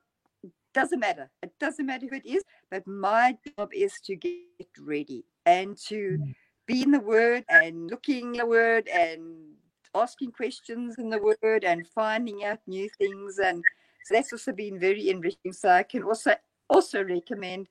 doesn't 0.73 1.01
matter. 1.01 1.31
It 1.43 1.53
doesn't 1.59 1.87
matter 1.87 2.07
who 2.09 2.17
it 2.17 2.27
is, 2.27 2.45
but 2.71 2.87
my 2.87 3.37
job 3.59 3.71
is 3.75 3.93
to 4.05 4.17
get 4.17 4.69
ready 4.81 5.25
and 5.45 5.77
to 5.89 6.19
mm. 6.21 6.35
be 6.67 6.83
in 6.83 6.93
the 6.93 7.01
word 7.01 7.45
and 7.49 7.91
looking 7.91 8.35
in 8.35 8.41
the 8.41 8.47
word 8.47 8.89
and 8.89 9.55
asking 9.95 10.31
questions 10.33 10.97
in 10.99 11.11
the 11.11 11.37
word 11.43 11.65
and 11.65 11.87
finding 11.89 12.45
out 12.45 12.61
new 12.67 12.89
things. 12.99 13.39
And 13.39 13.63
so 14.05 14.15
that's 14.15 14.33
also 14.33 14.53
been 14.53 14.79
very 14.79 15.11
enriching. 15.11 15.53
So 15.53 15.71
I 15.71 15.83
can 15.83 16.05
also 16.05 16.35
also 16.69 17.03
recommend 17.03 17.69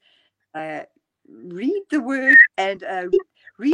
uh, 0.53 0.81
read 1.27 1.83
the 1.89 2.01
word 2.01 2.37
and 2.57 2.83
uh, 2.83 3.03
read 3.03 3.28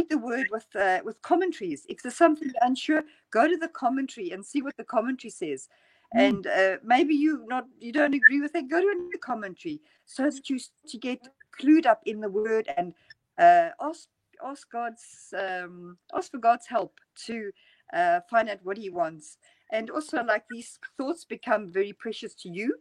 the 0.08 0.18
word 0.18 0.48
with 0.50 0.66
uh, 0.74 1.00
with 1.04 1.20
commentaries. 1.22 1.86
If 1.88 2.02
there's 2.02 2.16
something 2.16 2.48
you're 2.48 2.68
unsure, 2.68 3.04
go 3.30 3.48
to 3.48 3.56
the 3.56 3.68
commentary 3.68 4.32
and 4.32 4.44
see 4.44 4.62
what 4.62 4.76
the 4.76 4.84
commentary 4.84 5.30
says. 5.30 5.68
Mm. 6.14 6.28
And 6.28 6.46
uh, 6.46 6.76
maybe 6.84 7.14
you 7.14 7.44
not 7.46 7.64
you 7.80 7.92
don't 7.92 8.14
agree 8.14 8.40
with 8.40 8.54
it. 8.54 8.68
Go 8.68 8.80
to 8.80 9.10
a 9.14 9.18
commentary 9.18 9.80
so 10.04 10.24
that 10.24 10.48
you 10.48 10.58
to 10.88 10.98
get 10.98 11.20
clued 11.60 11.86
up 11.86 12.02
in 12.06 12.20
the 12.20 12.28
word 12.28 12.68
and 12.76 12.92
uh, 13.38 13.70
ask 13.80 14.08
ask 14.44 14.70
God's 14.70 15.34
um, 15.36 15.98
ask 16.14 16.30
for 16.30 16.38
God's 16.38 16.66
help 16.66 16.98
to 17.26 17.50
uh, 17.92 18.20
find 18.30 18.48
out 18.48 18.60
what 18.62 18.76
He 18.76 18.90
wants. 18.90 19.38
And 19.72 19.90
also, 19.90 20.22
like 20.22 20.44
these 20.48 20.78
thoughts 20.96 21.24
become 21.24 21.68
very 21.68 21.92
precious 21.92 22.34
to 22.42 22.48
you, 22.48 22.76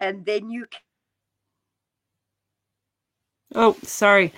and 0.00 0.24
then 0.24 0.50
you. 0.50 0.66
Can... 0.66 0.80
Oh, 3.54 3.76
sorry, 3.82 4.32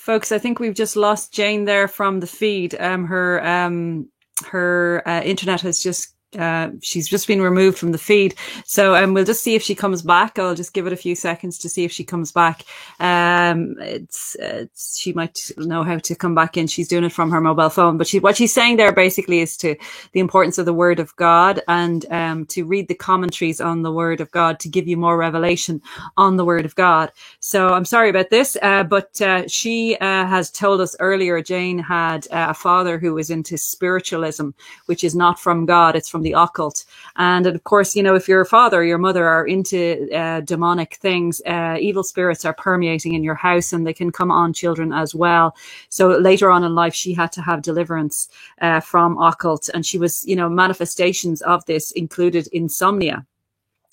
folks. 0.00 0.32
I 0.32 0.38
think 0.38 0.58
we've 0.58 0.74
just 0.74 0.96
lost 0.96 1.32
Jane 1.32 1.66
there 1.66 1.86
from 1.86 2.20
the 2.20 2.26
feed. 2.26 2.74
Um, 2.80 3.04
her 3.06 3.44
um, 3.46 4.08
her 4.46 5.02
uh, 5.06 5.22
internet 5.22 5.60
has 5.60 5.82
just 5.82 6.14
uh, 6.38 6.70
she's 6.80 7.08
just 7.08 7.26
been 7.26 7.42
removed 7.42 7.78
from 7.78 7.92
the 7.92 7.98
feed. 7.98 8.34
So 8.64 8.94
um, 8.94 9.14
we'll 9.14 9.24
just 9.24 9.42
see 9.42 9.54
if 9.54 9.62
she 9.62 9.74
comes 9.74 10.02
back. 10.02 10.38
I'll 10.38 10.54
just 10.54 10.72
give 10.72 10.86
it 10.86 10.92
a 10.92 10.96
few 10.96 11.14
seconds 11.14 11.58
to 11.58 11.68
see 11.68 11.84
if 11.84 11.92
she 11.92 12.04
comes 12.04 12.32
back. 12.32 12.64
Um, 13.00 13.76
it's, 13.80 14.36
it's, 14.38 14.98
she 14.98 15.12
might 15.12 15.50
know 15.56 15.82
how 15.82 15.98
to 15.98 16.14
come 16.14 16.34
back 16.34 16.56
in. 16.56 16.66
She's 16.66 16.88
doing 16.88 17.04
it 17.04 17.12
from 17.12 17.30
her 17.30 17.40
mobile 17.40 17.70
phone. 17.70 17.98
But 17.98 18.06
she, 18.06 18.20
what 18.20 18.36
she's 18.36 18.54
saying 18.54 18.76
there 18.76 18.92
basically 18.92 19.40
is 19.40 19.56
to 19.58 19.76
the 20.12 20.20
importance 20.20 20.58
of 20.58 20.66
the 20.66 20.74
Word 20.74 21.00
of 21.00 21.14
God 21.16 21.62
and 21.68 22.06
um, 22.10 22.46
to 22.46 22.64
read 22.64 22.88
the 22.88 22.94
commentaries 22.94 23.60
on 23.60 23.82
the 23.82 23.92
Word 23.92 24.20
of 24.20 24.30
God 24.30 24.60
to 24.60 24.68
give 24.68 24.86
you 24.86 24.96
more 24.96 25.16
revelation 25.16 25.80
on 26.16 26.36
the 26.36 26.44
Word 26.44 26.64
of 26.64 26.74
God. 26.74 27.10
So 27.40 27.74
I'm 27.74 27.84
sorry 27.84 28.08
about 28.10 28.30
this, 28.30 28.56
uh, 28.62 28.84
but 28.84 29.20
uh, 29.20 29.48
she 29.48 29.96
uh, 29.96 30.26
has 30.26 30.50
told 30.50 30.80
us 30.80 30.94
earlier. 31.00 31.42
Jane 31.42 31.78
had 31.78 32.26
uh, 32.30 32.48
a 32.50 32.54
father 32.54 32.98
who 32.98 33.14
was 33.14 33.30
into 33.30 33.58
spiritualism, 33.58 34.50
which 34.86 35.04
is 35.04 35.14
not 35.14 35.40
from 35.40 35.66
God. 35.66 35.96
It's 35.96 36.08
from 36.08 36.19
from 36.20 36.24
the 36.24 36.38
occult. 36.38 36.84
And 37.16 37.46
of 37.46 37.64
course, 37.64 37.96
you 37.96 38.02
know, 38.02 38.14
if 38.14 38.28
your 38.28 38.44
father 38.44 38.84
your 38.84 38.98
mother 38.98 39.26
are 39.26 39.46
into 39.46 40.08
uh, 40.14 40.40
demonic 40.42 40.96
things, 40.96 41.40
uh, 41.46 41.76
evil 41.80 42.02
spirits 42.02 42.44
are 42.44 42.52
permeating 42.52 43.14
in 43.14 43.24
your 43.24 43.34
house 43.34 43.72
and 43.72 43.86
they 43.86 43.94
can 43.94 44.12
come 44.12 44.30
on 44.30 44.52
children 44.52 44.92
as 44.92 45.14
well. 45.14 45.56
So 45.88 46.08
later 46.08 46.50
on 46.50 46.64
in 46.64 46.74
life, 46.74 46.94
she 46.94 47.14
had 47.14 47.32
to 47.32 47.42
have 47.42 47.62
deliverance 47.62 48.28
uh, 48.60 48.80
from 48.80 49.16
occult. 49.18 49.70
And 49.72 49.86
she 49.86 49.98
was, 49.98 50.24
you 50.26 50.36
know, 50.36 50.50
manifestations 50.50 51.40
of 51.42 51.64
this 51.64 51.90
included 51.92 52.48
insomnia 52.52 53.24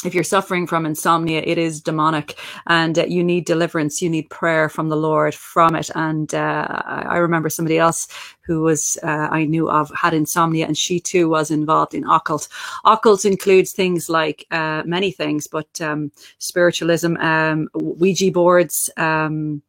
if 0.05 0.13
you're 0.13 0.23
suffering 0.23 0.67
from 0.67 0.85
insomnia, 0.85 1.41
it 1.43 1.57
is 1.57 1.81
demonic 1.81 2.37
and 2.67 2.99
uh, 2.99 3.05
you 3.05 3.23
need 3.23 3.45
deliverance. 3.45 3.99
You 4.01 4.09
need 4.09 4.29
prayer 4.29 4.69
from 4.69 4.89
the 4.89 4.95
Lord 4.95 5.33
from 5.33 5.75
it. 5.75 5.89
And 5.95 6.33
uh, 6.35 6.67
I 6.85 7.17
remember 7.17 7.49
somebody 7.49 7.79
else 7.79 8.07
who 8.41 8.61
was, 8.61 8.97
uh, 9.01 9.27
I 9.31 9.45
knew 9.45 9.69
of, 9.69 9.91
had 9.95 10.13
insomnia 10.13 10.67
and 10.67 10.77
she 10.77 10.99
too 10.99 11.27
was 11.29 11.49
involved 11.49 11.95
in 11.95 12.03
occult. 12.03 12.47
Occult 12.85 13.25
includes 13.25 13.71
things 13.71 14.07
like 14.07 14.45
uh, 14.51 14.83
many 14.85 15.11
things, 15.11 15.47
but 15.47 15.81
um, 15.81 16.11
spiritualism, 16.37 17.17
um, 17.17 17.67
Ouija 17.73 18.31
boards, 18.31 18.91
um, 18.97 19.63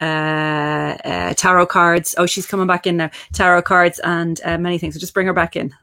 uh, 0.00 0.96
uh, 1.04 1.34
tarot 1.34 1.66
cards. 1.66 2.14
Oh, 2.16 2.26
she's 2.26 2.46
coming 2.46 2.66
back 2.66 2.86
in 2.86 2.96
now. 2.98 3.10
Tarot 3.32 3.62
cards 3.62 3.98
and 4.00 4.40
many 4.44 4.78
things. 4.78 4.94
So 4.94 5.00
just 5.00 5.14
bring 5.14 5.26
her 5.26 5.32
back 5.32 5.56
in. 5.56 5.74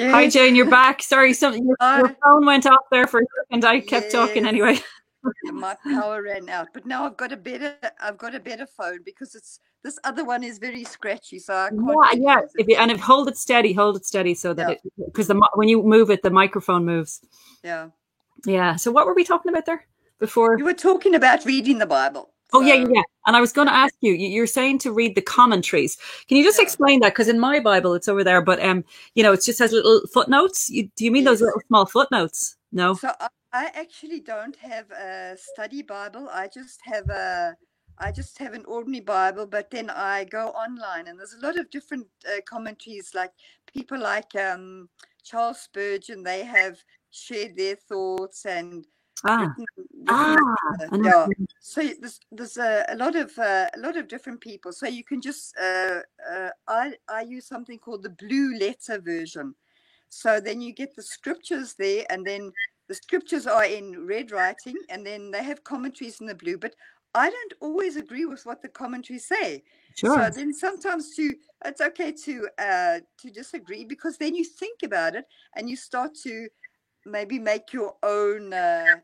Yes. 0.00 0.12
Hi, 0.12 0.28
Jane. 0.30 0.56
You're 0.56 0.70
back. 0.70 1.02
Sorry, 1.02 1.34
something 1.34 1.62
your, 1.62 1.76
your, 1.98 2.16
phone 2.24 2.46
went 2.46 2.64
off 2.64 2.86
there 2.90 3.06
for 3.06 3.20
a 3.20 3.24
second. 3.36 3.66
I 3.66 3.80
kept 3.80 4.04
yes. 4.04 4.12
talking 4.12 4.46
anyway. 4.46 4.78
My 5.52 5.76
power 5.84 6.22
ran 6.22 6.48
out, 6.48 6.68
but 6.72 6.86
now 6.86 7.04
I've 7.04 7.18
got 7.18 7.32
a 7.32 7.36
better. 7.36 7.76
I've 8.00 8.16
got 8.16 8.34
a 8.34 8.40
better 8.40 8.66
phone 8.66 9.00
because 9.04 9.34
it's 9.34 9.60
this 9.84 9.98
other 10.04 10.24
one 10.24 10.42
is 10.42 10.58
very 10.58 10.84
scratchy. 10.84 11.38
So 11.38 11.54
I 11.54 11.68
can't. 11.68 12.22
Yeah, 12.22 12.40
yeah. 12.40 12.40
If 12.54 12.66
you, 12.66 12.76
and 12.76 12.90
if 12.90 12.98
hold 12.98 13.28
it 13.28 13.36
steady, 13.36 13.74
hold 13.74 13.96
it 13.96 14.06
steady 14.06 14.32
so 14.32 14.54
that 14.54 14.68
yeah. 14.70 14.74
it 14.76 14.92
because 15.04 15.26
the 15.26 15.38
when 15.54 15.68
you 15.68 15.82
move 15.82 16.08
it, 16.08 16.22
the 16.22 16.30
microphone 16.30 16.86
moves. 16.86 17.20
Yeah. 17.62 17.88
Yeah. 18.46 18.76
So 18.76 18.90
what 18.90 19.04
were 19.04 19.14
we 19.14 19.22
talking 19.22 19.52
about 19.52 19.66
there 19.66 19.84
before? 20.18 20.56
You 20.56 20.64
were 20.64 20.72
talking 20.72 21.14
about 21.14 21.44
reading 21.44 21.76
the 21.76 21.86
Bible. 21.86 22.32
Oh 22.52 22.60
yeah, 22.60 22.74
yeah, 22.74 22.88
yeah. 22.94 23.02
And 23.26 23.36
I 23.36 23.40
was 23.40 23.52
going 23.52 23.68
to 23.68 23.74
ask 23.74 23.94
you. 24.00 24.12
You're 24.12 24.46
saying 24.46 24.78
to 24.80 24.92
read 24.92 25.14
the 25.14 25.22
commentaries. 25.22 25.96
Can 26.28 26.36
you 26.36 26.44
just 26.44 26.58
yeah. 26.58 26.64
explain 26.64 27.00
that? 27.00 27.12
Because 27.12 27.28
in 27.28 27.38
my 27.38 27.60
Bible, 27.60 27.94
it's 27.94 28.08
over 28.08 28.24
there, 28.24 28.42
but 28.42 28.62
um, 28.62 28.84
you 29.14 29.22
know, 29.22 29.32
it 29.32 29.42
just 29.42 29.58
has 29.58 29.72
little 29.72 30.02
footnotes. 30.12 30.68
You, 30.70 30.90
do 30.96 31.04
you 31.04 31.10
mean 31.10 31.24
those 31.24 31.40
little 31.40 31.60
small 31.68 31.86
footnotes? 31.86 32.56
No. 32.72 32.94
So 32.94 33.12
I, 33.20 33.28
I 33.52 33.70
actually 33.74 34.20
don't 34.20 34.56
have 34.56 34.90
a 34.90 35.36
study 35.36 35.82
Bible. 35.82 36.28
I 36.32 36.48
just 36.48 36.80
have 36.84 37.08
a. 37.08 37.56
I 38.02 38.10
just 38.10 38.38
have 38.38 38.54
an 38.54 38.64
ordinary 38.64 39.04
Bible, 39.04 39.46
but 39.46 39.70
then 39.70 39.90
I 39.90 40.24
go 40.24 40.48
online, 40.48 41.06
and 41.08 41.18
there's 41.18 41.34
a 41.34 41.46
lot 41.46 41.58
of 41.58 41.68
different 41.70 42.06
uh, 42.26 42.40
commentaries. 42.48 43.10
Like 43.14 43.32
people 43.66 44.00
like 44.00 44.34
um, 44.36 44.88
Charles 45.22 45.60
Spurgeon, 45.60 46.22
they 46.22 46.42
have 46.44 46.78
shared 47.10 47.56
their 47.56 47.76
thoughts 47.76 48.46
and 48.46 48.86
Ah. 49.24 49.54
ah, 50.08 50.36
yeah. 51.02 51.26
So 51.60 51.82
there's 52.00 52.20
there's 52.32 52.56
a, 52.56 52.86
a 52.88 52.96
lot 52.96 53.16
of 53.16 53.36
uh, 53.38 53.66
a 53.74 53.78
lot 53.78 53.96
of 53.96 54.08
different 54.08 54.40
people. 54.40 54.72
So 54.72 54.86
you 54.86 55.04
can 55.04 55.20
just 55.20 55.54
uh, 55.58 56.00
uh, 56.30 56.50
I 56.66 56.94
I 57.08 57.22
use 57.22 57.46
something 57.46 57.78
called 57.78 58.02
the 58.02 58.10
blue 58.10 58.58
letter 58.58 59.00
version. 59.00 59.54
So 60.08 60.40
then 60.40 60.60
you 60.60 60.72
get 60.72 60.96
the 60.96 61.02
scriptures 61.02 61.74
there, 61.74 62.04
and 62.10 62.26
then 62.26 62.52
the 62.88 62.94
scriptures 62.94 63.46
are 63.46 63.64
in 63.64 64.06
red 64.06 64.30
writing, 64.30 64.76
and 64.88 65.06
then 65.06 65.30
they 65.30 65.44
have 65.44 65.64
commentaries 65.64 66.20
in 66.20 66.26
the 66.26 66.34
blue. 66.34 66.58
But 66.58 66.74
I 67.14 67.28
don't 67.28 67.52
always 67.60 67.96
agree 67.96 68.24
with 68.24 68.46
what 68.46 68.62
the 68.62 68.68
commentaries 68.68 69.26
say. 69.26 69.64
Sure. 69.96 70.14
So 70.14 70.30
then 70.30 70.54
sometimes 70.54 71.14
to 71.16 71.34
it's 71.64 71.80
okay 71.80 72.12
to 72.12 72.48
uh, 72.58 73.00
to 73.18 73.30
disagree 73.30 73.84
because 73.84 74.16
then 74.16 74.34
you 74.34 74.44
think 74.44 74.82
about 74.82 75.14
it 75.14 75.26
and 75.56 75.68
you 75.68 75.76
start 75.76 76.14
to 76.22 76.48
maybe 77.06 77.38
make 77.38 77.72
your 77.72 77.94
own 78.02 78.52
uh, 78.52 78.96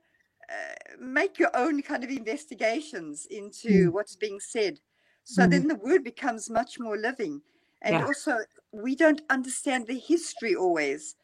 uh, 0.48 0.96
make 1.00 1.38
your 1.38 1.50
own 1.54 1.82
kind 1.82 2.04
of 2.04 2.10
investigations 2.10 3.26
into 3.30 3.88
mm. 3.88 3.92
what's 3.92 4.16
being 4.16 4.38
said. 4.38 4.78
So 5.24 5.42
mm. 5.42 5.50
then 5.50 5.68
the 5.68 5.74
word 5.74 6.04
becomes 6.04 6.48
much 6.48 6.78
more 6.78 6.96
living. 6.96 7.40
And 7.82 7.94
yeah. 7.94 8.04
also, 8.04 8.38
we 8.72 8.94
don't 8.94 9.22
understand 9.28 9.86
the 9.86 9.98
history 9.98 10.54
always. 10.54 11.16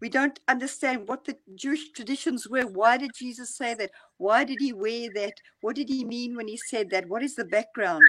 We 0.00 0.08
don't 0.08 0.40
understand 0.48 1.08
what 1.08 1.26
the 1.26 1.36
Jewish 1.54 1.92
traditions 1.92 2.48
were. 2.48 2.62
Why 2.62 2.96
did 2.96 3.10
Jesus 3.14 3.54
say 3.54 3.74
that? 3.74 3.90
Why 4.16 4.44
did 4.44 4.58
he 4.60 4.72
wear 4.72 5.10
that? 5.14 5.34
What 5.60 5.76
did 5.76 5.90
he 5.90 6.04
mean 6.04 6.36
when 6.36 6.48
he 6.48 6.56
said 6.56 6.88
that? 6.90 7.08
What 7.08 7.22
is 7.22 7.36
the 7.36 7.44
background? 7.44 8.04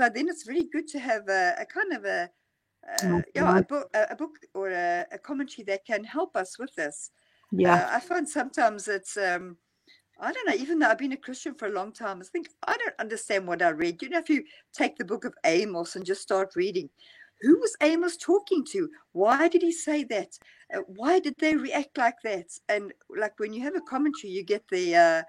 So 0.00 0.08
then 0.08 0.28
it's 0.28 0.44
very 0.44 0.64
good 0.64 0.88
to 0.88 0.98
have 0.98 1.28
a, 1.28 1.54
a 1.60 1.66
kind 1.66 1.92
of 1.92 2.04
a, 2.04 2.30
uh, 3.02 3.22
yeah, 3.34 3.58
a 3.58 3.62
book, 3.62 3.88
a, 3.94 4.06
a 4.10 4.16
book 4.16 4.30
or 4.54 4.70
a, 4.70 5.06
a, 5.12 5.18
commentary 5.18 5.64
that 5.64 5.84
can 5.84 6.04
help 6.04 6.36
us 6.36 6.58
with 6.58 6.74
this. 6.74 7.10
Yeah, 7.52 7.74
uh, 7.74 7.96
I 7.96 8.00
find 8.00 8.28
sometimes 8.28 8.88
it's 8.88 9.16
um, 9.16 9.56
I 10.20 10.32
don't 10.32 10.48
know, 10.48 10.54
even 10.54 10.78
though 10.78 10.88
I've 10.88 10.98
been 10.98 11.12
a 11.12 11.16
Christian 11.16 11.54
for 11.54 11.66
a 11.66 11.72
long 11.72 11.92
time, 11.92 12.20
I 12.20 12.24
think 12.24 12.48
I 12.66 12.76
don't 12.76 12.94
understand 12.98 13.46
what 13.46 13.62
I 13.62 13.70
read. 13.70 14.02
You 14.02 14.10
know, 14.10 14.18
if 14.18 14.28
you 14.28 14.44
take 14.72 14.96
the 14.96 15.04
book 15.04 15.24
of 15.24 15.34
Amos 15.44 15.96
and 15.96 16.04
just 16.04 16.22
start 16.22 16.56
reading, 16.56 16.90
who 17.40 17.58
was 17.60 17.76
Amos 17.80 18.16
talking 18.16 18.64
to? 18.72 18.88
Why 19.12 19.48
did 19.48 19.62
he 19.62 19.72
say 19.72 20.04
that? 20.04 20.36
Uh, 20.74 20.80
why 20.88 21.20
did 21.20 21.34
they 21.38 21.54
react 21.54 21.96
like 21.96 22.16
that? 22.24 22.46
And 22.68 22.92
like 23.16 23.38
when 23.38 23.52
you 23.52 23.62
have 23.62 23.76
a 23.76 23.80
commentary, 23.80 24.32
you 24.32 24.44
get 24.44 24.64
the 24.70 24.96
uh, 24.96 25.22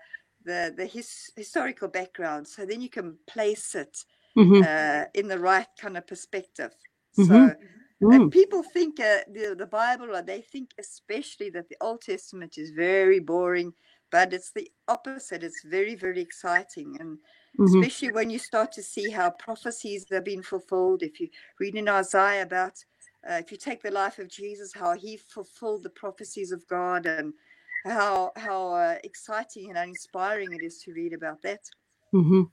the 0.44 0.74
the 0.76 0.86
his, 0.86 1.32
historical 1.36 1.88
background, 1.88 2.48
so 2.48 2.66
then 2.66 2.82
you 2.82 2.90
can 2.90 3.18
place 3.28 3.76
it 3.76 4.04
mm-hmm. 4.36 4.64
uh, 4.66 5.06
in 5.14 5.28
the 5.28 5.40
right 5.40 5.68
kind 5.80 5.98
of 5.98 6.08
perspective. 6.08 6.72
Mm-hmm. 7.18 7.32
So 7.32 7.56
And 8.02 8.32
people 8.32 8.64
think 8.64 9.00
uh, 9.00 9.20
the, 9.32 9.56
the 9.58 9.66
Bible, 9.68 10.16
or 10.16 10.22
they 10.22 10.42
think 10.42 10.72
especially 10.80 11.50
that 11.52 11.70
the 11.70 11.78
Old 11.82 12.02
Testament 12.02 12.58
is 12.58 12.72
very 12.72 13.20
boring, 13.20 13.74
but 14.12 14.34
it's 14.34 14.52
the 14.52 14.72
opposite. 14.88 15.44
It's 15.44 15.64
very, 15.64 15.96
very 15.96 16.22
exciting. 16.22 16.98
And 17.00 17.20
Mhm. 17.60 17.68
especially 17.68 18.12
when 18.12 18.30
you 18.30 18.40
start 18.40 18.72
to 18.74 18.84
see 18.84 19.10
how 19.10 19.32
prophecies 19.32 20.06
have 20.12 20.24
been 20.24 20.42
fulfilled. 20.44 21.04
If 21.04 21.20
you 21.20 21.30
read 21.60 21.76
in 21.76 21.90
Isaiah 21.90 22.44
about, 22.44 22.84
uh, 23.30 23.34
if 23.34 23.52
you 23.52 23.58
take 23.58 23.82
the 23.84 23.92
life 23.92 24.18
of 24.20 24.30
Jesus, 24.30 24.74
how 24.74 24.94
he 24.94 25.18
fulfilled 25.18 25.84
the 25.84 25.90
prophecies 25.90 26.52
of 26.52 26.66
God 26.68 27.06
and 27.06 27.34
how 27.86 28.32
how 28.36 28.74
uh, 28.74 28.98
exciting 29.04 29.70
and 29.70 29.78
inspiring 29.90 30.54
it 30.54 30.64
is 30.64 30.80
to 30.84 30.94
read 30.94 31.14
about 31.14 31.42
that. 31.44 31.70
hmm 32.12 32.44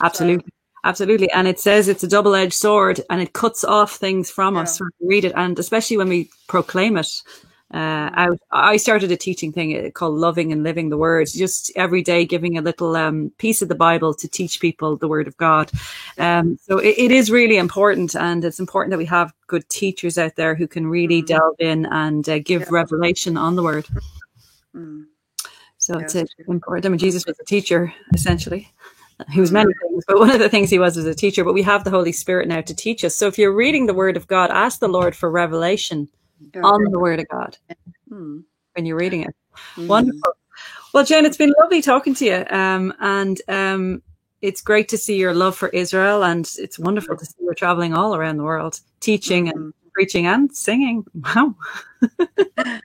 Absolutely. 0.00 0.50
Absolutely. 0.84 1.30
And 1.32 1.48
it 1.48 1.58
says 1.58 1.88
it's 1.88 2.04
a 2.04 2.08
double 2.08 2.34
edged 2.34 2.52
sword 2.52 3.00
and 3.08 3.20
it 3.22 3.32
cuts 3.32 3.64
off 3.64 3.96
things 3.96 4.30
from 4.30 4.56
us 4.56 4.78
when 4.78 4.90
we 5.00 5.08
read 5.08 5.24
it. 5.24 5.32
And 5.34 5.58
especially 5.58 5.96
when 5.96 6.10
we 6.10 6.28
proclaim 6.46 6.98
it 6.98 7.22
uh, 7.72 8.10
out. 8.14 8.38
I 8.52 8.76
started 8.76 9.10
a 9.10 9.16
teaching 9.16 9.50
thing 9.50 9.86
uh, 9.86 9.90
called 9.90 10.14
Loving 10.14 10.52
and 10.52 10.62
Living 10.62 10.90
the 10.90 10.98
Word, 10.98 11.26
just 11.26 11.72
every 11.74 12.02
day 12.02 12.24
giving 12.24 12.56
a 12.56 12.62
little 12.62 12.94
um, 12.94 13.32
piece 13.38 13.62
of 13.62 13.68
the 13.68 13.74
Bible 13.74 14.14
to 14.14 14.28
teach 14.28 14.60
people 14.60 14.96
the 14.96 15.08
Word 15.08 15.26
of 15.26 15.36
God. 15.38 15.72
Um, 16.18 16.58
so 16.62 16.78
it, 16.78 16.94
it 16.98 17.10
is 17.10 17.30
really 17.30 17.56
important. 17.56 18.14
And 18.14 18.44
it's 18.44 18.60
important 18.60 18.90
that 18.90 18.98
we 18.98 19.06
have 19.06 19.32
good 19.48 19.68
teachers 19.68 20.18
out 20.18 20.36
there 20.36 20.54
who 20.54 20.68
can 20.68 20.86
really 20.86 21.22
Mhm. 21.22 21.26
delve 21.26 21.56
in 21.58 21.86
and 21.86 22.28
uh, 22.28 22.38
give 22.38 22.62
Yeah. 22.62 22.68
revelation 22.70 23.36
on 23.36 23.56
the 23.56 23.62
Word. 23.62 23.86
Mm. 24.76 25.06
So 25.78 25.98
Yeah, 25.98 26.04
it's 26.04 26.14
uh, 26.16 26.24
important. 26.48 26.86
I 26.86 26.90
mean, 26.90 26.98
Jesus 26.98 27.26
was 27.26 27.38
a 27.40 27.44
teacher, 27.44 27.92
essentially. 28.14 28.72
He 29.30 29.40
was 29.40 29.52
many 29.52 29.72
things, 29.82 30.04
but 30.06 30.18
one 30.18 30.30
of 30.30 30.38
the 30.40 30.48
things 30.48 30.70
he 30.70 30.78
was 30.78 30.96
was 30.96 31.06
a 31.06 31.14
teacher. 31.14 31.44
But 31.44 31.54
we 31.54 31.62
have 31.62 31.84
the 31.84 31.90
Holy 31.90 32.12
Spirit 32.12 32.48
now 32.48 32.60
to 32.60 32.74
teach 32.74 33.04
us. 33.04 33.14
So 33.14 33.26
if 33.28 33.38
you're 33.38 33.54
reading 33.54 33.86
the 33.86 33.94
Word 33.94 34.16
of 34.16 34.26
God, 34.26 34.50
ask 34.50 34.80
the 34.80 34.88
Lord 34.88 35.14
for 35.14 35.30
revelation 35.30 36.08
on 36.62 36.84
the 36.84 36.98
Word 36.98 37.20
of 37.20 37.28
God 37.28 37.56
Mm. 38.10 38.44
when 38.74 38.86
you're 38.86 38.96
reading 38.96 39.22
it. 39.22 39.34
Mm. 39.76 39.86
Wonderful. 39.88 40.32
Well, 40.92 41.04
Jane, 41.04 41.24
it's 41.24 41.36
been 41.36 41.54
lovely 41.60 41.82
talking 41.82 42.14
to 42.14 42.24
you. 42.24 42.44
Um, 42.50 42.92
and 43.00 43.40
um, 43.48 44.02
it's 44.42 44.60
great 44.60 44.88
to 44.90 44.98
see 44.98 45.16
your 45.16 45.34
love 45.34 45.56
for 45.56 45.68
Israel. 45.70 46.24
And 46.24 46.50
it's 46.58 46.78
wonderful 46.78 47.16
to 47.16 47.24
see 47.24 47.34
you're 47.40 47.54
traveling 47.54 47.94
all 47.94 48.14
around 48.14 48.36
the 48.36 48.44
world, 48.44 48.80
teaching 49.00 49.48
and 49.48 49.72
preaching 49.92 50.26
and 50.26 50.54
singing. 50.54 51.04
Wow. 51.14 51.54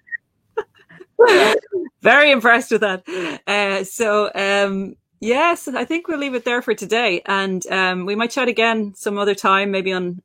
Very 2.02 2.32
impressed 2.32 2.72
with 2.72 2.82
that. 2.82 3.04
Uh, 3.46 3.84
so, 3.84 4.32
um, 4.36 4.96
yes, 5.20 5.68
I 5.68 5.86
think 5.86 6.08
we'll 6.08 6.20
leave 6.20 6.36
it 6.36 6.46
there 6.46 6.62
for 6.62 6.74
today. 6.74 7.22
And 7.26 7.66
um, 7.68 8.06
we 8.06 8.16
might 8.16 8.32
chat 8.32 8.48
again 8.48 8.94
some 8.96 9.18
other 9.18 9.36
time, 9.36 9.72
maybe 9.72 9.94
on 9.94 10.22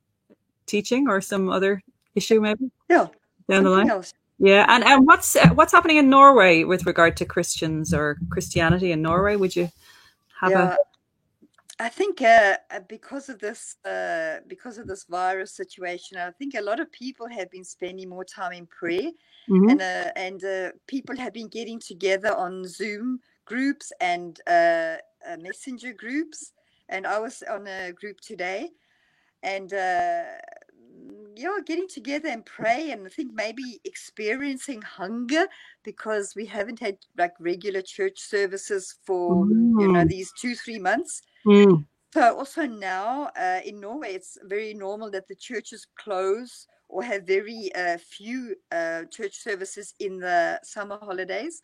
teaching 0.66 1.09
or 1.09 1.20
some 1.20 1.49
other 1.49 1.82
issue, 2.14 2.40
maybe 2.40 2.70
Yeah. 2.88 3.09
down 3.49 3.64
the 3.64 3.70
line. 3.70 3.90
else. 3.90 4.14
Yeah, 4.38 4.66
and 4.68 4.82
and 4.84 5.07
what's 5.07 5.36
uh, 5.36 5.51
what's 5.51 5.72
happening 5.72 5.97
in 5.99 6.11
Norway 6.11 6.64
with 6.64 6.86
regard 6.86 7.16
to 7.18 7.24
Christians 7.24 7.95
or 7.95 8.16
Christianity 8.30 8.90
in 8.90 9.01
Norway? 9.01 9.36
Would 9.36 9.55
you 9.55 9.70
have 10.40 10.51
yeah. 10.51 10.76
I 11.78 11.88
think 11.88 12.20
uh, 12.22 12.57
uh, 12.70 12.80
because 12.88 13.28
of 13.28 13.38
this 13.38 13.76
uh, 13.84 14.40
because 14.49 14.78
of 14.78 14.86
this 14.86 15.05
virus 15.05 15.53
situation, 15.53 16.18
I 16.18 16.30
think 16.32 16.55
a 16.55 16.61
lot 16.61 16.80
of 16.80 16.90
people 16.90 17.28
have 17.28 17.49
been 17.51 17.64
spending 17.64 18.09
more 18.09 18.24
time 18.24 18.53
in 18.53 18.66
prayer, 18.66 19.11
a? 19.49 19.53
Mhm. 19.53 19.70
and 19.70 19.80
uh, 19.82 20.11
and 20.16 20.45
uh, 20.45 20.72
people 20.86 21.16
have 21.16 21.32
been 21.32 21.49
getting 21.49 21.78
together 21.78 22.34
on 22.34 22.64
Zoom 22.66 23.20
groups 23.45 23.92
and 24.01 24.40
uh, 24.47 24.97
uh, 25.26 25.36
messenger 25.38 25.92
groups. 25.92 26.53
And 26.88 27.07
I 27.07 27.18
was 27.18 27.42
on 27.49 27.66
a 27.66 27.92
group 27.92 28.20
today, 28.20 28.70
and 29.42 29.72
uh, 29.72 30.24
yeah, 31.36 31.59
getting 31.66 31.88
together 31.88 32.28
and 32.28 32.45
pray, 32.45 32.90
and 32.90 33.07
I 33.07 33.11
think 33.11 33.32
maybe 33.34 33.80
experiencing 33.84 34.82
hunger 34.82 35.47
because 35.82 36.34
we 36.36 36.47
haven't 36.47 36.80
had 36.80 36.99
like 37.18 37.32
regular 37.40 37.82
church 37.82 38.18
services 38.20 38.95
for 39.07 39.49
you 39.76 39.88
know 39.88 40.05
Mm. 40.05 40.09
these 40.09 40.32
two 40.32 40.55
three 40.55 40.78
months. 40.78 41.22
Mm. 41.47 41.84
So 42.12 42.38
also 42.38 42.66
now 42.66 43.30
uh, 43.36 43.61
in 43.64 43.80
Norway, 43.80 44.14
it's 44.14 44.38
very 44.45 44.72
normal 44.74 45.11
that 45.11 45.26
the 45.28 45.34
churches 45.34 45.86
close 45.99 46.66
or 46.88 47.03
have 47.03 47.24
very 47.24 47.74
uh, 47.74 47.99
few 47.99 48.57
uh, 48.70 49.05
church 49.11 49.34
services 49.36 49.95
in 49.99 50.18
the 50.18 50.61
summer 50.62 50.99
holidays. 51.03 51.61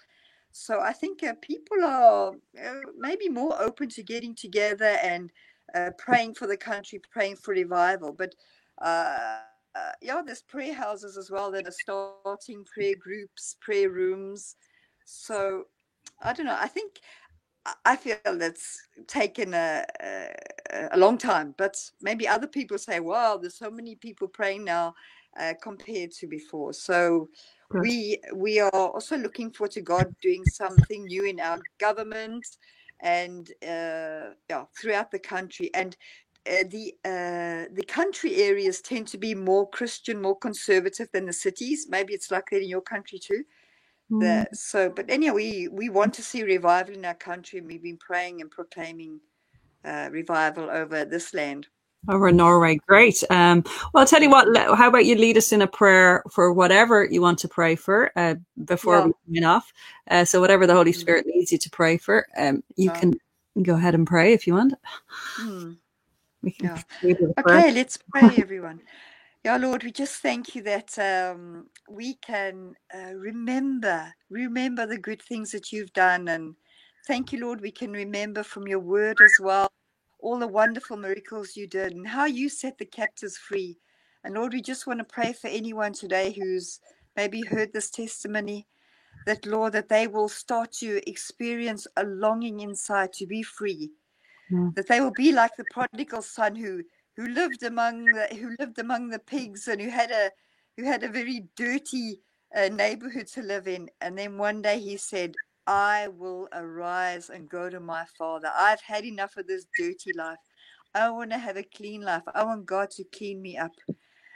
So 0.52 0.80
I 0.80 0.92
think 0.92 1.22
uh, 1.22 1.34
people 1.40 1.84
are 1.84 2.32
uh, 2.32 2.74
maybe 2.96 3.28
more 3.28 3.60
open 3.60 3.88
to 3.90 4.02
getting 4.02 4.34
together 4.34 4.96
and 5.02 5.30
uh, 5.74 5.90
praying 5.98 6.34
for 6.34 6.46
the 6.46 6.56
country, 6.56 7.00
praying 7.12 7.36
for 7.36 7.52
revival. 7.52 8.12
But 8.12 8.34
uh, 8.82 9.38
uh, 9.74 9.92
yeah, 10.02 10.22
there's 10.24 10.42
prayer 10.42 10.74
houses 10.74 11.16
as 11.16 11.30
well 11.30 11.50
that 11.52 11.66
are 11.68 11.70
starting 11.72 12.64
prayer 12.64 12.94
groups, 12.98 13.56
prayer 13.60 13.90
rooms. 13.90 14.56
So 15.04 15.64
I 16.22 16.32
don't 16.32 16.46
know. 16.46 16.58
I 16.58 16.68
think 16.68 17.00
I- 17.84 17.96
feel 17.96 18.16
that's 18.38 18.88
taken 19.06 19.54
a, 19.54 19.84
a, 20.00 20.88
a 20.92 20.96
long 20.98 21.18
time, 21.18 21.54
but 21.58 21.76
maybe 22.00 22.26
other 22.26 22.46
people 22.46 22.78
say, 22.78 23.00
wow, 23.00 23.36
there's 23.36 23.58
so 23.58 23.70
many 23.70 23.94
people 23.96 24.28
praying 24.28 24.64
now 24.64 24.94
uh, 25.38 25.54
compared 25.62 26.12
to 26.12 26.26
before. 26.26 26.72
So. 26.72 27.28
We 27.72 28.20
we 28.34 28.60
are 28.60 28.70
also 28.70 29.16
looking 29.16 29.50
forward 29.50 29.72
to 29.72 29.80
God 29.80 30.14
doing 30.22 30.44
something 30.44 31.06
new 31.06 31.24
in 31.24 31.40
our 31.40 31.58
government 31.78 32.46
and 33.00 33.50
uh, 33.62 34.34
yeah, 34.48 34.64
throughout 34.78 35.10
the 35.10 35.18
country. 35.18 35.70
And 35.74 35.96
uh, 36.46 36.64
the 36.70 36.94
uh, 37.04 37.72
the 37.72 37.84
country 37.86 38.36
areas 38.36 38.80
tend 38.80 39.08
to 39.08 39.18
be 39.18 39.34
more 39.34 39.68
Christian, 39.70 40.20
more 40.20 40.38
conservative 40.38 41.08
than 41.12 41.26
the 41.26 41.32
cities. 41.32 41.86
Maybe 41.88 42.14
it's 42.14 42.30
like 42.30 42.50
that 42.50 42.62
in 42.62 42.68
your 42.68 42.82
country 42.82 43.18
too 43.18 43.44
Mm. 44.10 44.20
the 44.20 44.56
so 44.56 44.90
but 44.90 45.08
anyway 45.08 45.34
we 45.34 45.68
we 45.68 45.88
want 45.88 46.12
to 46.14 46.22
see 46.22 46.42
revival 46.42 46.94
in 46.94 47.04
our 47.04 47.14
country 47.14 47.58
and 47.60 47.68
we've 47.68 47.82
been 47.82 47.96
praying 47.96 48.40
and 48.40 48.50
proclaiming 48.50 49.20
uh, 49.84 50.08
revival 50.10 50.68
over 50.68 51.04
this 51.04 51.32
land 51.32 51.68
Over 52.08 52.28
in 52.28 52.36
Norway, 52.36 52.76
great. 52.88 53.22
Um, 53.28 53.62
well, 53.92 54.00
I'll 54.00 54.06
tell 54.06 54.22
you 54.22 54.30
what. 54.30 54.56
How 54.56 54.88
about 54.88 55.04
you 55.04 55.16
lead 55.16 55.36
us 55.36 55.52
in 55.52 55.60
a 55.60 55.66
prayer 55.66 56.22
for 56.30 56.50
whatever 56.52 57.04
you 57.04 57.20
want 57.20 57.38
to 57.40 57.48
pray 57.48 57.76
for 57.76 58.10
uh, 58.16 58.36
before 58.64 58.96
Yeah. 59.00 59.06
we 59.06 59.12
sign 59.34 59.44
off? 59.44 59.70
Uh, 60.10 60.24
so, 60.24 60.40
whatever 60.40 60.66
the 60.66 60.72
Holy 60.72 60.92
Mhm. 60.92 60.94
Spirit 60.94 61.26
leads 61.26 61.52
you 61.52 61.58
to 61.58 61.70
pray 61.70 61.98
for, 61.98 62.26
um, 62.38 62.64
you 62.76 62.86
Yeah. 62.86 63.00
can 63.00 63.14
go 63.62 63.74
ahead 63.74 63.94
and 63.94 64.06
pray 64.06 64.32
if 64.32 64.46
you 64.46 64.54
want. 64.54 64.74
Hmm. 65.36 65.72
We 66.42 66.52
can 66.52 66.68
Yeah. 66.68 66.82
lead 67.02 67.18
with 67.20 67.30
a 67.36 67.42
prayer. 67.42 67.58
okay 67.58 67.70
let's 67.70 67.98
pray 67.98 68.38
everyone 68.40 68.80
yeah 69.44 69.58
lord 69.58 69.84
we 69.84 69.92
just 69.92 70.22
thank 70.22 70.54
you 70.54 70.62
that 70.62 70.98
um, 70.98 71.68
we 71.90 72.14
can 72.14 72.74
uh, 72.94 73.12
remember 73.12 74.10
remember 74.30 74.86
the 74.86 74.96
good 74.96 75.20
things 75.20 75.50
that 75.52 75.70
you've 75.70 75.92
done 75.92 76.28
and 76.28 76.54
thank 77.06 77.30
you 77.32 77.40
lord 77.40 77.60
we 77.60 77.70
can 77.70 77.92
remember 77.92 78.42
from 78.42 78.66
your 78.66 78.78
word 78.80 79.20
as 79.20 79.38
well 79.38 79.70
all 80.22 80.38
the 80.38 80.46
wonderful 80.46 80.96
miracles 80.96 81.56
you 81.56 81.66
did 81.66 81.92
and 81.92 82.06
how 82.06 82.24
you 82.24 82.48
set 82.48 82.78
the 82.78 82.84
captives 82.84 83.36
free. 83.36 83.78
And 84.24 84.34
lord 84.34 84.52
we 84.52 84.62
just 84.62 84.86
want 84.86 84.98
to 84.98 85.04
pray 85.04 85.32
for 85.32 85.48
anyone 85.48 85.92
today 85.92 86.32
who's 86.32 86.80
maybe 87.16 87.42
heard 87.42 87.72
this 87.72 87.90
testimony 87.90 88.66
that 89.26 89.44
lord 89.46 89.72
that 89.72 89.88
they 89.88 90.06
will 90.06 90.28
start 90.28 90.72
to 90.72 91.00
experience 91.08 91.86
a 91.96 92.04
longing 92.04 92.60
inside 92.60 93.12
to 93.14 93.26
be 93.26 93.42
free. 93.42 93.90
Mm. 94.50 94.74
that 94.74 94.88
they 94.88 95.00
will 95.00 95.12
be 95.12 95.30
like 95.30 95.54
the 95.56 95.64
prodigal 95.70 96.22
son 96.22 96.56
who 96.56 96.82
who 97.16 97.28
lived 97.28 97.62
among 97.62 98.04
the 98.06 98.26
who 98.34 98.56
lived 98.58 98.78
among 98.78 99.08
the 99.08 99.18
pigs 99.18 99.68
and 99.68 99.80
who 99.80 99.90
had 99.90 100.10
a 100.10 100.30
who 100.76 100.84
had 100.84 101.02
a 101.02 101.08
very 101.08 101.44
dirty 101.56 102.20
uh, 102.56 102.68
neighborhood 102.68 103.26
to 103.28 103.42
live 103.42 103.68
in. 103.68 103.90
And 104.00 104.18
then 104.18 104.38
one 104.38 104.62
day 104.62 104.78
he 104.78 104.96
said 104.96 105.34
i 105.66 106.08
will 106.08 106.48
arise 106.52 107.30
and 107.30 107.48
go 107.48 107.70
to 107.70 107.80
my 107.80 108.04
father. 108.18 108.50
I've 108.54 108.82
had 108.82 109.04
enough 109.04 109.36
of 109.38 109.46
this 109.48 109.66
dirty 109.76 110.12
life. 110.14 110.38
I 110.94 111.10
want 111.10 111.30
to 111.32 111.38
have 111.38 111.56
a 111.56 111.64
clean 111.64 112.02
life. 112.02 112.22
I 112.34 112.44
want 112.44 112.66
god 112.66 112.90
to 112.92 113.04
clean 113.04 113.42
me 113.42 113.58
up 113.58 113.72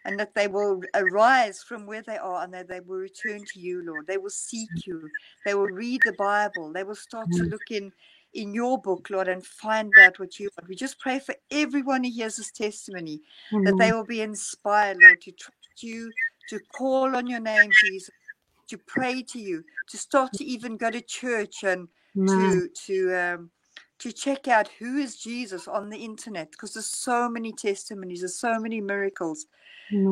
and 0.06 0.20
that 0.20 0.34
they 0.34 0.48
will 0.48 0.82
arise 0.94 1.62
from 1.62 1.86
where 1.86 2.02
they 2.02 2.18
are 2.18 2.44
and 2.44 2.54
that 2.54 2.68
they 2.68 2.80
will 2.80 2.98
return 2.98 3.44
to 3.46 3.60
you 3.60 3.82
lord. 3.84 4.06
They 4.08 4.18
will 4.18 4.30
seek 4.30 4.86
you. 4.86 5.12
They 5.46 5.54
will 5.54 5.68
read 5.68 6.04
the 6.04 6.12
bible. 6.14 6.72
They 6.72 6.84
will 6.84 6.96
start 6.96 7.32
to 7.34 7.44
Mm. 7.44 7.50
look 7.50 7.70
in 7.70 7.92
in 8.34 8.54
your 8.54 8.80
book, 8.80 9.10
Lord, 9.10 9.28
and 9.28 9.46
find 9.46 9.98
out 9.98 10.18
what 10.20 10.40
you 10.40 10.50
want. 10.58 10.68
We 10.68 10.76
just 10.76 11.00
pray 11.00 11.20
for 11.20 11.36
everyone 11.50 12.04
who 12.04 12.10
hears 12.12 12.36
this 12.36 12.52
testimony 12.52 13.22
that 13.64 13.78
they 13.78 13.92
will 13.92 14.06
be 14.06 14.22
inspired, 14.22 14.98
Lord, 15.02 15.20
to 15.22 15.32
trust 15.32 15.82
you, 15.82 16.14
to 16.48 16.60
call 16.60 17.16
on 17.16 17.28
your 17.28 17.40
name, 17.40 17.74
Jesus, 17.74 18.10
to 18.68 18.78
pray 18.78 19.22
to 19.22 19.38
you, 19.38 19.64
to 19.88 19.98
start 19.98 20.32
to 20.34 20.44
even 20.44 20.76
go 20.76 20.90
to 20.90 21.00
church 21.00 21.64
and 21.64 21.88
to 22.26 22.68
to 22.86 23.14
um, 23.14 23.50
to 23.98 24.12
check 24.12 24.48
out 24.48 24.68
who 24.78 24.98
is 24.98 25.16
Jesus 25.16 25.68
on 25.68 25.90
the 25.90 25.98
internet 26.04 26.50
because 26.50 26.74
there's 26.74 26.86
so 26.86 27.28
many 27.28 27.52
testimonies, 27.52 28.20
there's 28.20 28.38
so 28.38 28.58
many 28.58 28.80
miracles 28.80 29.46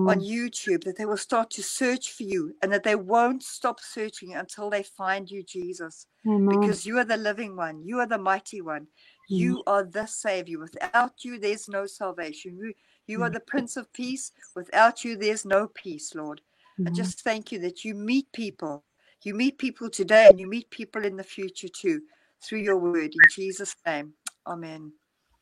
on 0.06 0.20
YouTube 0.20 0.84
that 0.84 0.96
they 0.96 1.06
will 1.06 1.16
start 1.16 1.50
to 1.50 1.62
search 1.62 2.12
for 2.12 2.24
you 2.24 2.54
and 2.62 2.72
that 2.72 2.84
they 2.84 2.96
won't 2.96 3.42
stop 3.42 3.80
searching 3.80 4.34
until 4.34 4.70
they 4.70 4.82
find 4.82 5.30
you, 5.30 5.42
Jesus 5.42 6.06
because 6.48 6.84
you 6.86 6.98
are 6.98 7.04
the 7.04 7.16
living 7.16 7.56
one, 7.56 7.82
you 7.82 7.98
are 8.00 8.06
the 8.06 8.18
mighty 8.18 8.60
one, 8.60 8.86
You 9.28 9.62
are 9.66 9.84
the 9.84 10.06
Savior. 10.06 10.58
Without 10.58 11.24
you, 11.24 11.38
there's 11.38 11.68
no 11.68 11.86
salvation. 11.86 12.56
You, 12.58 12.74
you 13.06 13.22
are 13.22 13.30
the 13.30 13.40
Prince 13.40 13.76
of 13.76 13.92
Peace. 13.92 14.32
Without 14.54 15.04
you, 15.04 15.16
there's 15.16 15.44
no 15.44 15.68
peace, 15.68 16.14
Lord. 16.14 16.42
I 16.86 16.90
Mhm. 16.90 16.96
just 16.96 17.22
thank 17.22 17.52
you 17.52 17.58
that 17.60 17.84
you 17.84 17.94
meet 17.94 18.32
people. 18.32 18.84
You 19.24 19.34
meet 19.34 19.58
people 19.58 19.90
today 19.90 20.28
and 20.28 20.40
you 20.40 20.48
meet 20.48 20.70
people 20.70 21.04
in 21.04 21.16
the 21.16 21.24
future 21.24 21.68
too 21.68 22.02
through 22.42 22.60
your 22.60 22.78
word. 22.78 23.12
In 23.14 23.28
Jesus' 23.30 23.76
name. 23.86 24.14
Amen. 24.46 24.92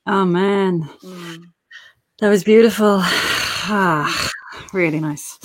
Amen. 0.06 0.88
Mm. 1.04 1.52
That 2.20 2.30
was 2.30 2.44
beautiful. 2.44 3.02
Ah, 3.72 4.30
really 4.72 5.00
nice. 5.00 5.38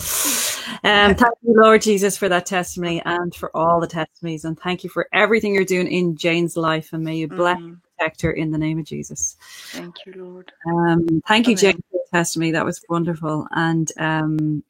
Um, 0.84 1.16
thank 1.16 1.34
you, 1.44 1.54
Lord 1.62 1.82
Jesus, 1.82 2.18
for 2.18 2.30
that 2.30 2.46
testimony 2.46 3.02
and 3.06 3.36
for 3.36 3.56
all 3.56 3.80
the 3.82 3.88
testimonies. 3.88 4.46
And 4.46 4.60
thank 4.60 4.84
you 4.84 4.90
for 4.90 5.08
everything 5.14 5.54
you're 5.54 5.66
doing 5.66 5.88
in 5.88 6.16
Jane's 6.18 6.58
life. 6.58 6.94
And 6.94 7.04
may 7.04 7.18
you 7.18 7.28
bless 7.28 7.58
Mm. 7.58 7.68
and 7.68 7.78
protect 7.98 8.22
her 8.24 8.32
in 8.32 8.52
the 8.52 8.58
name 8.58 8.80
of 8.80 8.86
Jesus. 8.86 9.38
Thank 9.74 10.06
you, 10.06 10.14
Lord. 10.16 10.52
Um, 10.68 11.22
thank 11.28 11.48
you, 11.48 11.56
Jane, 11.56 11.76
for 11.92 12.00
the 12.12 12.18
testimony. 12.18 12.52
That 12.52 12.66
was 12.66 12.82
wonderful. 12.90 13.48
And 13.52 13.92
um, 13.98 14.64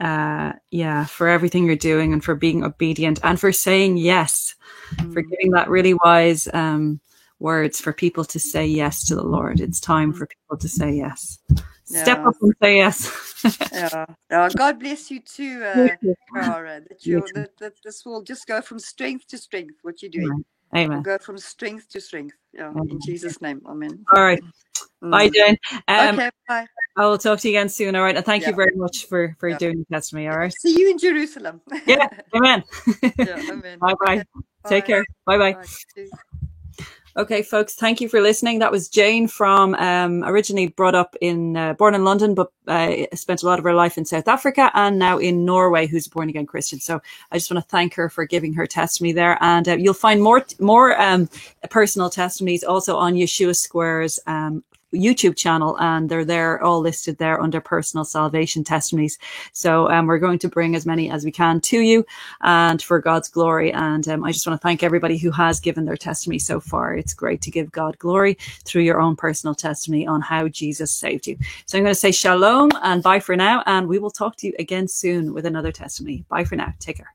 uh, 0.00 0.52
yeah, 0.70 1.04
for 1.06 1.28
everything 1.28 1.64
you're 1.64 1.76
doing 1.76 2.12
and 2.12 2.24
for 2.24 2.34
being 2.34 2.64
obedient 2.64 3.20
and 3.22 3.38
for 3.38 3.52
saying 3.52 3.96
yes, 3.98 4.54
for 5.12 5.22
Mm. 5.22 5.30
giving 5.30 5.50
that 5.52 5.68
really 5.68 5.94
wise 5.94 6.48
um, 6.54 7.00
words 7.38 7.80
for 7.80 7.92
people 7.92 8.24
to 8.24 8.38
say 8.38 8.66
yes 8.66 9.04
to 9.06 9.14
the 9.14 9.22
Lord. 9.22 9.60
It's 9.60 9.80
time 9.80 10.12
for 10.12 10.26
people 10.26 10.56
to 10.58 10.68
say 10.68 10.92
yes. 10.92 11.38
Step 11.84 12.24
up 12.24 12.34
and 12.40 12.54
say 12.62 12.76
yes. 12.76 13.10
Yeah. 13.72 14.06
yeah. 14.30 14.48
God 14.54 14.78
bless 14.78 15.10
you 15.10 15.20
too, 15.20 15.62
uh, 15.64 15.88
Cara. 16.34 16.80
That 16.88 17.04
You 17.04 17.26
that, 17.34 17.56
that 17.58 17.72
this 17.84 18.04
will 18.04 18.22
just 18.22 18.46
go 18.46 18.60
from 18.62 18.78
strength 18.78 19.26
to 19.28 19.38
strength. 19.38 19.74
What 19.82 20.02
you're 20.02 20.10
doing, 20.10 20.44
Amen. 20.76 21.02
go 21.02 21.18
from 21.18 21.38
strength 21.38 21.88
to 21.90 22.00
strength. 22.00 22.36
Yeah. 22.52 22.70
Amen. 22.70 22.88
In 22.90 23.00
Jesus' 23.00 23.40
name, 23.40 23.60
Amen. 23.66 24.04
All 24.14 24.22
right. 24.22 24.42
Bye, 25.02 25.28
Mm. 25.28 25.34
Jane. 25.34 25.56
Um, 25.88 26.14
okay. 26.14 26.30
Bye. 26.48 26.66
I 26.96 27.06
will 27.06 27.18
talk 27.18 27.38
to 27.40 27.48
you 27.48 27.56
again 27.56 27.68
soon. 27.68 27.94
All 27.96 28.02
right. 28.02 28.16
And 28.16 28.24
thank 28.24 28.46
you 28.46 28.52
very 28.52 28.74
much 28.74 29.06
for, 29.06 29.36
for 29.38 29.48
Yeah. 29.48 29.58
doing 29.58 29.78
the 29.78 29.94
testimony. 29.94 30.28
All 30.28 30.36
right. 30.38 30.52
See 30.52 30.78
you 30.78 30.90
in 30.90 30.98
Jerusalem. 30.98 31.60
Yeah. 31.86 32.08
Amen. 32.34 32.64
yeah. 33.18 33.42
Amen. 33.50 33.78
bye 33.80 33.94
bye. 34.04 34.24
Take 34.66 34.86
care. 34.86 35.04
Bye 35.24 35.38
bye. 35.38 35.52
Bye. 35.54 36.06
Okay, 37.16 37.42
folks, 37.42 37.74
thank 37.74 38.00
you 38.00 38.08
for 38.08 38.20
listening. 38.20 38.60
That 38.60 38.70
was 38.70 38.88
Jane 38.88 39.26
from 39.26 39.74
um, 39.74 40.22
originally 40.24 40.68
brought 40.68 40.94
up 40.94 41.16
in, 41.20 41.56
uh, 41.56 41.74
born 41.74 41.96
in 41.96 42.04
London, 42.04 42.34
but 42.34 42.52
uh, 42.68 42.92
spent 43.14 43.42
a 43.42 43.46
lot 43.46 43.58
of 43.58 43.64
her 43.64 43.74
life 43.74 43.98
in 43.98 44.04
South 44.04 44.28
Africa 44.28 44.70
and 44.74 44.96
now 44.96 45.18
in 45.18 45.44
Norway, 45.44 45.88
who's 45.88 46.06
a 46.06 46.10
born 46.10 46.28
again 46.28 46.46
Christian. 46.46 46.78
So 46.78 47.02
I 47.32 47.36
just 47.36 47.50
want 47.50 47.64
to 47.64 47.68
thank 47.68 47.94
her 47.94 48.08
for 48.08 48.24
giving 48.24 48.54
her 48.54 48.64
testimony 48.64 49.12
there. 49.12 49.36
And 49.40 49.68
uh, 49.68 49.76
you'll 49.76 49.92
find 49.92 50.22
more, 50.22 50.46
more 50.60 50.98
um, 51.00 51.28
personal 51.68 52.10
testimonies 52.10 52.62
also 52.62 52.96
on 52.96 53.14
Yeshua 53.14 53.56
Square's 53.56 54.20
um, 54.28 54.62
YouTube 54.92 55.36
channel, 55.36 55.76
and 55.80 56.08
they're 56.08 56.24
there 56.24 56.62
all 56.62 56.80
listed 56.80 57.18
there 57.18 57.40
under 57.40 57.60
personal 57.60 58.04
salvation 58.04 58.64
testimonies. 58.64 59.18
So 59.52 59.90
um, 59.90 60.06
we're 60.06 60.18
going 60.18 60.38
to 60.40 60.48
bring 60.48 60.74
as 60.74 60.86
many 60.86 61.10
as 61.10 61.24
we 61.24 61.30
can 61.30 61.60
to 61.62 61.80
you 61.80 62.04
and 62.40 62.82
for 62.82 63.00
God's 63.00 63.28
glory. 63.28 63.72
And 63.72 64.06
um, 64.08 64.24
I 64.24 64.32
just 64.32 64.46
want 64.46 64.60
to 64.60 64.62
thank 64.62 64.82
everybody 64.82 65.18
who 65.18 65.30
has 65.30 65.60
given 65.60 65.84
their 65.84 65.96
testimony 65.96 66.38
so 66.38 66.60
far. 66.60 66.94
It's 66.94 67.14
great 67.14 67.40
to 67.42 67.50
give 67.50 67.70
God 67.72 67.98
glory 67.98 68.34
through 68.64 68.82
your 68.82 69.00
own 69.00 69.16
personal 69.16 69.54
testimony 69.54 70.06
on 70.06 70.20
how 70.20 70.48
Jesus 70.48 70.92
saved 70.92 71.26
you. 71.26 71.36
So 71.66 71.78
I'm 71.78 71.84
going 71.84 71.94
to 71.94 72.00
say 72.00 72.12
shalom 72.12 72.70
and 72.82 73.02
bye 73.02 73.20
for 73.20 73.36
now, 73.36 73.62
and 73.66 73.88
we 73.88 73.98
will 73.98 74.10
talk 74.10 74.36
to 74.36 74.46
you 74.46 74.54
again 74.58 74.88
soon 74.88 75.32
with 75.32 75.46
another 75.46 75.72
testimony. 75.72 76.24
Bye 76.28 76.44
for 76.44 76.56
now. 76.56 76.74
Take 76.80 76.96
care. 76.98 77.14